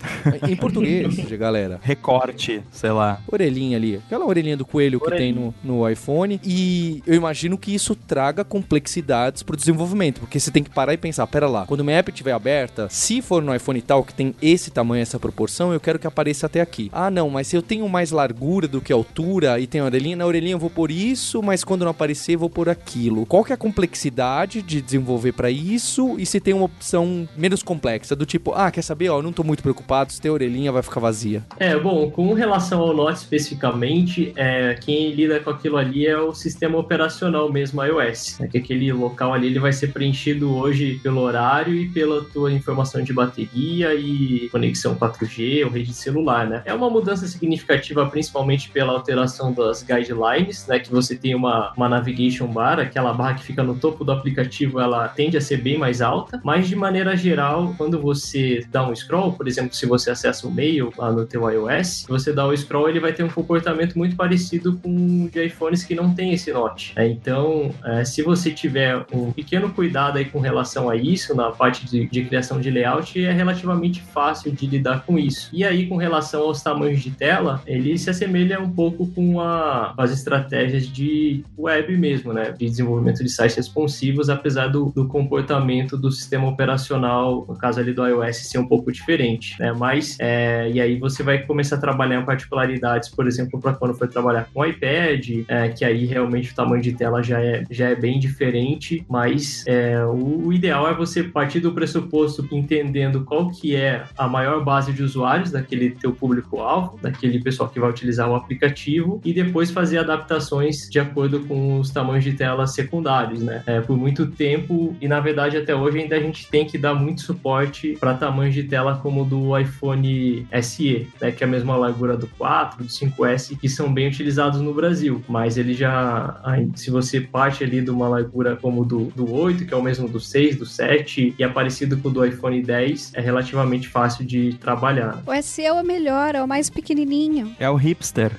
Em 0.49 0.57
português, 0.57 1.14
galera. 1.39 1.80
Recorte, 1.83 2.62
sei 2.70 2.91
lá. 2.91 3.20
Orelhinha 3.30 3.76
ali. 3.76 3.97
Aquela 3.97 4.26
orelhinha 4.26 4.57
do 4.57 4.64
coelho 4.64 5.01
orelhinha. 5.03 5.33
que 5.33 5.39
tem 5.39 5.53
no, 5.64 5.78
no 5.78 5.89
iPhone. 5.89 6.41
E 6.45 7.03
eu 7.07 7.14
imagino 7.14 7.57
que 7.59 7.74
isso 7.74 7.95
traga 8.23 8.45
complexidades 8.45 9.43
pro 9.43 9.57
desenvolvimento, 9.57 10.20
porque 10.20 10.39
você 10.39 10.53
tem 10.53 10.62
que 10.62 10.70
parar 10.70 10.95
e 10.95 10.97
pensar, 10.97 11.27
pera 11.27 11.49
lá, 11.49 11.66
quando 11.66 11.83
minha 11.83 11.97
app 11.97 12.09
estiver 12.09 12.31
aberta, 12.31 12.87
se 12.89 13.20
for 13.20 13.43
no 13.43 13.53
iPhone 13.53 13.83
tal 13.83 14.05
que 14.05 14.14
tem 14.14 14.33
esse 14.41 14.70
tamanho, 14.70 15.03
essa 15.03 15.18
proporção, 15.18 15.73
eu 15.73 15.81
quero 15.81 15.99
que 15.99 16.07
apareça 16.07 16.47
até 16.47 16.61
aqui. 16.61 16.89
Ah, 16.93 17.11
não, 17.11 17.29
mas 17.29 17.49
se 17.49 17.57
eu 17.57 17.62
tenho 17.62 17.89
mais 17.89 18.12
largura 18.12 18.68
do 18.68 18.81
que 18.81 18.93
altura 18.93 19.59
e 19.59 19.66
tenho 19.66 19.85
orelhinha, 19.85 20.14
na 20.14 20.25
orelhinha 20.25 20.55
eu 20.55 20.59
vou 20.61 20.70
por 20.70 20.93
isso, 20.93 21.43
mas 21.43 21.64
quando 21.64 21.83
não 21.83 21.91
aparecer 21.91 22.35
eu 22.35 22.39
vou 22.39 22.49
por 22.49 22.68
aquilo. 22.68 23.27
Qual 23.27 23.43
que 23.43 23.51
é 23.51 23.55
a 23.55 23.59
complexidade 23.59 24.62
de 24.62 24.81
desenvolver 24.81 25.33
para 25.33 25.51
isso 25.51 26.14
e 26.16 26.25
se 26.25 26.39
tem 26.39 26.55
uma 26.55 26.66
opção 26.66 27.29
menos 27.37 27.61
complexa, 27.61 28.14
do 28.14 28.25
tipo, 28.25 28.53
ah, 28.55 28.70
quer 28.70 28.83
saber, 28.83 29.09
ó, 29.09 29.18
eu 29.18 29.23
não 29.23 29.33
tô 29.33 29.43
muito 29.43 29.64
preocupado, 29.64 30.12
se 30.12 30.20
tem 30.20 30.31
orelhinha 30.31 30.70
vai 30.70 30.83
ficar 30.83 31.01
vazia. 31.01 31.43
É, 31.59 31.77
bom, 31.77 32.09
com 32.09 32.33
relação 32.35 32.83
ao 32.83 32.95
Note 32.95 33.18
especificamente, 33.18 34.33
é, 34.37 34.75
quem 34.81 35.11
lida 35.11 35.41
com 35.41 35.51
aquilo 35.51 35.77
ali 35.77 36.07
é 36.07 36.16
o 36.16 36.33
sistema 36.33 36.79
operacional 36.79 37.51
mesmo, 37.51 37.83
iOS 37.83 38.12
iOS, 38.13 38.39
né? 38.39 38.49
que 38.49 38.59
aquele 38.59 38.93
local 38.93 39.35
ali 39.35 39.49
ele 39.49 39.59
vai 39.59 39.73
ser 39.73 39.89
preenchido 39.89 40.55
hoje 40.55 41.01
pelo 41.03 41.21
horário 41.21 41.75
e 41.75 41.89
pela 41.89 42.25
tua 42.25 42.53
informação 42.53 43.03
de 43.03 43.13
bateria 43.13 43.95
e 43.95 44.49
conexão 44.51 44.95
4G 44.95 45.65
ou 45.65 45.71
rede 45.71 45.93
celular, 45.93 46.47
né? 46.47 46.63
É 46.65 46.75
uma 46.75 46.89
mudança 46.89 47.27
significativa 47.27 48.07
principalmente 48.07 48.71
pela 48.71 48.93
alteração 48.93 49.53
das 49.53 49.83
guidelines, 49.83 50.67
né? 50.67 50.79
Que 50.79 50.91
você 50.91 51.17
tem 51.17 51.35
uma, 51.35 51.73
uma 51.77 51.89
navigation 51.89 52.47
bar, 52.47 52.79
aquela 52.79 53.13
barra 53.13 53.35
que 53.35 53.45
fica 53.45 53.63
no 53.63 53.75
topo 53.75 54.05
do 54.05 54.13
aplicativo, 54.13 54.81
ela 54.81 55.09
tende 55.09 55.37
a 55.37 55.41
ser 55.41 55.59
bem 55.59 55.79
mais 55.79 56.01
alta, 56.01 56.41
mas 56.45 56.69
de 56.69 56.77
maneira 56.77 57.17
geral, 57.17 57.75
quando 57.77 58.01
você 58.01 58.65
dá 58.71 58.87
um 58.87 58.95
scroll, 58.95 59.33
por 59.33 59.49
exemplo, 59.49 59.75
se 59.75 59.87
você 59.87 60.11
acessa 60.11 60.47
o 60.47 60.51
mail 60.51 60.93
lá 60.97 61.11
no 61.11 61.25
teu 61.25 61.49
iOS, 61.51 62.07
você 62.09 62.33
dá 62.33 62.47
o 62.47 62.57
scroll, 62.57 62.89
ele 62.89 63.01
vai 63.01 63.13
ter 63.13 63.23
um 63.23 63.29
comportamento 63.29 63.97
muito 63.97 64.17
parecido 64.17 64.79
com 64.83 65.27
de 65.27 65.45
iPhones 65.47 65.85
que 65.85 65.95
não 65.95 66.15
tem 66.15 66.33
esse 66.33 66.53
note. 66.53 66.93
Né? 66.97 67.09
Então, 67.09 67.71
é, 67.85 68.01
se 68.05 68.22
você 68.22 68.50
tiver 68.50 69.05
um 69.12 69.30
pequeno 69.30 69.70
cuidado 69.70 70.18
aí 70.18 70.24
com 70.24 70.40
relação 70.40 70.90
a 70.90 70.96
isso, 70.96 71.34
na 71.34 71.50
parte 71.50 71.86
de, 71.86 72.07
de, 72.07 72.24
criação 72.24 72.61
de 72.61 72.70
layout, 72.70 73.22
é 73.22 73.32
relativamente 73.32 74.00
fácil 74.00 74.50
de 74.53 74.66
lidar 74.66 75.05
com 75.05 75.18
isso. 75.18 75.48
E 75.53 75.64
aí, 75.64 75.86
com 75.86 75.96
relação 75.96 76.42
aos 76.42 76.62
tamanhos 76.62 77.00
de 77.00 77.11
tela, 77.11 77.62
ele 77.66 77.96
se 77.96 78.11
assemelha 78.11 78.61
um 78.61 78.70
pouco 78.70 79.07
com 79.07 79.40
a, 79.40 79.94
as 79.96 80.11
estratégias 80.11 80.86
de 80.86 81.44
web 81.57 81.96
mesmo, 81.96 82.32
né? 82.32 82.50
De 82.50 82.68
desenvolvimento 82.68 83.22
de 83.22 83.28
sites 83.28 83.57
responsivos, 83.57 84.28
apesar 84.28 84.68
do, 84.68 84.86
do 84.94 85.07
comportamento 85.07 85.96
do 85.96 86.11
sistema 86.11 86.48
operacional, 86.48 87.44
no 87.48 87.57
caso 87.57 87.80
ali 87.80 87.92
do 87.92 88.07
iOS, 88.07 88.36
ser 88.36 88.59
um 88.59 88.66
pouco 88.66 88.90
diferente, 88.90 89.57
né? 89.61 89.72
Mas, 89.72 90.16
é, 90.18 90.70
e 90.70 90.80
aí 90.80 90.98
você 90.98 91.22
vai 91.22 91.38
começar 91.38 91.76
a 91.76 91.80
trabalhar 91.80 92.20
em 92.20 92.24
particularidades, 92.24 93.09
por 93.09 93.26
exemplo, 93.26 93.61
para 93.61 93.72
quando 93.72 93.94
for 93.94 94.09
trabalhar 94.09 94.48
com 94.53 94.64
iPad, 94.64 95.44
é, 95.48 95.68
que 95.68 95.84
aí 95.84 96.07
realmente 96.07 96.53
o 96.53 96.55
tamanho 96.55 96.82
de 96.82 96.92
tela 96.92 97.22
já 97.22 97.40
é 97.40 97.53
é, 97.53 97.64
já 97.83 97.91
é 97.91 97.95
bem 97.97 98.18
diferente, 98.20 99.05
mas 99.09 99.64
é, 99.66 100.05
o, 100.07 100.53
ideal 100.53 100.89
é 100.89 100.95
você 100.95 101.24
partir 101.24 101.59
do 101.59 101.72
pressuposto 101.72 102.47
entendendo 102.53 103.24
qual 103.24 103.51
que 103.51 103.74
é 103.74 104.05
a 104.16 104.28
maior 104.28 104.62
base 104.64 104.93
de 104.93 105.03
usuários 105.03 105.51
daquele 105.51 105.91
teu 105.91 106.12
público-alvo, 106.12 106.99
daquele 107.03 107.41
pessoal 107.41 107.68
que 107.68 107.80
vai 107.80 107.91
utilizar 107.91 108.30
o 108.30 108.37
aplicativo 108.37 109.20
e 109.24 109.33
depois 109.33 109.70
fazer 109.70 109.99
adaptações 109.99 110.89
de 110.89 111.01
acordo 111.01 111.41
com 111.41 111.80
os 111.80 111.91
tamanhos 111.91 112.22
de 112.22 112.35
tela 112.35 112.66
secundários, 112.66 113.43
né? 113.43 113.62
É, 113.66 113.80
por 113.80 113.97
muito 113.97 114.26
tempo 114.26 114.97
e 115.01 115.09
na 115.09 115.18
verdade 115.18 115.57
até 115.57 115.74
hoje 115.74 116.01
ainda 116.01 116.16
a 116.16 116.20
gente 116.20 116.49
tem 116.49 116.64
que 116.64 116.78
dar 116.78 116.95
muito 116.95 117.22
suporte 117.22 117.97
para 117.99 118.14
tamanhos 118.14 118.55
de 118.55 118.62
tela 118.62 118.97
como 119.03 119.22
o 119.22 119.24
do 119.24 119.59
iPhone 119.59 120.47
SE, 120.62 121.09
né? 121.20 121.33
Que 121.33 121.43
é 121.43 121.47
a 121.47 121.51
mesma 121.51 121.76
largura 121.76 122.16
do 122.16 122.28
4, 122.39 122.85
do 122.85 122.89
5S, 122.89 123.59
que 123.59 123.68
são 123.68 123.93
bem 123.93 124.07
utilizados 124.09 124.61
no 124.61 124.72
Brasil, 124.72 125.22
mas 125.28 125.57
ele 125.57 125.74
já, 125.74 126.41
se 126.76 126.91
você 126.91 127.20
parte 127.20 127.64
ali 127.73 127.81
de 127.81 127.91
uma 127.91 128.09
largura 128.09 128.55
como 128.57 128.85
do, 128.85 129.05
do 129.16 129.33
8, 129.33 129.64
que 129.64 129.73
é 129.73 129.77
o 129.77 129.83
mesmo 129.83 130.07
do 130.07 130.20
6, 130.20 130.57
do 130.57 130.66
7 130.66 131.35
e 131.39 131.43
é 131.43 131.49
parecido 131.49 131.97
com 131.97 132.09
o 132.09 132.12
do 132.12 132.25
iPhone 132.25 132.61
10, 132.61 133.12
é 133.14 133.20
relativamente 133.20 133.89
fácil 133.89 134.25
de 134.25 134.55
trabalhar. 134.61 135.23
O 135.27 135.43
SE 135.43 135.64
é 135.64 135.73
o 135.73 135.83
melhor, 135.83 136.35
é 136.35 136.43
o 136.43 136.47
mais 136.47 136.68
pequenininho. 136.68 137.57
É 137.59 137.70
o 137.70 137.77
hipster. 137.77 138.33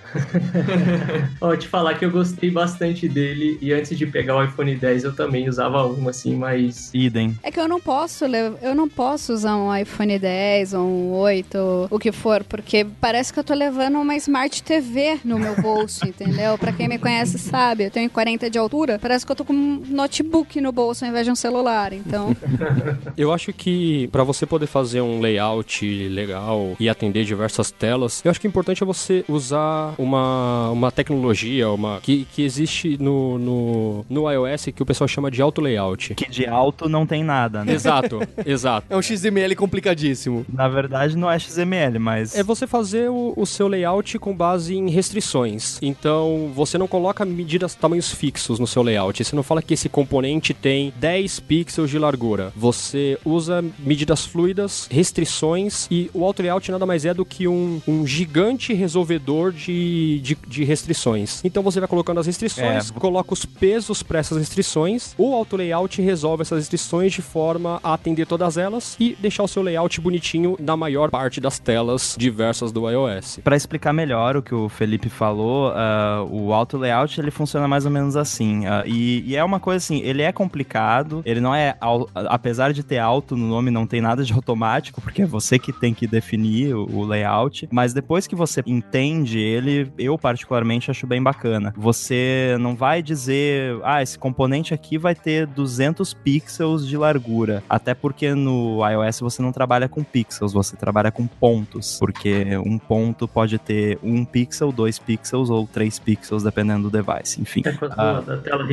Vou 1.41 1.57
te 1.57 1.67
falar 1.67 1.95
que 1.95 2.05
eu 2.05 2.11
gostei 2.11 2.51
bastante 2.51 3.09
dele 3.09 3.57
e 3.59 3.73
antes 3.73 3.97
de 3.97 4.05
pegar 4.05 4.35
o 4.35 4.43
iPhone 4.43 4.75
10 4.75 5.05
eu 5.05 5.15
também 5.15 5.49
usava 5.49 5.85
um 5.87 6.07
assim, 6.07 6.35
mas 6.35 6.91
idem. 6.93 7.37
É 7.41 7.51
que 7.51 7.59
eu 7.59 7.67
não 7.67 7.79
posso, 7.79 8.25
eu 8.25 8.75
não 8.75 8.87
posso 8.87 9.33
usar 9.33 9.55
um 9.55 9.75
iPhone 9.75 10.19
10 10.19 10.73
ou 10.73 10.85
um 10.85 11.11
8, 11.13 11.87
o 11.89 11.99
que 11.99 12.11
for, 12.11 12.43
porque 12.43 12.85
parece 13.01 13.33
que 13.33 13.39
eu 13.39 13.43
tô 13.43 13.53
levando 13.53 13.97
uma 13.97 14.15
Smart 14.15 14.61
TV 14.61 15.19
no 15.23 15.39
meu 15.39 15.59
bolso, 15.59 16.05
entendeu? 16.07 16.57
Pra 16.57 16.71
quem 16.71 16.87
me 16.87 16.99
conhece 16.99 17.39
sabe, 17.39 17.85
eu 17.85 17.91
tenho 17.91 18.09
40 18.09 18.49
de 18.49 18.57
altura, 18.57 18.99
parece 18.99 19.22
que 19.25 19.31
eu 19.31 19.35
tô 19.35 19.45
com 19.45 19.53
um 19.53 19.83
notebook 19.87 20.59
no 20.61 20.71
bolso 20.71 21.03
ao 21.03 21.09
invés 21.09 21.25
de 21.25 21.31
um 21.31 21.35
celular, 21.35 21.93
então... 21.93 22.35
eu 23.17 23.31
acho 23.31 23.53
que 23.53 24.07
para 24.07 24.23
você 24.23 24.45
poder 24.45 24.67
fazer 24.67 25.01
um 25.01 25.19
layout 25.19 25.85
legal 26.09 26.75
e 26.79 26.89
atender 26.89 27.23
diversas 27.25 27.71
telas, 27.71 28.21
eu 28.23 28.31
acho 28.31 28.39
que 28.39 28.47
o 28.47 28.49
importante 28.49 28.83
é 28.83 28.85
você 28.85 29.23
usar 29.27 29.93
uma, 29.97 30.69
uma 30.69 30.91
tecnologia 30.91 31.69
uma, 31.69 31.99
que, 32.01 32.25
que 32.33 32.43
existe 32.43 32.97
no, 32.99 33.37
no, 33.37 34.05
no 34.09 34.31
iOS 34.31 34.65
que 34.75 34.81
o 34.81 34.85
pessoal 34.85 35.07
chama 35.07 35.29
de 35.29 35.41
auto 35.41 35.61
layout. 35.61 36.15
Que 36.15 36.29
de 36.29 36.45
alto 36.45 36.87
não 36.87 37.05
tem 37.05 37.23
nada, 37.23 37.63
né? 37.63 37.73
Exato, 37.73 38.19
exato. 38.45 38.87
É 38.89 38.97
um 38.97 39.01
XML 39.01 39.55
complicadíssimo. 39.55 40.45
Na 40.51 40.67
verdade, 40.67 41.17
não 41.17 41.29
é 41.29 41.37
XML, 41.37 41.99
mas. 41.99 42.35
É 42.35 42.43
você 42.43 42.65
fazer 42.65 43.09
o, 43.09 43.33
o 43.35 43.45
seu 43.45 43.67
layout 43.67 44.17
com 44.19 44.35
base 44.35 44.75
em 44.75 44.89
restrições. 44.89 45.79
Então, 45.81 46.51
você 46.53 46.77
não 46.77 46.87
coloca 46.87 47.25
medidas, 47.25 47.75
tamanhos 47.75 48.11
fixos 48.11 48.59
no 48.59 48.67
seu 48.67 48.81
layout. 48.81 49.12
Você 49.21 49.35
não 49.35 49.43
fala 49.43 49.61
que 49.61 49.73
esse 49.73 49.89
componente 49.89 50.53
tem 50.53 50.93
10 50.95 51.41
pixels 51.41 51.89
de 51.89 51.99
largura. 51.99 52.53
Você 52.55 53.17
usa 53.25 53.63
medidas 53.79 54.25
fluidas, 54.25 54.87
restrições 54.89 55.87
e 55.91 56.09
o 56.13 56.23
auto 56.23 56.41
layout 56.41 56.71
nada 56.71 56.85
mais 56.85 57.03
é 57.03 57.13
do 57.13 57.25
que 57.25 57.47
um, 57.47 57.81
um 57.85 58.07
gigante 58.07 58.73
resolvedor 58.73 59.51
de, 59.51 60.19
de, 60.21 60.37
de 60.47 60.63
restrições. 60.63 61.41
Então, 61.43 61.61
você 61.61 61.79
vai 61.79 61.89
colocando 61.89 62.19
as 62.19 62.27
restrições, 62.27 62.89
é. 62.89 62.93
coloca 62.99 63.33
os 63.33 63.45
pesos 63.45 64.01
para 64.01 64.19
essas 64.19 64.37
restrições. 64.37 65.13
O 65.17 65.33
auto 65.33 65.57
layout 65.57 66.01
resolve 66.01 66.41
essas 66.43 66.59
restrições 66.59 67.11
de 67.11 67.21
forma 67.21 67.79
a 67.83 67.93
atender 67.93 68.25
todas 68.25 68.57
elas 68.57 68.95
e 68.99 69.17
deixar 69.19 69.43
o 69.43 69.47
seu 69.47 69.61
layout 69.61 69.99
bonitinho 69.99 70.55
na 70.59 70.77
maior 70.77 71.09
parte 71.09 71.41
das 71.41 71.59
telas 71.59 72.15
diversas 72.17 72.71
do 72.71 72.89
iOS. 72.89 73.39
Para 73.43 73.55
explicar 73.55 73.91
melhor 73.91 74.37
o 74.37 74.41
que 74.41 74.55
o 74.55 74.69
Felipe 74.69 75.09
falou, 75.09 75.69
uh, 75.69 76.23
o 76.31 76.53
auto 76.53 76.77
layout 76.77 77.19
ele 77.19 77.31
funciona 77.31 77.67
mais 77.67 77.85
ou 77.85 77.91
menos 77.91 78.15
assim. 78.15 78.65
Uh, 78.65 78.85
e, 78.85 79.02
e, 79.25 79.35
é 79.35 79.43
uma 79.43 79.59
coisa 79.59 79.77
assim, 79.77 80.01
ele 80.01 80.21
é 80.21 80.31
complicado, 80.31 81.21
ele 81.25 81.39
não 81.39 81.53
é, 81.53 81.75
apesar 82.13 82.73
de 82.73 82.83
ter 82.83 82.99
alto 82.99 83.35
no 83.35 83.47
nome, 83.47 83.71
não 83.71 83.85
tem 83.85 84.01
nada 84.01 84.23
de 84.23 84.33
automático, 84.33 85.01
porque 85.01 85.23
é 85.23 85.25
você 85.25 85.59
que 85.59 85.71
tem 85.71 85.93
que 85.93 86.07
definir 86.07 86.75
o, 86.75 86.83
o 86.89 87.05
layout. 87.05 87.67
Mas 87.71 87.93
depois 87.93 88.27
que 88.27 88.35
você 88.35 88.63
entende 88.65 89.39
ele, 89.39 89.91
eu 89.97 90.17
particularmente 90.17 90.91
acho 90.91 91.07
bem 91.07 91.21
bacana. 91.21 91.73
Você 91.75 92.55
não 92.59 92.75
vai 92.75 93.01
dizer, 93.01 93.79
ah, 93.83 94.01
esse 94.01 94.17
componente 94.17 94.73
aqui 94.73 94.97
vai 94.97 95.15
ter 95.15 95.45
200 95.47 96.13
pixels 96.13 96.87
de 96.87 96.97
largura. 96.97 97.63
Até 97.69 97.93
porque 97.93 98.33
no 98.33 98.79
iOS 98.87 99.19
você 99.19 99.41
não 99.41 99.51
trabalha 99.51 99.89
com 99.89 100.03
pixels, 100.03 100.53
você 100.53 100.75
trabalha 100.75 101.11
com 101.11 101.27
pontos. 101.27 101.97
Porque 101.99 102.57
um 102.57 102.77
ponto 102.77 103.27
pode 103.27 103.57
ter 103.57 103.99
um 104.03 104.23
pixel, 104.25 104.71
dois 104.71 104.99
pixels 104.99 105.49
ou 105.49 105.67
três 105.67 105.99
pixels, 105.99 106.43
dependendo 106.43 106.89
do 106.89 107.03
device. 107.03 107.41
Enfim. 107.41 107.61
É 107.65 107.73
a 107.97 108.21
da 108.21 108.37
tela 108.37 108.63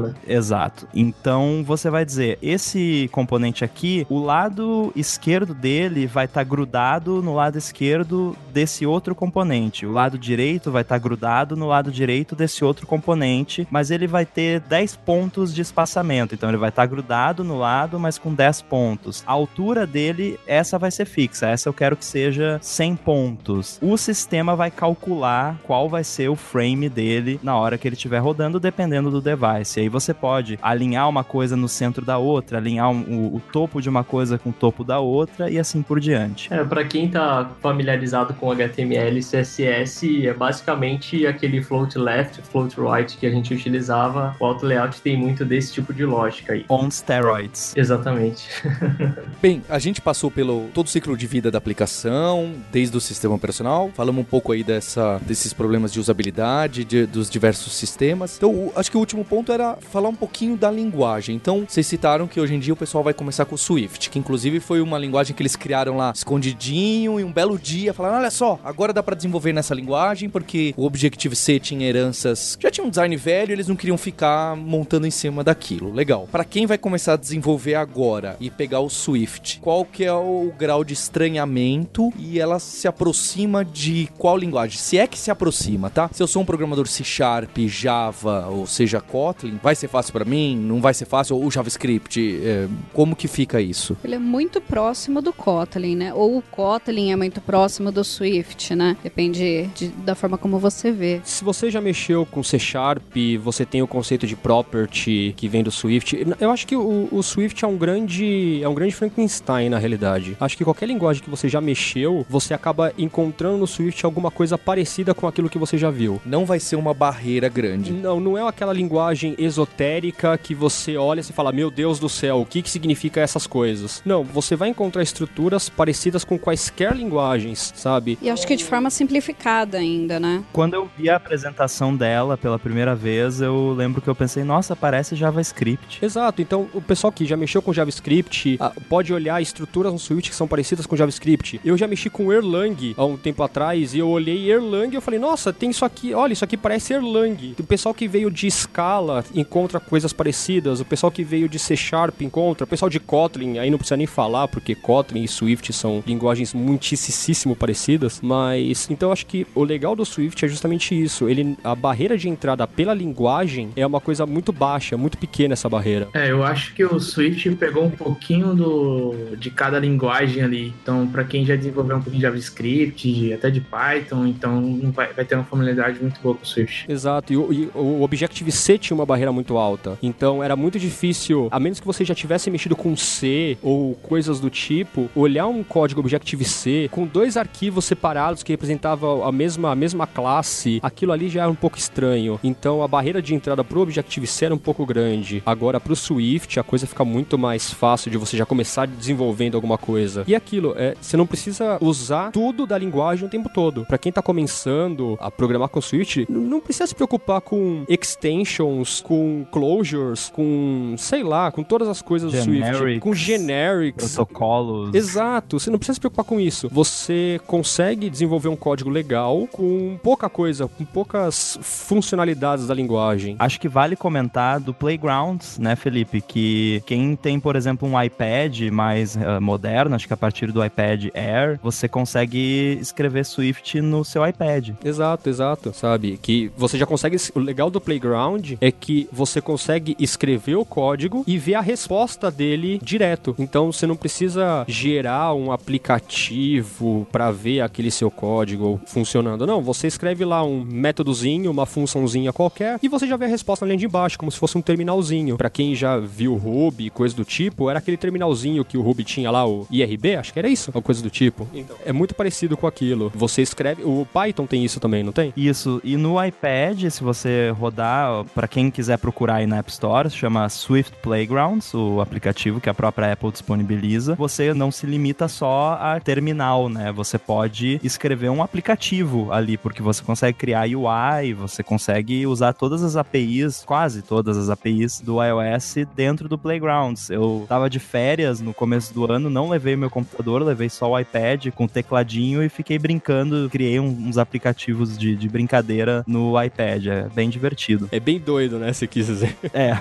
né? 0.00 0.14
Exato. 0.26 0.88
Então 0.94 1.62
você 1.64 1.90
vai 1.90 2.04
dizer, 2.04 2.38
esse 2.42 3.08
componente 3.12 3.64
aqui, 3.64 4.06
o 4.08 4.18
lado 4.18 4.92
esquerdo 4.94 5.54
dele 5.54 6.06
vai 6.06 6.24
estar 6.24 6.40
tá 6.40 6.44
grudado 6.44 7.22
no 7.22 7.34
lado 7.34 7.58
esquerdo 7.58 8.36
desse 8.52 8.84
outro 8.86 9.14
componente. 9.14 9.86
O 9.86 9.92
lado 9.92 10.18
direito 10.18 10.70
vai 10.70 10.82
estar 10.82 10.96
tá 10.96 10.98
grudado 10.98 11.56
no 11.56 11.66
lado 11.66 11.90
direito 11.90 12.34
desse 12.34 12.64
outro 12.64 12.86
componente, 12.86 13.66
mas 13.70 13.90
ele 13.90 14.06
vai 14.06 14.26
ter 14.26 14.60
10 14.60 14.96
pontos 14.96 15.54
de 15.54 15.62
espaçamento. 15.62 16.34
Então 16.34 16.48
ele 16.48 16.58
vai 16.58 16.70
estar 16.70 16.82
tá 16.82 16.86
grudado 16.86 17.44
no 17.44 17.58
lado, 17.58 17.98
mas 17.98 18.18
com 18.18 18.34
10 18.34 18.62
pontos. 18.62 19.22
A 19.26 19.32
altura 19.32 19.86
dele, 19.86 20.38
essa 20.46 20.78
vai 20.78 20.90
ser 20.90 21.04
fixa. 21.04 21.48
Essa 21.48 21.68
eu 21.68 21.72
quero 21.72 21.96
que 21.96 22.04
seja 22.04 22.58
100 22.60 22.96
pontos. 22.96 23.78
O 23.82 23.96
sistema 23.96 24.56
vai 24.56 24.70
calcular 24.70 25.58
qual 25.64 25.88
vai 25.88 26.04
ser 26.04 26.28
o 26.28 26.36
frame 26.36 26.88
dele 26.88 27.40
na 27.42 27.56
hora 27.56 27.78
que 27.78 27.86
ele 27.86 27.94
estiver 27.94 28.18
rodando, 28.18 28.60
dependendo 28.60 29.10
do 29.10 29.20
device. 29.20 29.59
E 29.60 29.82
aí 29.82 29.88
você 29.88 30.14
pode 30.14 30.58
alinhar 30.62 31.08
uma 31.08 31.24
coisa 31.24 31.56
no 31.56 31.68
centro 31.68 32.04
da 32.04 32.18
outra, 32.18 32.58
alinhar 32.58 32.90
um, 32.90 33.00
o, 33.00 33.36
o, 33.36 33.40
topo 33.52 33.80
de 33.80 33.88
uma 33.88 34.04
coisa 34.04 34.38
com 34.38 34.50
o 34.50 34.52
topo 34.52 34.84
da 34.84 34.98
outra 35.00 35.50
e 35.50 35.58
assim 35.58 35.82
por 35.82 36.00
diante. 36.00 36.52
É, 36.52 36.64
para 36.64 36.84
quem 36.84 37.08
tá 37.08 37.50
familiarizado 37.60 38.34
com 38.34 38.50
HTML 38.50 39.18
e 39.18 39.22
CSS, 39.22 40.26
é 40.26 40.32
basicamente 40.32 41.26
aquele 41.26 41.62
float 41.62 41.98
left, 41.98 42.42
float 42.42 42.76
right 42.80 43.16
que 43.16 43.26
a 43.26 43.30
gente 43.30 43.52
utilizava. 43.52 44.34
O 44.38 44.44
auto 44.44 44.66
layout 44.66 45.00
tem 45.00 45.16
muito 45.16 45.44
desse 45.44 45.72
tipo 45.72 45.92
de 45.92 46.04
lógica 46.04 46.52
aí. 46.52 46.64
On 46.68 46.90
steroids. 46.90 47.76
Exatamente. 47.76 48.48
Bem, 49.40 49.62
a 49.68 49.78
gente 49.78 50.00
passou 50.00 50.30
pelo 50.30 50.68
todo 50.74 50.86
o 50.86 50.88
ciclo 50.88 51.16
de 51.16 51.26
vida 51.26 51.50
da 51.50 51.58
aplicação, 51.58 52.54
desde 52.70 52.96
o 52.96 53.00
sistema 53.00 53.34
operacional, 53.34 53.90
falamos 53.94 54.20
um 54.20 54.24
pouco 54.24 54.52
aí 54.52 54.62
dessa, 54.62 55.18
desses 55.26 55.52
problemas 55.52 55.92
de 55.92 56.00
usabilidade, 56.00 56.84
de, 56.84 57.06
dos 57.06 57.28
diversos 57.28 57.74
sistemas. 57.74 58.36
Então, 58.36 58.50
o, 58.50 58.72
acho 58.76 58.90
que 58.90 58.96
o 58.96 59.00
último 59.00 59.24
ponto 59.24 59.49
era 59.52 59.76
falar 59.76 60.08
um 60.08 60.14
pouquinho 60.14 60.56
da 60.56 60.70
linguagem. 60.70 61.36
Então, 61.36 61.64
vocês 61.68 61.86
citaram 61.86 62.26
que 62.26 62.40
hoje 62.40 62.54
em 62.54 62.58
dia 62.58 62.72
o 62.72 62.76
pessoal 62.76 63.04
vai 63.04 63.14
começar 63.14 63.44
com 63.44 63.54
o 63.54 63.58
Swift, 63.58 64.10
que 64.10 64.18
inclusive 64.18 64.60
foi 64.60 64.80
uma 64.80 64.98
linguagem 64.98 65.34
que 65.34 65.42
eles 65.42 65.56
criaram 65.56 65.96
lá 65.96 66.12
escondidinho 66.14 67.18
e 67.18 67.24
um 67.24 67.32
belo 67.32 67.58
dia 67.58 67.92
falaram: 67.92 68.18
olha 68.18 68.30
só, 68.30 68.58
agora 68.64 68.92
dá 68.92 69.02
para 69.02 69.16
desenvolver 69.16 69.52
nessa 69.52 69.74
linguagem, 69.74 70.28
porque 70.28 70.74
o 70.76 70.84
Objective-C 70.84 71.60
tinha 71.60 71.86
heranças, 71.86 72.56
já 72.60 72.70
tinha 72.70 72.86
um 72.86 72.90
design 72.90 73.16
velho, 73.16 73.52
eles 73.52 73.68
não 73.68 73.76
queriam 73.76 73.98
ficar 73.98 74.56
montando 74.56 75.06
em 75.06 75.10
cima 75.10 75.42
daquilo. 75.42 75.92
Legal. 75.92 76.28
Para 76.30 76.44
quem 76.44 76.66
vai 76.66 76.78
começar 76.78 77.14
a 77.14 77.16
desenvolver 77.16 77.74
agora 77.74 78.36
e 78.40 78.50
pegar 78.50 78.80
o 78.80 78.90
Swift, 78.90 79.60
qual 79.60 79.84
que 79.84 80.04
é 80.04 80.12
o 80.12 80.52
grau 80.58 80.84
de 80.84 80.94
estranhamento 80.94 82.12
e 82.18 82.38
ela 82.38 82.58
se 82.58 82.86
aproxima 82.86 83.64
de 83.64 84.08
qual 84.18 84.36
linguagem? 84.36 84.78
Se 84.78 84.98
é 84.98 85.06
que 85.06 85.18
se 85.18 85.30
aproxima, 85.30 85.90
tá? 85.90 86.08
Se 86.12 86.22
eu 86.22 86.26
sou 86.26 86.42
um 86.42 86.44
programador 86.44 86.86
C 86.86 87.04
Sharp, 87.04 87.56
Java 87.66 88.48
ou 88.48 88.66
seja 88.66 89.00
Kotlin, 89.30 89.60
vai 89.62 89.74
ser 89.74 89.88
fácil 89.88 90.12
para 90.12 90.24
mim? 90.24 90.56
Não 90.56 90.80
vai 90.80 90.92
ser 90.92 91.04
fácil? 91.04 91.36
Ou 91.36 91.50
JavaScript? 91.50 92.40
É, 92.42 92.66
como 92.92 93.14
que 93.14 93.28
fica 93.28 93.60
isso? 93.60 93.96
Ele 94.02 94.16
é 94.16 94.18
muito 94.18 94.60
próximo 94.60 95.22
do 95.22 95.32
Kotlin, 95.32 95.96
né? 95.96 96.14
Ou 96.14 96.38
o 96.38 96.42
Kotlin 96.42 97.12
é 97.12 97.16
muito 97.16 97.40
próximo 97.40 97.92
do 97.92 98.02
Swift, 98.02 98.74
né? 98.74 98.96
Depende 99.02 99.68
de, 99.74 99.88
da 99.88 100.14
forma 100.14 100.36
como 100.36 100.58
você 100.58 100.90
vê. 100.90 101.20
Se 101.24 101.44
você 101.44 101.70
já 101.70 101.80
mexeu 101.80 102.26
com 102.26 102.42
C 102.42 102.58
Sharp, 102.58 103.02
você 103.40 103.64
tem 103.64 103.82
o 103.82 103.86
conceito 103.86 104.26
de 104.26 104.34
property 104.34 105.32
que 105.36 105.48
vem 105.48 105.62
do 105.62 105.70
Swift. 105.70 106.26
Eu 106.40 106.50
acho 106.50 106.66
que 106.66 106.76
o, 106.76 107.08
o 107.10 107.22
Swift 107.22 107.64
é 107.64 107.68
um 107.68 107.76
grande 107.76 108.60
é 108.62 108.68
um 108.68 108.74
grande 108.74 108.94
Frankenstein 108.94 109.68
na 109.68 109.78
realidade. 109.78 110.36
Acho 110.40 110.56
que 110.56 110.64
qualquer 110.64 110.86
linguagem 110.86 111.22
que 111.22 111.30
você 111.30 111.48
já 111.48 111.60
mexeu, 111.60 112.26
você 112.28 112.52
acaba 112.52 112.92
encontrando 112.98 113.58
no 113.58 113.66
Swift 113.66 114.04
alguma 114.04 114.30
coisa 114.30 114.58
parecida 114.58 115.14
com 115.14 115.26
aquilo 115.26 115.48
que 115.48 115.58
você 115.58 115.78
já 115.78 115.90
viu. 115.90 116.20
Não 116.26 116.44
vai 116.44 116.58
ser 116.58 116.76
uma 116.76 116.92
barreira 116.92 117.48
grande. 117.48 117.92
Não, 117.92 118.18
não 118.18 118.36
é 118.36 118.46
aquela 118.46 118.72
linguagem 118.72 119.19
esotérica 119.38 120.36
que 120.38 120.54
você 120.54 120.96
olha 120.96 121.20
e 121.20 121.24
fala, 121.24 121.52
meu 121.52 121.70
Deus 121.70 121.98
do 121.98 122.08
céu, 122.08 122.40
o 122.40 122.46
que 122.46 122.62
que 122.62 122.70
significa 122.70 123.20
essas 123.20 123.46
coisas? 123.46 124.02
Não, 124.04 124.24
você 124.24 124.56
vai 124.56 124.68
encontrar 124.68 125.02
estruturas 125.02 125.68
parecidas 125.68 126.24
com 126.24 126.38
quaisquer 126.38 126.94
linguagens, 126.94 127.72
sabe? 127.76 128.18
E 128.20 128.30
acho 128.30 128.46
que 128.46 128.56
de 128.56 128.64
forma 128.64 128.90
simplificada 128.90 129.78
ainda, 129.78 130.18
né? 130.18 130.42
Quando 130.52 130.74
eu 130.74 130.88
vi 130.96 131.08
a 131.10 131.16
apresentação 131.16 131.94
dela 131.94 132.36
pela 132.36 132.58
primeira 132.58 132.94
vez, 132.94 133.40
eu 133.40 133.72
lembro 133.72 134.00
que 134.00 134.08
eu 134.08 134.14
pensei, 134.14 134.44
nossa, 134.44 134.74
parece 134.74 135.16
JavaScript. 135.16 136.04
Exato, 136.04 136.40
então 136.40 136.68
o 136.72 136.80
pessoal 136.80 137.12
que 137.12 137.24
já 137.24 137.36
mexeu 137.36 137.60
com 137.62 137.72
JavaScript 137.72 138.56
ah, 138.60 138.72
pode 138.88 139.12
olhar 139.12 139.40
estruturas 139.40 139.92
no 139.92 139.98
Switch 139.98 140.28
que 140.28 140.34
são 140.34 140.48
parecidas 140.48 140.86
com 140.86 140.96
JavaScript. 140.96 141.60
Eu 141.64 141.76
já 141.76 141.86
mexi 141.86 142.08
com 142.08 142.32
Erlang 142.32 142.94
há 142.96 143.04
um 143.04 143.16
tempo 143.16 143.42
atrás 143.42 143.94
e 143.94 143.98
eu 143.98 144.08
olhei 144.08 144.50
Erlang 144.50 144.92
e 144.92 144.96
eu 144.96 145.02
falei, 145.02 145.20
nossa, 145.20 145.52
tem 145.52 145.70
isso 145.70 145.84
aqui, 145.84 146.14
olha, 146.14 146.32
isso 146.32 146.44
aqui 146.44 146.56
parece 146.56 146.94
Erlang. 146.94 147.54
O 147.58 147.64
pessoal 147.64 147.94
que 147.94 148.08
veio 148.08 148.30
de 148.30 148.50
Scala 148.50 149.09
Scala 149.10 149.24
encontra 149.34 149.80
coisas 149.80 150.12
parecidas, 150.12 150.80
o 150.80 150.84
pessoal 150.84 151.10
que 151.10 151.24
veio 151.24 151.48
de 151.48 151.58
C 151.58 151.76
Sharp 151.76 152.22
encontra, 152.22 152.64
o 152.64 152.66
pessoal 152.66 152.88
de 152.88 153.00
Kotlin, 153.00 153.58
aí 153.58 153.70
não 153.70 153.78
precisa 153.78 153.96
nem 153.96 154.06
falar, 154.06 154.48
porque 154.48 154.74
Kotlin 154.74 155.24
e 155.24 155.28
Swift 155.28 155.72
são 155.72 156.02
linguagens 156.06 156.54
muitíssimo 156.54 157.56
parecidas, 157.56 158.20
mas 158.22 158.88
então 158.90 159.08
eu 159.08 159.12
acho 159.12 159.26
que 159.26 159.46
o 159.54 159.64
legal 159.64 159.96
do 159.96 160.04
Swift 160.04 160.44
é 160.44 160.48
justamente 160.48 161.00
isso, 161.00 161.28
ele 161.28 161.56
a 161.64 161.74
barreira 161.74 162.16
de 162.16 162.28
entrada 162.28 162.66
pela 162.66 162.94
linguagem 162.94 163.70
é 163.74 163.86
uma 163.86 164.00
coisa 164.00 164.24
muito 164.24 164.52
baixa, 164.52 164.96
muito 164.96 165.18
pequena 165.18 165.54
essa 165.54 165.68
barreira. 165.68 166.08
É, 166.14 166.30
eu 166.30 166.44
acho 166.44 166.74
que 166.74 166.84
o 166.84 167.00
Swift 167.00 167.50
pegou 167.56 167.84
um 167.84 167.90
pouquinho 167.90 168.54
do 168.54 169.36
de 169.36 169.50
cada 169.50 169.78
linguagem 169.78 170.42
ali. 170.42 170.74
Então, 170.82 171.06
para 171.06 171.24
quem 171.24 171.44
já 171.44 171.56
desenvolveu 171.56 171.96
um 171.96 172.00
pouquinho 172.00 172.20
de 172.20 172.26
JavaScript, 172.26 173.32
até 173.32 173.50
de 173.50 173.60
Python, 173.60 174.26
então 174.26 174.92
vai, 174.92 175.12
vai 175.12 175.24
ter 175.24 175.34
uma 175.34 175.44
familiaridade 175.44 176.00
muito 176.00 176.20
boa 176.20 176.34
com 176.34 176.42
o 176.42 176.46
Swift. 176.46 176.86
Exato, 176.88 177.32
e 177.32 177.36
o, 177.36 177.52
e 177.52 177.70
o 177.74 178.02
Objective-C 178.02 178.78
tinha 178.78 178.94
uma 179.00 179.06
barreira 179.06 179.32
muito 179.32 179.56
alta. 179.56 179.98
Então 180.02 180.42
era 180.42 180.54
muito 180.54 180.78
difícil, 180.78 181.48
a 181.50 181.58
menos 181.58 181.80
que 181.80 181.86
você 181.86 182.04
já 182.04 182.14
tivesse 182.14 182.50
mexido 182.50 182.76
com 182.76 182.96
C 182.96 183.56
ou 183.62 183.94
coisas 183.96 184.40
do 184.40 184.50
tipo, 184.50 185.08
olhar 185.14 185.46
um 185.46 185.62
código 185.62 186.00
Objective-C 186.00 186.88
com 186.90 187.06
dois 187.06 187.36
arquivos 187.36 187.84
separados 187.84 188.42
que 188.42 188.52
representavam 188.52 189.24
a 189.24 189.32
mesma, 189.32 189.72
a 189.72 189.74
mesma 189.74 190.06
classe, 190.06 190.80
aquilo 190.82 191.12
ali 191.12 191.28
já 191.28 191.42
era 191.42 191.50
um 191.50 191.54
pouco 191.54 191.78
estranho. 191.78 192.38
Então 192.42 192.82
a 192.82 192.88
barreira 192.88 193.20
de 193.20 193.34
entrada 193.34 193.64
pro 193.64 193.80
Objective-C 193.80 194.46
era 194.46 194.54
um 194.54 194.58
pouco 194.58 194.84
grande. 194.86 195.42
Agora 195.44 195.80
pro 195.80 195.96
Swift 195.96 196.58
a 196.58 196.62
coisa 196.62 196.86
fica 196.86 197.04
muito 197.04 197.38
mais 197.38 197.72
fácil 197.72 198.10
de 198.10 198.18
você 198.18 198.36
já 198.36 198.46
começar 198.46 198.86
desenvolvendo 198.86 199.54
alguma 199.54 199.78
coisa. 199.78 200.24
E 200.26 200.34
aquilo, 200.34 200.74
é, 200.76 200.94
você 201.00 201.16
não 201.16 201.26
precisa 201.26 201.78
usar 201.80 202.30
tudo 202.32 202.66
da 202.66 202.76
linguagem 202.78 203.26
o 203.26 203.30
tempo 203.30 203.48
todo. 203.52 203.84
Para 203.86 203.98
quem 203.98 204.12
tá 204.12 204.22
começando 204.22 205.16
a 205.20 205.30
programar 205.30 205.68
com 205.68 205.80
Swift, 205.80 206.26
não 206.28 206.60
precisa 206.60 206.86
se 206.86 206.94
preocupar 206.94 207.40
com 207.40 207.84
extensions, 207.88 208.89
com 208.98 209.46
closures, 209.52 210.32
com, 210.34 210.94
sei 210.98 211.22
lá, 211.22 211.52
com 211.52 211.62
todas 211.62 211.86
as 211.86 212.00
coisas 212.00 212.32
do 212.32 212.42
Swift. 212.42 212.98
Com 213.00 213.14
generics. 213.14 214.14
Protocolos. 214.14 214.94
Exato, 214.94 215.60
você 215.60 215.70
não 215.70 215.78
precisa 215.78 215.94
se 215.94 216.00
preocupar 216.00 216.24
com 216.24 216.40
isso. 216.40 216.68
Você 216.72 217.40
consegue 217.46 218.08
desenvolver 218.08 218.48
um 218.48 218.56
código 218.56 218.88
legal 218.88 219.46
com 219.52 219.98
pouca 220.02 220.28
coisa, 220.28 220.66
com 220.66 220.84
poucas 220.84 221.58
funcionalidades 221.60 222.66
da 222.66 222.74
linguagem. 222.74 223.36
Acho 223.38 223.60
que 223.60 223.68
vale 223.68 223.94
comentar 223.94 224.58
do 224.58 224.72
Playgrounds, 224.72 225.58
né, 225.58 225.76
Felipe? 225.76 226.20
Que 226.20 226.82
quem 226.86 227.14
tem, 227.14 227.38
por 227.38 227.54
exemplo, 227.54 227.86
um 227.86 228.02
iPad 228.02 228.70
mais 228.72 229.16
uh, 229.16 229.40
moderno, 229.40 229.94
acho 229.94 230.06
que 230.06 230.14
a 230.14 230.16
partir 230.16 230.50
do 230.50 230.64
iPad 230.64 231.06
Air, 231.14 231.60
você 231.62 231.86
consegue 231.86 232.78
escrever 232.80 233.24
Swift 233.24 233.80
no 233.80 234.04
seu 234.04 234.26
iPad. 234.26 234.70
Exato, 234.82 235.28
exato, 235.28 235.72
sabe? 235.74 236.18
Que 236.20 236.50
você 236.56 236.78
já 236.78 236.86
consegue. 236.86 237.16
O 237.34 237.38
legal 237.38 237.70
do 237.70 237.80
Playground 237.80 238.52
é 238.60 238.70
que 238.80 239.08
você 239.12 239.40
consegue 239.40 239.94
escrever 239.98 240.56
o 240.56 240.64
código 240.64 241.22
e 241.26 241.38
ver 241.38 241.54
a 241.54 241.60
resposta 241.60 242.30
dele 242.30 242.80
direto. 242.82 243.34
Então 243.38 243.70
você 243.70 243.86
não 243.86 243.96
precisa 243.96 244.64
gerar 244.66 245.34
um 245.34 245.52
aplicativo 245.52 247.06
para 247.12 247.30
ver 247.30 247.60
aquele 247.60 247.90
seu 247.90 248.10
código 248.10 248.80
funcionando. 248.86 249.46
Não, 249.46 249.62
você 249.62 249.86
escreve 249.86 250.24
lá 250.24 250.42
um 250.42 250.64
métodozinho, 250.64 251.50
uma 251.50 251.66
funçãozinha 251.66 252.32
qualquer 252.32 252.78
e 252.82 252.88
você 252.88 253.06
já 253.06 253.16
vê 253.16 253.26
a 253.26 253.28
resposta 253.28 253.64
na 253.64 253.70
linha 253.70 253.78
de 253.78 253.88
baixo, 253.88 254.18
como 254.18 254.30
se 254.30 254.38
fosse 254.38 254.56
um 254.56 254.62
terminalzinho. 254.62 255.36
Para 255.36 255.50
quem 255.50 255.74
já 255.74 255.98
viu 255.98 256.34
Ruby 256.36 256.86
e 256.86 256.90
coisa 256.90 257.14
do 257.14 257.24
tipo, 257.24 257.68
era 257.68 257.78
aquele 257.78 257.96
terminalzinho 257.96 258.64
que 258.64 258.78
o 258.78 258.82
Ruby 258.82 259.04
tinha 259.04 259.30
lá, 259.30 259.46
o 259.46 259.66
IRB, 259.70 260.16
acho 260.16 260.32
que 260.32 260.38
era 260.38 260.48
isso, 260.48 260.70
ou 260.72 260.82
coisa 260.82 261.02
do 261.02 261.10
tipo. 261.10 261.46
Então, 261.52 261.76
é 261.84 261.92
muito 261.92 262.14
parecido 262.14 262.56
com 262.56 262.66
aquilo. 262.66 263.12
Você 263.14 263.42
escreve, 263.42 263.82
o 263.82 264.06
Python 264.12 264.46
tem 264.46 264.64
isso 264.64 264.80
também, 264.80 265.02
não 265.02 265.12
tem? 265.12 265.32
Isso. 265.36 265.80
E 265.84 265.96
no 265.96 266.22
iPad, 266.22 266.88
se 266.88 267.02
você 267.02 267.52
rodar, 267.58 268.24
para 268.34 268.48
quem 268.48 268.69
quiser 268.70 268.98
procurar 268.98 269.36
aí 269.36 269.46
na 269.46 269.58
App 269.58 269.70
Store, 269.70 270.10
chama 270.10 270.48
Swift 270.48 270.96
Playgrounds, 271.02 271.72
o 271.74 272.00
aplicativo 272.00 272.60
que 272.60 272.68
a 272.68 272.74
própria 272.74 273.12
Apple 273.12 273.30
disponibiliza. 273.30 274.14
Você 274.14 274.54
não 274.54 274.70
se 274.70 274.86
limita 274.86 275.28
só 275.28 275.78
a 275.80 275.98
terminal, 276.00 276.68
né? 276.68 276.92
Você 276.92 277.18
pode 277.18 277.80
escrever 277.82 278.30
um 278.30 278.42
aplicativo 278.42 279.32
ali, 279.32 279.56
porque 279.56 279.82
você 279.82 280.02
consegue 280.02 280.38
criar 280.38 280.66
UI, 280.66 281.34
você 281.34 281.62
consegue 281.62 282.26
usar 282.26 282.52
todas 282.52 282.82
as 282.82 282.96
APIs, 282.96 283.64
quase 283.64 284.02
todas 284.02 284.36
as 284.36 284.48
APIs 284.48 285.00
do 285.00 285.18
iOS 285.22 285.86
dentro 285.94 286.28
do 286.28 286.38
Playgrounds. 286.38 287.10
Eu 287.10 287.44
tava 287.48 287.68
de 287.68 287.78
férias 287.78 288.40
no 288.40 288.54
começo 288.54 288.92
do 288.94 289.10
ano, 289.10 289.30
não 289.30 289.48
levei 289.48 289.76
meu 289.76 289.90
computador, 289.90 290.42
levei 290.42 290.68
só 290.68 290.90
o 290.90 290.98
iPad 290.98 291.48
com 291.54 291.66
tecladinho 291.66 292.42
e 292.42 292.48
fiquei 292.48 292.78
brincando, 292.78 293.48
criei 293.50 293.80
uns 293.80 294.18
aplicativos 294.18 294.96
de, 294.96 295.16
de 295.16 295.28
brincadeira 295.28 296.04
no 296.06 296.40
iPad. 296.42 296.86
É 296.86 297.08
bem 297.08 297.28
divertido. 297.28 297.88
É 297.90 298.00
bem 298.00 298.18
doido, 298.18 298.58
né? 298.60 298.72
Se 298.72 298.86
quis 298.86 299.06
dizer. 299.06 299.36
É. 299.52 299.76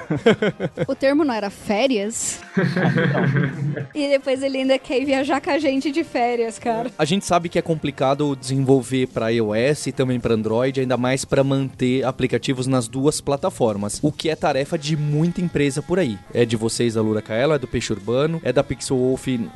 o 0.88 0.96
termo 0.96 1.24
não 1.24 1.34
era 1.34 1.50
férias? 1.50 2.40
e 3.94 4.08
depois 4.08 4.42
ele 4.42 4.60
ainda 4.60 4.80
quer 4.80 5.06
viajar 5.06 5.42
com 5.42 5.52
a 5.52 5.60
gente 5.60 5.92
de 5.92 6.04
férias, 6.04 6.58
cara. 6.58 6.90
A 6.98 7.06
gente 7.06 7.26
sabe 7.26 7.50
que 7.50 7.60
é 7.60 7.62
complicado 7.62 8.36
desenvolver 8.36 9.08
para 9.08 9.30
iOS 9.30 9.88
e 9.88 9.92
também 9.92 10.20
para 10.20 10.34
Android, 10.34 10.82
ainda 10.82 10.98
mais 10.98 11.26
para 11.26 11.44
manter 11.44 12.04
aplicativos 12.06 12.68
nas 12.68 12.88
duas 12.88 13.22
plataformas, 13.22 14.00
o 14.02 14.12
que 14.12 14.30
é 14.30 14.36
tarefa 14.36 14.78
de 14.78 14.96
muita 14.96 15.42
empresa 15.42 15.82
por 15.82 16.00
aí. 16.00 16.18
É 16.34 16.46
de 16.46 16.56
vocês, 16.56 16.96
a 16.98 17.02
Lura 17.02 17.22
Kaela, 17.22 17.56
é 17.56 17.60
do 17.60 17.68
Peixe 17.68 17.92
Urbano, 17.92 18.42
é 18.44 18.52
da 18.52 18.64
Pixel 18.64 18.98
Wolf, 18.98 19.28
em, 19.28 19.50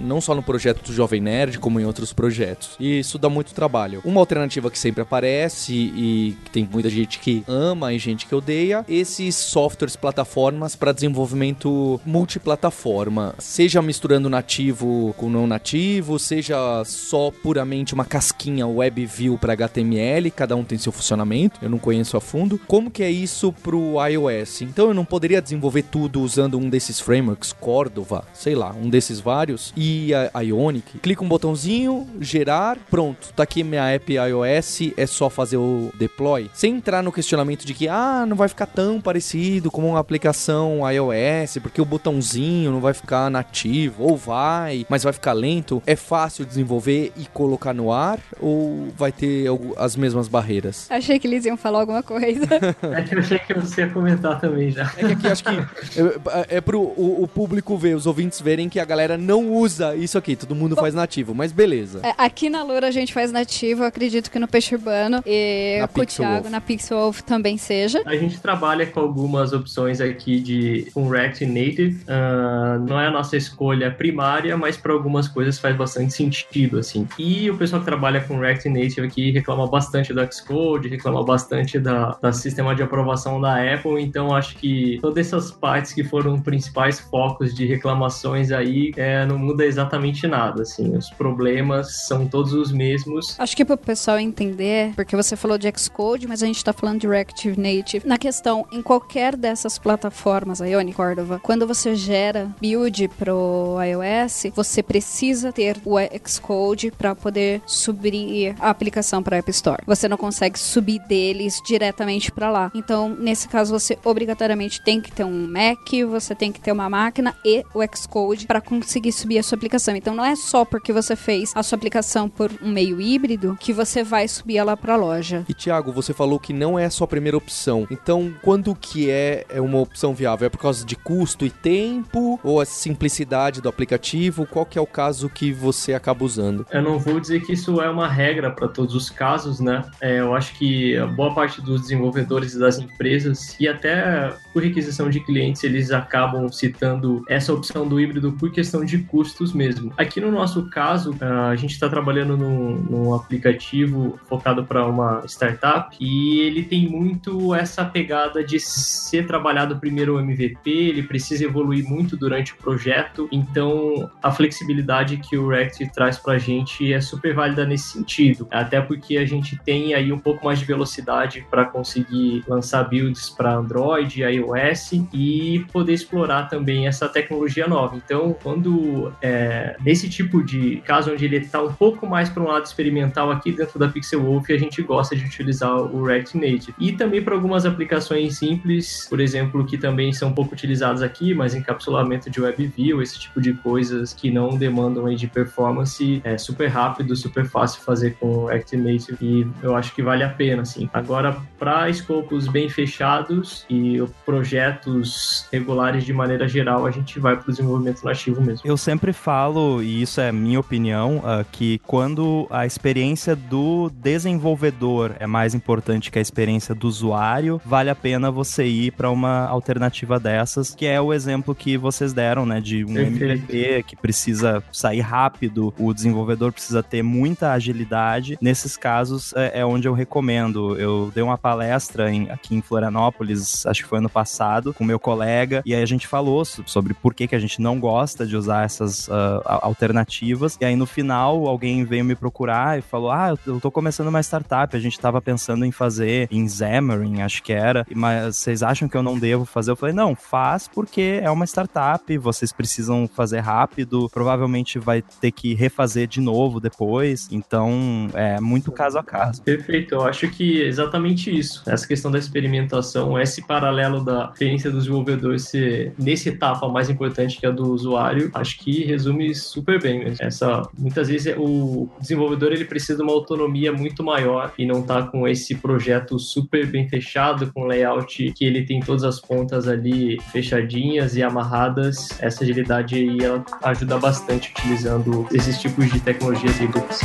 não 0.00 0.20
só 0.20 0.34
no 0.34 0.42
projeto 0.42 0.84
do 0.84 0.92
Jovem 0.92 1.20
Nerd, 1.20 1.58
como 1.58 1.80
em 1.80 1.84
outros 1.84 2.12
projetos. 2.12 2.76
E 2.78 3.00
isso 3.00 3.18
dá 3.18 3.28
muito 3.28 3.54
trabalho. 3.54 4.00
Uma 4.04 4.20
alternativa 4.20 4.70
que 4.70 4.78
sempre 4.78 5.02
aparece 5.02 5.72
e 5.72 6.36
que 6.44 6.50
tem 6.50 6.68
muita 6.70 6.90
gente 6.90 7.18
que 7.18 7.42
ama 7.46 7.92
e 7.92 7.98
gente 7.98 8.26
que 8.26 8.34
odeia, 8.34 8.55
esses 8.88 9.34
softwares, 9.34 9.96
plataformas 9.96 10.74
para 10.74 10.92
desenvolvimento 10.92 12.00
multiplataforma, 12.04 13.34
seja 13.38 13.82
misturando 13.82 14.28
nativo 14.28 15.14
com 15.16 15.28
não 15.28 15.46
nativo, 15.46 16.18
seja 16.18 16.82
só 16.84 17.30
puramente 17.30 17.94
uma 17.94 18.04
casquinha 18.04 18.66
WebView 18.66 19.38
para 19.38 19.52
HTML, 19.52 20.30
cada 20.30 20.56
um 20.56 20.64
tem 20.64 20.78
seu 20.78 20.92
funcionamento, 20.92 21.58
eu 21.62 21.70
não 21.70 21.78
conheço 21.78 22.16
a 22.16 22.20
fundo. 22.20 22.58
Como 22.66 22.90
que 22.90 23.02
é 23.02 23.10
isso 23.10 23.52
pro 23.52 23.94
iOS? 24.06 24.62
Então 24.62 24.88
eu 24.88 24.94
não 24.94 25.04
poderia 25.04 25.42
desenvolver 25.42 25.82
tudo 25.82 26.20
usando 26.20 26.58
um 26.58 26.68
desses 26.68 27.00
frameworks, 27.00 27.52
Cordova, 27.52 28.24
sei 28.32 28.54
lá, 28.54 28.72
um 28.72 28.88
desses 28.88 29.20
vários, 29.20 29.72
e 29.76 30.12
a 30.14 30.40
Ionic. 30.40 30.98
Clica 30.98 31.22
um 31.22 31.28
botãozinho, 31.28 32.06
gerar, 32.20 32.78
pronto, 32.90 33.32
tá 33.34 33.42
aqui 33.42 33.62
minha 33.62 33.88
app 33.90 34.12
iOS, 34.12 34.92
é 34.96 35.06
só 35.06 35.28
fazer 35.30 35.56
o 35.56 35.90
deploy. 35.98 36.50
Sem 36.52 36.76
entrar 36.76 37.02
no 37.02 37.12
questionamento 37.12 37.64
de 37.64 37.74
que, 37.74 37.88
ah, 37.88 38.24
não 38.26 38.36
vai 38.36 38.45
ficar 38.48 38.66
tão 38.66 39.00
parecido 39.00 39.70
como 39.70 39.88
uma 39.88 39.98
aplicação 39.98 40.80
iOS, 40.90 41.58
porque 41.62 41.80
o 41.80 41.84
botãozinho 41.84 42.70
não 42.70 42.80
vai 42.80 42.94
ficar 42.94 43.30
nativo, 43.30 44.04
ou 44.04 44.16
vai, 44.16 44.86
mas 44.88 45.02
vai 45.02 45.12
ficar 45.12 45.32
lento. 45.32 45.82
É 45.86 45.96
fácil 45.96 46.44
desenvolver 46.44 47.12
e 47.16 47.26
colocar 47.26 47.74
no 47.74 47.92
ar, 47.92 48.18
ou 48.40 48.88
vai 48.96 49.12
ter 49.12 49.46
as 49.76 49.96
mesmas 49.96 50.28
barreiras? 50.28 50.86
Achei 50.90 51.18
que 51.18 51.26
eles 51.26 51.44
iam 51.44 51.56
falar 51.56 51.80
alguma 51.80 52.02
coisa. 52.02 52.46
é 52.82 53.02
que 53.02 53.14
eu 53.14 53.20
achei 53.20 53.38
que 53.38 53.54
você 53.54 53.82
ia 53.82 53.88
comentar 53.90 54.40
também 54.40 54.70
já. 54.70 54.92
É 54.96 55.04
que 55.06 55.12
aqui 55.12 55.28
acho 55.28 55.44
que 55.44 55.50
é, 56.30 56.56
é 56.56 56.60
pro 56.60 56.80
o, 56.80 57.22
o, 57.22 57.28
público 57.28 57.76
ver, 57.76 57.94
os 57.94 58.06
ouvintes 58.06 58.40
verem 58.40 58.68
que 58.68 58.78
a 58.78 58.84
galera 58.84 59.16
não 59.16 59.52
usa 59.52 59.94
isso 59.96 60.16
aqui, 60.16 60.36
todo 60.36 60.54
mundo 60.54 60.74
Bom, 60.74 60.82
faz 60.82 60.94
nativo, 60.94 61.34
mas 61.34 61.52
beleza. 61.52 62.00
É, 62.02 62.14
aqui 62.16 62.48
na 62.48 62.62
Lura 62.62 62.88
a 62.88 62.90
gente 62.90 63.12
faz 63.12 63.32
nativo, 63.32 63.84
acredito 63.84 64.30
que 64.30 64.38
no 64.38 64.48
Peixe 64.48 64.74
Urbano 64.74 65.22
e 65.26 65.78
na 65.80 65.88
com 65.88 66.00
o 66.00 66.06
Thiago 66.06 66.34
Wolf. 66.34 66.50
na 66.50 66.60
Pixel 66.60 66.98
Wolf 66.98 67.20
também 67.22 67.56
seja. 67.56 68.02
A 68.04 68.16
gente 68.16 68.35
trabalha 68.40 68.86
com 68.86 69.00
algumas 69.00 69.52
opções 69.52 70.00
aqui 70.00 70.40
de 70.40 70.86
um 70.94 71.08
React 71.08 71.46
Native, 71.46 72.00
uh, 72.04 72.78
não 72.86 73.00
é 73.00 73.06
a 73.06 73.10
nossa 73.10 73.36
escolha 73.36 73.90
primária, 73.90 74.56
mas 74.56 74.76
para 74.76 74.92
algumas 74.92 75.28
coisas 75.28 75.58
faz 75.58 75.76
bastante 75.76 76.12
sentido, 76.12 76.78
assim. 76.78 77.06
E 77.18 77.50
o 77.50 77.56
pessoal 77.56 77.80
que 77.80 77.86
trabalha 77.86 78.20
com 78.20 78.38
React 78.38 78.68
Native 78.68 79.06
aqui 79.06 79.30
reclama 79.30 79.66
bastante 79.66 80.12
do 80.12 80.32
Xcode, 80.32 80.88
reclama 80.88 81.24
bastante 81.24 81.78
da, 81.78 82.16
da 82.20 82.32
sistema 82.32 82.74
de 82.74 82.82
aprovação 82.82 83.40
da 83.40 83.56
Apple, 83.74 84.02
então 84.02 84.34
acho 84.34 84.56
que 84.56 84.98
todas 85.00 85.26
essas 85.26 85.50
partes 85.50 85.92
que 85.92 86.04
foram 86.04 86.40
principais 86.40 87.00
focos 87.00 87.54
de 87.54 87.66
reclamações 87.66 88.50
aí 88.52 88.92
é, 88.96 89.24
não 89.26 89.38
muda 89.38 89.64
exatamente 89.64 90.26
nada, 90.26 90.62
assim, 90.62 90.96
os 90.96 91.10
problemas 91.10 92.06
são 92.06 92.26
todos 92.26 92.52
os 92.52 92.72
mesmos. 92.72 93.36
Acho 93.38 93.56
que 93.56 93.64
para 93.64 93.74
o 93.74 93.78
pessoal 93.78 94.18
entender, 94.18 94.92
porque 94.94 95.16
você 95.16 95.36
falou 95.36 95.58
de 95.58 95.70
Xcode, 95.76 96.26
mas 96.26 96.42
a 96.42 96.46
gente 96.46 96.56
está 96.56 96.72
falando 96.72 97.00
de 97.00 97.08
Reactive 97.08 97.58
Native, 97.58 98.06
na 98.06 98.18
questão, 98.26 98.66
em 98.72 98.82
qualquer 98.82 99.36
dessas 99.36 99.78
plataformas, 99.78 100.58
Ione 100.58 100.92
Cordova, 100.92 101.38
quando 101.40 101.64
você 101.64 101.94
gera 101.94 102.50
build 102.60 103.06
pro 103.16 103.76
iOS, 103.80 104.52
você 104.52 104.82
precisa 104.82 105.52
ter 105.52 105.76
o 105.84 105.94
Xcode 106.26 106.90
para 106.90 107.14
poder 107.14 107.62
subir 107.64 108.56
a 108.58 108.68
aplicação 108.68 109.22
para 109.22 109.36
App 109.36 109.48
Store. 109.52 109.84
Você 109.86 110.08
não 110.08 110.16
consegue 110.16 110.58
subir 110.58 110.98
deles 111.06 111.62
diretamente 111.64 112.32
para 112.32 112.50
lá. 112.50 112.72
Então, 112.74 113.10
nesse 113.10 113.46
caso, 113.46 113.72
você 113.72 113.96
obrigatoriamente 114.04 114.82
tem 114.82 115.00
que 115.00 115.12
ter 115.12 115.22
um 115.22 115.46
Mac, 115.46 115.88
você 116.10 116.34
tem 116.34 116.50
que 116.50 116.60
ter 116.60 116.72
uma 116.72 116.90
máquina 116.90 117.32
e 117.44 117.64
o 117.72 117.80
Xcode 117.96 118.48
para 118.48 118.60
conseguir 118.60 119.12
subir 119.12 119.38
a 119.38 119.42
sua 119.44 119.54
aplicação. 119.54 119.94
Então, 119.94 120.16
não 120.16 120.24
é 120.24 120.34
só 120.34 120.64
porque 120.64 120.92
você 120.92 121.14
fez 121.14 121.52
a 121.54 121.62
sua 121.62 121.76
aplicação 121.76 122.28
por 122.28 122.50
um 122.60 122.72
meio 122.72 123.00
híbrido 123.00 123.56
que 123.60 123.72
você 123.72 124.02
vai 124.02 124.26
subir 124.26 124.56
ela 124.56 124.76
para 124.76 124.94
a 124.94 124.96
loja. 124.96 125.44
E 125.48 125.54
Thiago, 125.54 125.92
você 125.92 126.12
falou 126.12 126.40
que 126.40 126.52
não 126.52 126.76
é 126.76 126.86
a 126.86 126.90
sua 126.90 127.06
primeira 127.06 127.36
opção. 127.36 127.76
opção. 127.76 127.86
Então, 128.16 128.32
quando 128.40 128.74
que 128.74 129.10
é, 129.10 129.44
é 129.50 129.60
uma 129.60 129.78
opção 129.78 130.14
viável? 130.14 130.46
É 130.46 130.48
por 130.48 130.58
causa 130.58 130.86
de 130.86 130.96
custo 130.96 131.44
e 131.44 131.50
tempo? 131.50 132.40
Ou 132.42 132.60
a 132.60 132.64
simplicidade 132.64 133.60
do 133.60 133.68
aplicativo? 133.68 134.46
Qual 134.46 134.64
que 134.64 134.78
é 134.78 134.80
o 134.80 134.86
caso 134.86 135.28
que 135.28 135.52
você 135.52 135.92
acaba 135.92 136.24
usando? 136.24 136.66
Eu 136.70 136.80
não 136.80 136.98
vou 136.98 137.20
dizer 137.20 137.40
que 137.42 137.52
isso 137.52 137.78
é 137.80 137.90
uma 137.90 138.08
regra 138.08 138.50
para 138.50 138.68
todos 138.68 138.94
os 138.94 139.10
casos, 139.10 139.60
né? 139.60 139.84
É, 140.00 140.20
eu 140.20 140.34
acho 140.34 140.54
que 140.54 140.96
a 140.96 141.06
boa 141.06 141.34
parte 141.34 141.60
dos 141.60 141.82
desenvolvedores 141.82 142.54
e 142.54 142.58
das 142.58 142.78
empresas, 142.78 143.54
e 143.60 143.68
até 143.68 144.32
por 144.52 144.62
requisição 144.62 145.10
de 145.10 145.20
clientes, 145.20 145.62
eles 145.62 145.90
acabam 145.90 146.50
citando 146.50 147.22
essa 147.28 147.52
opção 147.52 147.86
do 147.86 148.00
híbrido 148.00 148.32
por 148.32 148.50
questão 148.50 148.82
de 148.82 148.98
custos 148.98 149.52
mesmo. 149.52 149.92
Aqui 149.98 150.20
no 150.22 150.30
nosso 150.30 150.70
caso, 150.70 151.14
a 151.20 151.54
gente 151.56 151.72
está 151.72 151.86
trabalhando 151.86 152.34
num, 152.34 152.76
num 152.76 153.14
aplicativo 153.14 154.18
focado 154.26 154.64
para 154.64 154.86
uma 154.86 155.22
startup 155.26 155.94
e 156.00 156.40
ele 156.40 156.62
tem 156.62 156.88
muito 156.88 157.54
essa 157.54 157.84
pegada 157.84 158.05
de 158.46 158.60
ser 158.60 159.26
trabalhado 159.26 159.78
primeiro 159.78 160.16
o 160.16 160.20
MVP, 160.20 160.70
ele 160.70 161.02
precisa 161.02 161.44
evoluir 161.44 161.84
muito 161.88 162.16
durante 162.16 162.52
o 162.52 162.56
projeto, 162.56 163.28
então 163.30 164.10
a 164.22 164.30
flexibilidade 164.30 165.16
que 165.18 165.36
o 165.36 165.48
React 165.48 165.90
traz 165.92 166.18
para 166.18 166.34
a 166.34 166.38
gente 166.38 166.92
é 166.92 167.00
super 167.00 167.34
válida 167.34 167.64
nesse 167.64 167.88
sentido, 167.88 168.46
até 168.50 168.80
porque 168.80 169.16
a 169.16 169.24
gente 169.24 169.58
tem 169.64 169.94
aí 169.94 170.12
um 170.12 170.18
pouco 170.18 170.44
mais 170.44 170.58
de 170.58 170.64
velocidade 170.64 171.46
para 171.50 171.64
conseguir 171.64 172.44
lançar 172.48 172.84
builds 172.84 173.30
para 173.30 173.54
Android, 173.54 174.22
iOS 174.22 174.92
e 175.12 175.64
poder 175.72 175.92
explorar 175.92 176.44
também 176.48 176.86
essa 176.86 177.08
tecnologia 177.08 177.66
nova. 177.66 177.96
Então, 177.96 178.36
quando 178.42 179.12
é, 179.20 179.76
nesse 179.84 180.08
tipo 180.08 180.42
de 180.42 180.76
caso 180.84 181.12
onde 181.12 181.24
ele 181.24 181.36
está 181.36 181.62
um 181.62 181.72
pouco 181.72 182.06
mais 182.06 182.28
para 182.28 182.42
um 182.42 182.46
lado 182.46 182.64
experimental 182.64 183.30
aqui 183.30 183.52
dentro 183.52 183.78
da 183.78 183.88
Pixel 183.88 184.22
Wolf, 184.22 184.50
a 184.50 184.58
gente 184.58 184.82
gosta 184.82 185.16
de 185.16 185.24
utilizar 185.24 185.76
o 185.76 186.04
React 186.04 186.36
Native. 186.36 186.74
E 186.78 186.92
também 186.92 187.22
para 187.22 187.34
algumas 187.34 187.66
aplicações 187.66 187.95
simples, 188.00 189.06
por 189.08 189.20
exemplo, 189.20 189.64
que 189.64 189.78
também 189.78 190.12
são 190.12 190.32
pouco 190.32 190.54
utilizadas 190.54 191.02
aqui, 191.02 191.34
mas 191.34 191.54
encapsulamento 191.54 192.30
de 192.30 192.40
WebView, 192.40 193.00
esse 193.02 193.18
tipo 193.18 193.40
de 193.40 193.52
coisas 193.54 194.12
que 194.12 194.30
não 194.30 194.56
demandam 194.56 195.06
de 195.14 195.26
performance, 195.26 196.20
é 196.24 196.36
super 196.36 196.68
rápido, 196.68 197.14
super 197.14 197.46
fácil 197.46 197.82
fazer 197.82 198.16
com 198.18 198.46
React 198.46 198.76
Native 198.76 199.16
e 199.20 199.46
eu 199.62 199.76
acho 199.76 199.94
que 199.94 200.02
vale 200.02 200.24
a 200.24 200.28
pena, 200.28 200.62
assim. 200.62 200.88
Agora, 200.92 201.36
para 201.58 201.88
escopos 201.88 202.48
bem 202.48 202.68
fechados 202.68 203.64
e 203.70 204.02
projetos 204.24 205.46
regulares 205.52 206.04
de 206.04 206.12
maneira 206.12 206.48
geral, 206.48 206.86
a 206.86 206.90
gente 206.90 207.18
vai 207.20 207.36
para 207.36 207.48
o 207.48 207.50
desenvolvimento 207.50 208.04
nativo 208.04 208.40
mesmo. 208.40 208.62
Eu 208.64 208.76
sempre 208.76 209.12
falo, 209.12 209.82
e 209.82 210.02
isso 210.02 210.20
é 210.20 210.32
minha 210.32 210.58
opinião, 210.58 211.18
uh, 211.18 211.44
que 211.52 211.78
quando 211.86 212.46
a 212.50 212.66
experiência 212.66 213.36
do 213.36 213.90
desenvolvedor 213.90 215.12
é 215.18 215.26
mais 215.26 215.54
importante 215.54 216.10
que 216.10 216.18
a 216.18 216.22
experiência 216.22 216.74
do 216.74 216.88
usuário, 216.88 217.60
vale 217.64 217.85
a 217.88 217.94
pena 217.94 218.30
você 218.30 218.66
ir 218.66 218.92
para 218.92 219.10
uma 219.10 219.46
alternativa 219.46 220.18
dessas, 220.18 220.74
que 220.74 220.86
é 220.86 221.00
o 221.00 221.12
exemplo 221.12 221.54
que 221.54 221.76
vocês 221.76 222.12
deram, 222.12 222.46
né, 222.46 222.60
de 222.60 222.84
um. 222.84 222.96
MVP 222.96 223.84
que 223.84 223.96
precisa 223.96 224.62
sair 224.72 225.00
rápido, 225.00 225.72
o 225.78 225.92
desenvolvedor 225.92 226.52
precisa 226.52 226.82
ter 226.82 227.02
muita 227.02 227.52
agilidade. 227.52 228.36
Nesses 228.40 228.76
casos 228.76 229.32
é, 229.34 229.60
é 229.60 229.66
onde 229.66 229.88
eu 229.88 229.94
recomendo. 229.94 230.76
Eu 230.78 231.10
dei 231.14 231.22
uma 231.22 231.38
palestra 231.38 232.10
em, 232.10 232.30
aqui 232.30 232.54
em 232.54 232.62
Florianópolis, 232.62 233.66
acho 233.66 233.82
que 233.82 233.88
foi 233.88 233.98
ano 233.98 234.08
passado, 234.08 234.72
com 234.74 234.84
meu 234.84 234.98
colega, 234.98 235.62
e 235.64 235.74
aí 235.74 235.82
a 235.82 235.86
gente 235.86 236.06
falou 236.06 236.44
sobre 236.44 236.94
por 236.94 237.14
que, 237.14 237.26
que 237.26 237.34
a 237.34 237.38
gente 237.38 237.60
não 237.60 237.78
gosta 237.78 238.26
de 238.26 238.36
usar 238.36 238.64
essas 238.64 239.08
uh, 239.08 239.42
alternativas. 239.44 240.56
E 240.60 240.64
aí 240.64 240.76
no 240.76 240.86
final 240.86 241.46
alguém 241.46 241.84
veio 241.84 242.04
me 242.04 242.14
procurar 242.14 242.78
e 242.78 242.82
falou: 242.82 243.10
Ah, 243.10 243.34
eu 243.46 243.60
tô 243.60 243.70
começando 243.70 244.08
uma 244.08 244.22
startup, 244.22 244.76
a 244.76 244.80
gente 244.80 244.98
tava 244.98 245.20
pensando 245.20 245.64
em 245.64 245.72
fazer 245.72 246.28
em 246.30 246.48
Xamarin, 246.48 247.22
acho 247.22 247.42
que 247.42 247.52
era, 247.52 247.75
mas 247.94 248.36
vocês 248.36 248.62
acham 248.62 248.88
que 248.88 248.96
eu 248.96 249.02
não 249.02 249.18
devo 249.18 249.44
fazer? 249.44 249.70
Eu 249.70 249.76
falei: 249.76 249.94
Não, 249.94 250.14
faz 250.14 250.68
porque 250.68 251.20
é 251.22 251.30
uma 251.30 251.44
startup, 251.46 252.16
vocês 252.18 252.52
precisam 252.52 253.08
fazer 253.08 253.40
rápido, 253.40 254.08
provavelmente 254.12 254.78
vai 254.78 255.02
ter 255.02 255.30
que 255.30 255.54
refazer 255.54 256.06
de 256.06 256.20
novo 256.20 256.60
depois. 256.60 257.28
Então 257.30 258.08
é 258.14 258.40
muito 258.40 258.70
caso 258.72 258.98
a 258.98 259.02
caso. 259.02 259.42
Perfeito, 259.42 259.94
eu 259.94 260.02
acho 260.02 260.28
que 260.28 260.62
é 260.62 260.66
exatamente 260.66 261.36
isso. 261.36 261.62
Essa 261.66 261.86
questão 261.86 262.10
da 262.10 262.18
experimentação, 262.18 263.18
esse 263.18 263.46
paralelo 263.46 264.04
da 264.04 264.30
experiência 264.32 264.70
do 264.70 264.78
desenvolvedor 264.78 265.38
ser 265.38 265.92
nessa 265.98 266.28
etapa 266.28 266.68
mais 266.68 266.90
importante 266.90 267.38
que 267.38 267.46
a 267.46 267.50
do 267.50 267.72
usuário, 267.72 268.30
acho 268.34 268.58
que 268.58 268.84
resume 268.84 269.34
super 269.34 269.80
bem 269.80 270.00
mesmo. 270.00 270.24
Essa, 270.24 270.68
muitas 270.78 271.08
vezes 271.08 271.34
o 271.38 271.88
desenvolvedor 272.00 272.52
ele 272.52 272.64
precisa 272.64 272.96
de 272.96 273.02
uma 273.02 273.12
autonomia 273.12 273.72
muito 273.72 274.02
maior 274.02 274.52
e 274.58 274.66
não 274.66 274.82
tá 274.82 275.02
com 275.02 275.26
esse 275.26 275.54
projeto 275.54 276.18
super 276.18 276.66
bem 276.66 276.88
fechado, 276.88 277.50
com 277.56 277.64
layout 277.64 278.32
que 278.32 278.44
ele 278.44 278.66
tem 278.66 278.80
todas 278.80 279.02
as 279.02 279.18
pontas 279.18 279.66
ali 279.66 280.20
fechadinhas 280.30 281.16
e 281.16 281.22
amarradas. 281.22 282.10
Essa 282.20 282.44
agilidade 282.44 282.96
aí 282.96 283.24
ela 283.24 283.42
ajuda 283.62 283.96
bastante 283.96 284.50
utilizando 284.50 285.26
esses 285.32 285.58
tipos 285.58 285.90
de 285.90 285.98
tecnologias 285.98 286.60
híbridas. 286.60 287.00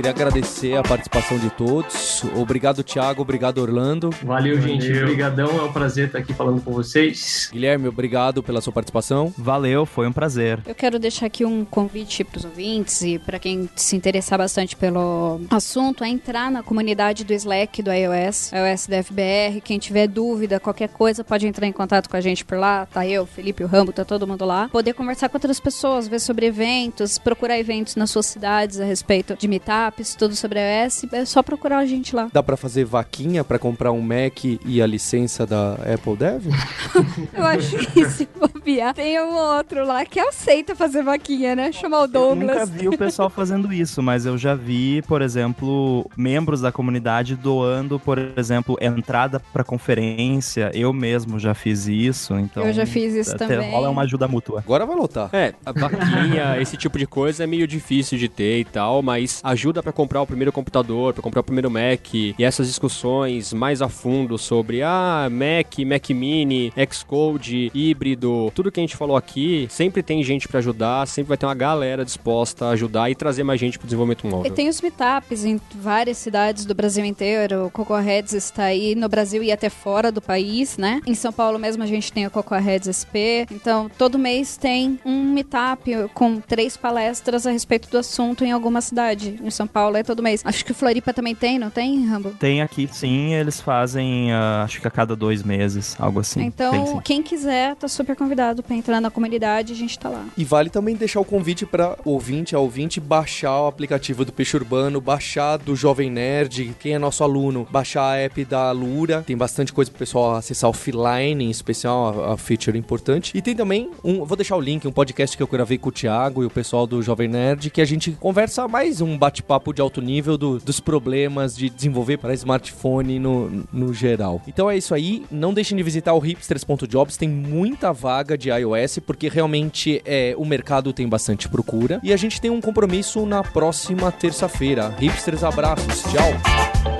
Queria 0.00 0.12
agradecer 0.12 0.78
a 0.78 0.82
participação 0.82 1.38
de 1.38 1.50
todos. 1.50 2.24
Obrigado, 2.34 2.82
Thiago. 2.82 3.20
Obrigado, 3.20 3.58
Orlando. 3.58 4.08
Valeu, 4.22 4.58
Valeu. 4.58 4.62
gente. 4.62 4.90
Obrigadão. 4.98 5.50
É 5.58 5.62
um 5.62 5.70
prazer 5.70 6.06
estar 6.06 6.20
aqui 6.20 6.32
falando 6.32 6.62
com 6.62 6.72
vocês. 6.72 7.50
Guilherme, 7.52 7.86
obrigado 7.86 8.42
pela 8.42 8.62
sua 8.62 8.72
participação. 8.72 9.30
Valeu, 9.36 9.84
foi 9.84 10.06
um 10.06 10.12
prazer. 10.12 10.62
Eu 10.66 10.74
quero 10.74 10.98
deixar 10.98 11.26
aqui 11.26 11.44
um 11.44 11.66
convite 11.66 12.24
para 12.24 12.38
os 12.38 12.46
ouvintes 12.46 13.02
e 13.02 13.18
para 13.18 13.38
quem 13.38 13.68
se 13.76 13.94
interessar 13.94 14.38
bastante 14.38 14.74
pelo 14.74 15.38
assunto, 15.50 16.02
é 16.02 16.08
entrar 16.08 16.50
na 16.50 16.62
comunidade 16.62 17.22
do 17.22 17.34
Slack 17.34 17.82
do 17.82 17.92
iOS, 17.92 18.52
iOS 18.52 18.86
da 18.86 19.02
FBR. 19.02 19.60
Quem 19.62 19.78
tiver 19.78 20.08
dúvida, 20.08 20.58
qualquer 20.58 20.88
coisa, 20.88 21.22
pode 21.22 21.46
entrar 21.46 21.66
em 21.66 21.72
contato 21.72 22.08
com 22.08 22.16
a 22.16 22.22
gente 22.22 22.42
por 22.42 22.56
lá. 22.56 22.86
Tá 22.86 23.06
eu, 23.06 23.26
Felipe, 23.26 23.62
o 23.62 23.66
Rambo, 23.66 23.92
tá 23.92 24.02
todo 24.02 24.26
mundo 24.26 24.46
lá. 24.46 24.70
Poder 24.70 24.94
conversar 24.94 25.28
com 25.28 25.36
outras 25.36 25.60
pessoas, 25.60 26.08
ver 26.08 26.20
sobre 26.20 26.46
eventos, 26.46 27.18
procurar 27.18 27.58
eventos 27.58 27.96
nas 27.96 28.10
suas 28.10 28.24
cidades 28.24 28.80
a 28.80 28.84
respeito 28.86 29.36
de 29.36 29.46
meetups, 29.90 30.14
tudo 30.14 30.34
sobre 30.34 30.60
iOS. 30.60 31.04
É 31.12 31.24
só 31.24 31.42
procurar 31.42 31.78
a 31.78 31.86
gente 31.86 32.14
lá. 32.14 32.28
Dá 32.32 32.42
pra 32.42 32.56
fazer 32.56 32.84
vaquinha 32.84 33.44
pra 33.44 33.58
comprar 33.58 33.92
um 33.92 34.00
Mac 34.00 34.44
e 34.44 34.80
a 34.80 34.86
licença 34.86 35.46
da 35.46 35.74
Apple 35.74 36.16
Dev? 36.16 36.46
Eu 37.34 37.44
acho 37.44 37.76
que 37.92 38.08
se 38.08 38.28
bobear, 38.38 38.94
tem 38.94 39.20
um 39.20 39.34
outro 39.34 39.84
lá 39.84 40.04
que 40.04 40.18
aceita 40.18 40.74
fazer 40.74 41.02
vaquinha, 41.02 41.54
né? 41.54 41.72
Chamar 41.72 42.00
o 42.00 42.04
Eu 42.04 42.34
nunca 42.34 42.54
Douglas. 42.54 42.70
vi 42.70 42.88
o 42.88 42.96
pessoal 42.96 43.28
fazendo 43.28 43.72
isso, 43.72 44.02
mas 44.02 44.26
eu 44.26 44.38
já 44.38 44.54
vi, 44.54 45.02
por 45.02 45.22
exemplo, 45.22 46.08
membros 46.16 46.60
da 46.60 46.70
comunidade 46.72 47.36
doando, 47.36 47.98
por 47.98 48.18
exemplo, 48.36 48.76
entrada 48.80 49.40
pra 49.52 49.64
conferência. 49.64 50.70
Eu 50.74 50.92
mesmo 50.92 51.38
já 51.38 51.54
fiz 51.54 51.86
isso, 51.86 52.34
então. 52.34 52.64
Eu 52.64 52.72
já 52.72 52.86
fiz 52.86 53.14
isso 53.14 53.34
até 53.34 53.46
também. 53.46 53.70
Rola 53.70 53.90
uma 53.90 54.02
ajuda 54.02 54.28
mútua. 54.28 54.60
Agora 54.60 54.86
vai 54.86 54.96
lotar. 54.96 55.30
É, 55.32 55.54
a 55.64 55.72
vaquinha, 55.72 56.58
esse 56.60 56.76
tipo 56.76 56.98
de 56.98 57.06
coisa 57.06 57.44
é 57.44 57.46
meio 57.46 57.66
difícil 57.66 58.18
de 58.18 58.28
ter 58.28 58.60
e 58.60 58.64
tal, 58.64 59.02
mas 59.02 59.40
ajuda 59.42 59.79
pra 59.82 59.92
comprar 59.92 60.22
o 60.22 60.26
primeiro 60.26 60.52
computador, 60.52 61.12
pra 61.12 61.22
comprar 61.22 61.40
o 61.40 61.44
primeiro 61.44 61.70
Mac, 61.70 62.14
e 62.14 62.34
essas 62.38 62.66
discussões 62.66 63.52
mais 63.52 63.80
a 63.82 63.88
fundo 63.88 64.36
sobre 64.38 64.82
ah, 64.82 65.28
Mac, 65.30 65.78
Mac 65.86 66.10
Mini, 66.10 66.72
Xcode, 66.90 67.70
híbrido, 67.74 68.50
tudo 68.54 68.70
que 68.70 68.80
a 68.80 68.82
gente 68.82 68.96
falou 68.96 69.16
aqui, 69.16 69.66
sempre 69.70 70.02
tem 70.02 70.22
gente 70.22 70.46
pra 70.48 70.58
ajudar, 70.58 71.06
sempre 71.06 71.28
vai 71.28 71.36
ter 71.36 71.46
uma 71.46 71.54
galera 71.54 72.04
disposta 72.04 72.66
a 72.66 72.70
ajudar 72.70 73.10
e 73.10 73.14
trazer 73.14 73.42
mais 73.42 73.58
gente 73.60 73.78
pro 73.78 73.86
desenvolvimento 73.86 74.26
E 74.26 74.30
móvel. 74.30 74.50
tem 74.52 74.68
os 74.68 74.80
meetups 74.80 75.44
em 75.44 75.60
várias 75.74 76.18
cidades 76.18 76.64
do 76.64 76.74
Brasil 76.74 77.04
inteiro. 77.04 77.66
O 77.66 77.70
Cocoa 77.70 78.00
Heads 78.00 78.32
está 78.32 78.64
aí 78.64 78.94
no 78.94 79.08
Brasil 79.08 79.42
e 79.42 79.50
até 79.52 79.68
fora 79.68 80.12
do 80.12 80.20
país, 80.20 80.76
né? 80.76 81.00
Em 81.06 81.14
São 81.14 81.32
Paulo 81.32 81.58
mesmo 81.58 81.82
a 81.82 81.86
gente 81.86 82.12
tem 82.12 82.26
o 82.26 82.30
Cocoa 82.30 82.58
Heads 82.58 82.88
SP. 82.96 83.46
Então, 83.50 83.90
todo 83.98 84.18
mês 84.18 84.56
tem 84.56 84.98
um 85.04 85.32
meetup 85.32 86.08
com 86.14 86.40
três 86.40 86.76
palestras 86.76 87.46
a 87.46 87.50
respeito 87.50 87.88
do 87.90 87.98
assunto 87.98 88.44
em 88.44 88.52
alguma 88.52 88.80
cidade. 88.80 89.38
Em 89.42 89.50
São 89.50 89.66
Paulo 89.70 89.96
é 89.96 90.02
todo 90.02 90.22
mês. 90.22 90.42
Acho 90.44 90.64
que 90.64 90.72
o 90.72 90.74
Floripa 90.74 91.12
também 91.12 91.34
tem, 91.34 91.58
não 91.58 91.70
tem, 91.70 92.04
Rambo? 92.06 92.30
Tem 92.38 92.60
aqui 92.62 92.88
sim, 92.90 93.34
eles 93.34 93.60
fazem, 93.60 94.32
ah, 94.32 94.62
acho 94.64 94.80
que 94.80 94.88
a 94.88 94.90
cada 94.90 95.14
dois 95.14 95.42
meses, 95.42 95.96
algo 95.98 96.20
assim. 96.20 96.42
então, 96.42 96.72
Tem, 96.72 97.00
quem 97.00 97.22
quiser, 97.22 97.76
tá 97.76 97.88
super 97.88 98.16
convidado 98.16 98.62
pra 98.62 98.74
entrar 98.74 99.00
na 99.00 99.10
comunidade, 99.10 99.72
a 99.72 99.76
gente 99.76 99.98
tá 99.98 100.08
lá. 100.08 100.24
E 100.36 100.44
vale 100.44 100.70
também 100.70 100.96
deixar 100.96 101.20
o 101.20 101.24
convite 101.24 101.64
para 101.64 101.96
ouvinte 102.04 102.54
a 102.54 102.58
ouvinte 102.58 103.00
baixar 103.00 103.62
o 103.62 103.66
aplicativo 103.66 104.24
do 104.24 104.32
Peixe 104.32 104.56
Urbano, 104.56 105.00
baixar 105.00 105.56
do 105.58 105.76
Jovem 105.76 106.10
Nerd, 106.10 106.74
quem 106.78 106.94
é 106.94 106.98
nosso 106.98 107.22
aluno, 107.22 107.66
baixar 107.70 108.02
a 108.02 108.16
app 108.16 108.44
da 108.44 108.70
Lura. 108.72 109.22
Tem 109.22 109.36
bastante 109.36 109.72
coisa 109.72 109.90
pro 109.90 109.98
pessoal 109.98 110.36
acessar 110.36 110.70
offline, 110.70 111.44
em 111.44 111.50
especial 111.50 112.24
a, 112.24 112.34
a 112.34 112.36
feature 112.36 112.76
importante. 112.76 113.36
E 113.36 113.42
tem 113.42 113.54
também 113.54 113.90
um, 114.02 114.24
vou 114.24 114.36
deixar 114.36 114.56
o 114.56 114.60
link, 114.60 114.86
um 114.86 114.92
podcast 114.92 115.36
que 115.36 115.42
eu 115.42 115.46
gravei 115.46 115.78
com 115.78 115.88
o 115.88 115.92
Thiago 115.92 116.42
e 116.42 116.46
o 116.46 116.50
pessoal 116.50 116.86
do 116.86 117.02
Jovem 117.02 117.28
Nerd, 117.28 117.70
que 117.70 117.80
a 117.80 117.84
gente 117.84 118.12
conversa 118.12 118.66
mais 118.66 119.00
um 119.00 119.16
bate-papo 119.18 119.59
de 119.74 119.80
alto 119.80 120.00
nível 120.00 120.36
do- 120.36 120.58
dos 120.58 120.78
problemas 120.80 121.56
de 121.56 121.70
desenvolver 121.70 122.16
para 122.18 122.34
smartphone 122.34 123.18
no, 123.18 123.64
no 123.72 123.94
geral. 123.94 124.40
Então 124.46 124.70
é 124.70 124.76
isso 124.76 124.94
aí. 124.94 125.24
Não 125.30 125.54
deixem 125.54 125.76
de 125.76 125.82
visitar 125.82 126.12
o 126.14 126.18
hipsters.jobs, 126.18 127.16
tem 127.16 127.28
muita 127.28 127.92
vaga 127.92 128.10
vaga 128.10 128.36
de 128.36 128.50
iOS, 128.50 128.98
porque 129.06 129.28
realmente 129.28 130.02
é, 130.04 130.34
o 130.36 130.44
mercado 130.44 130.92
tem 130.92 131.08
bastante 131.08 131.48
procura. 131.48 132.00
E 132.02 132.12
a 132.12 132.16
gente 132.16 132.40
tem 132.40 132.50
um 132.50 132.60
compromisso 132.60 133.24
na 133.24 133.42
próxima 133.42 134.10
terça-feira. 134.10 134.92
Hipsters, 134.98 135.44
abraços. 135.44 136.02
Tchau. 136.10 136.99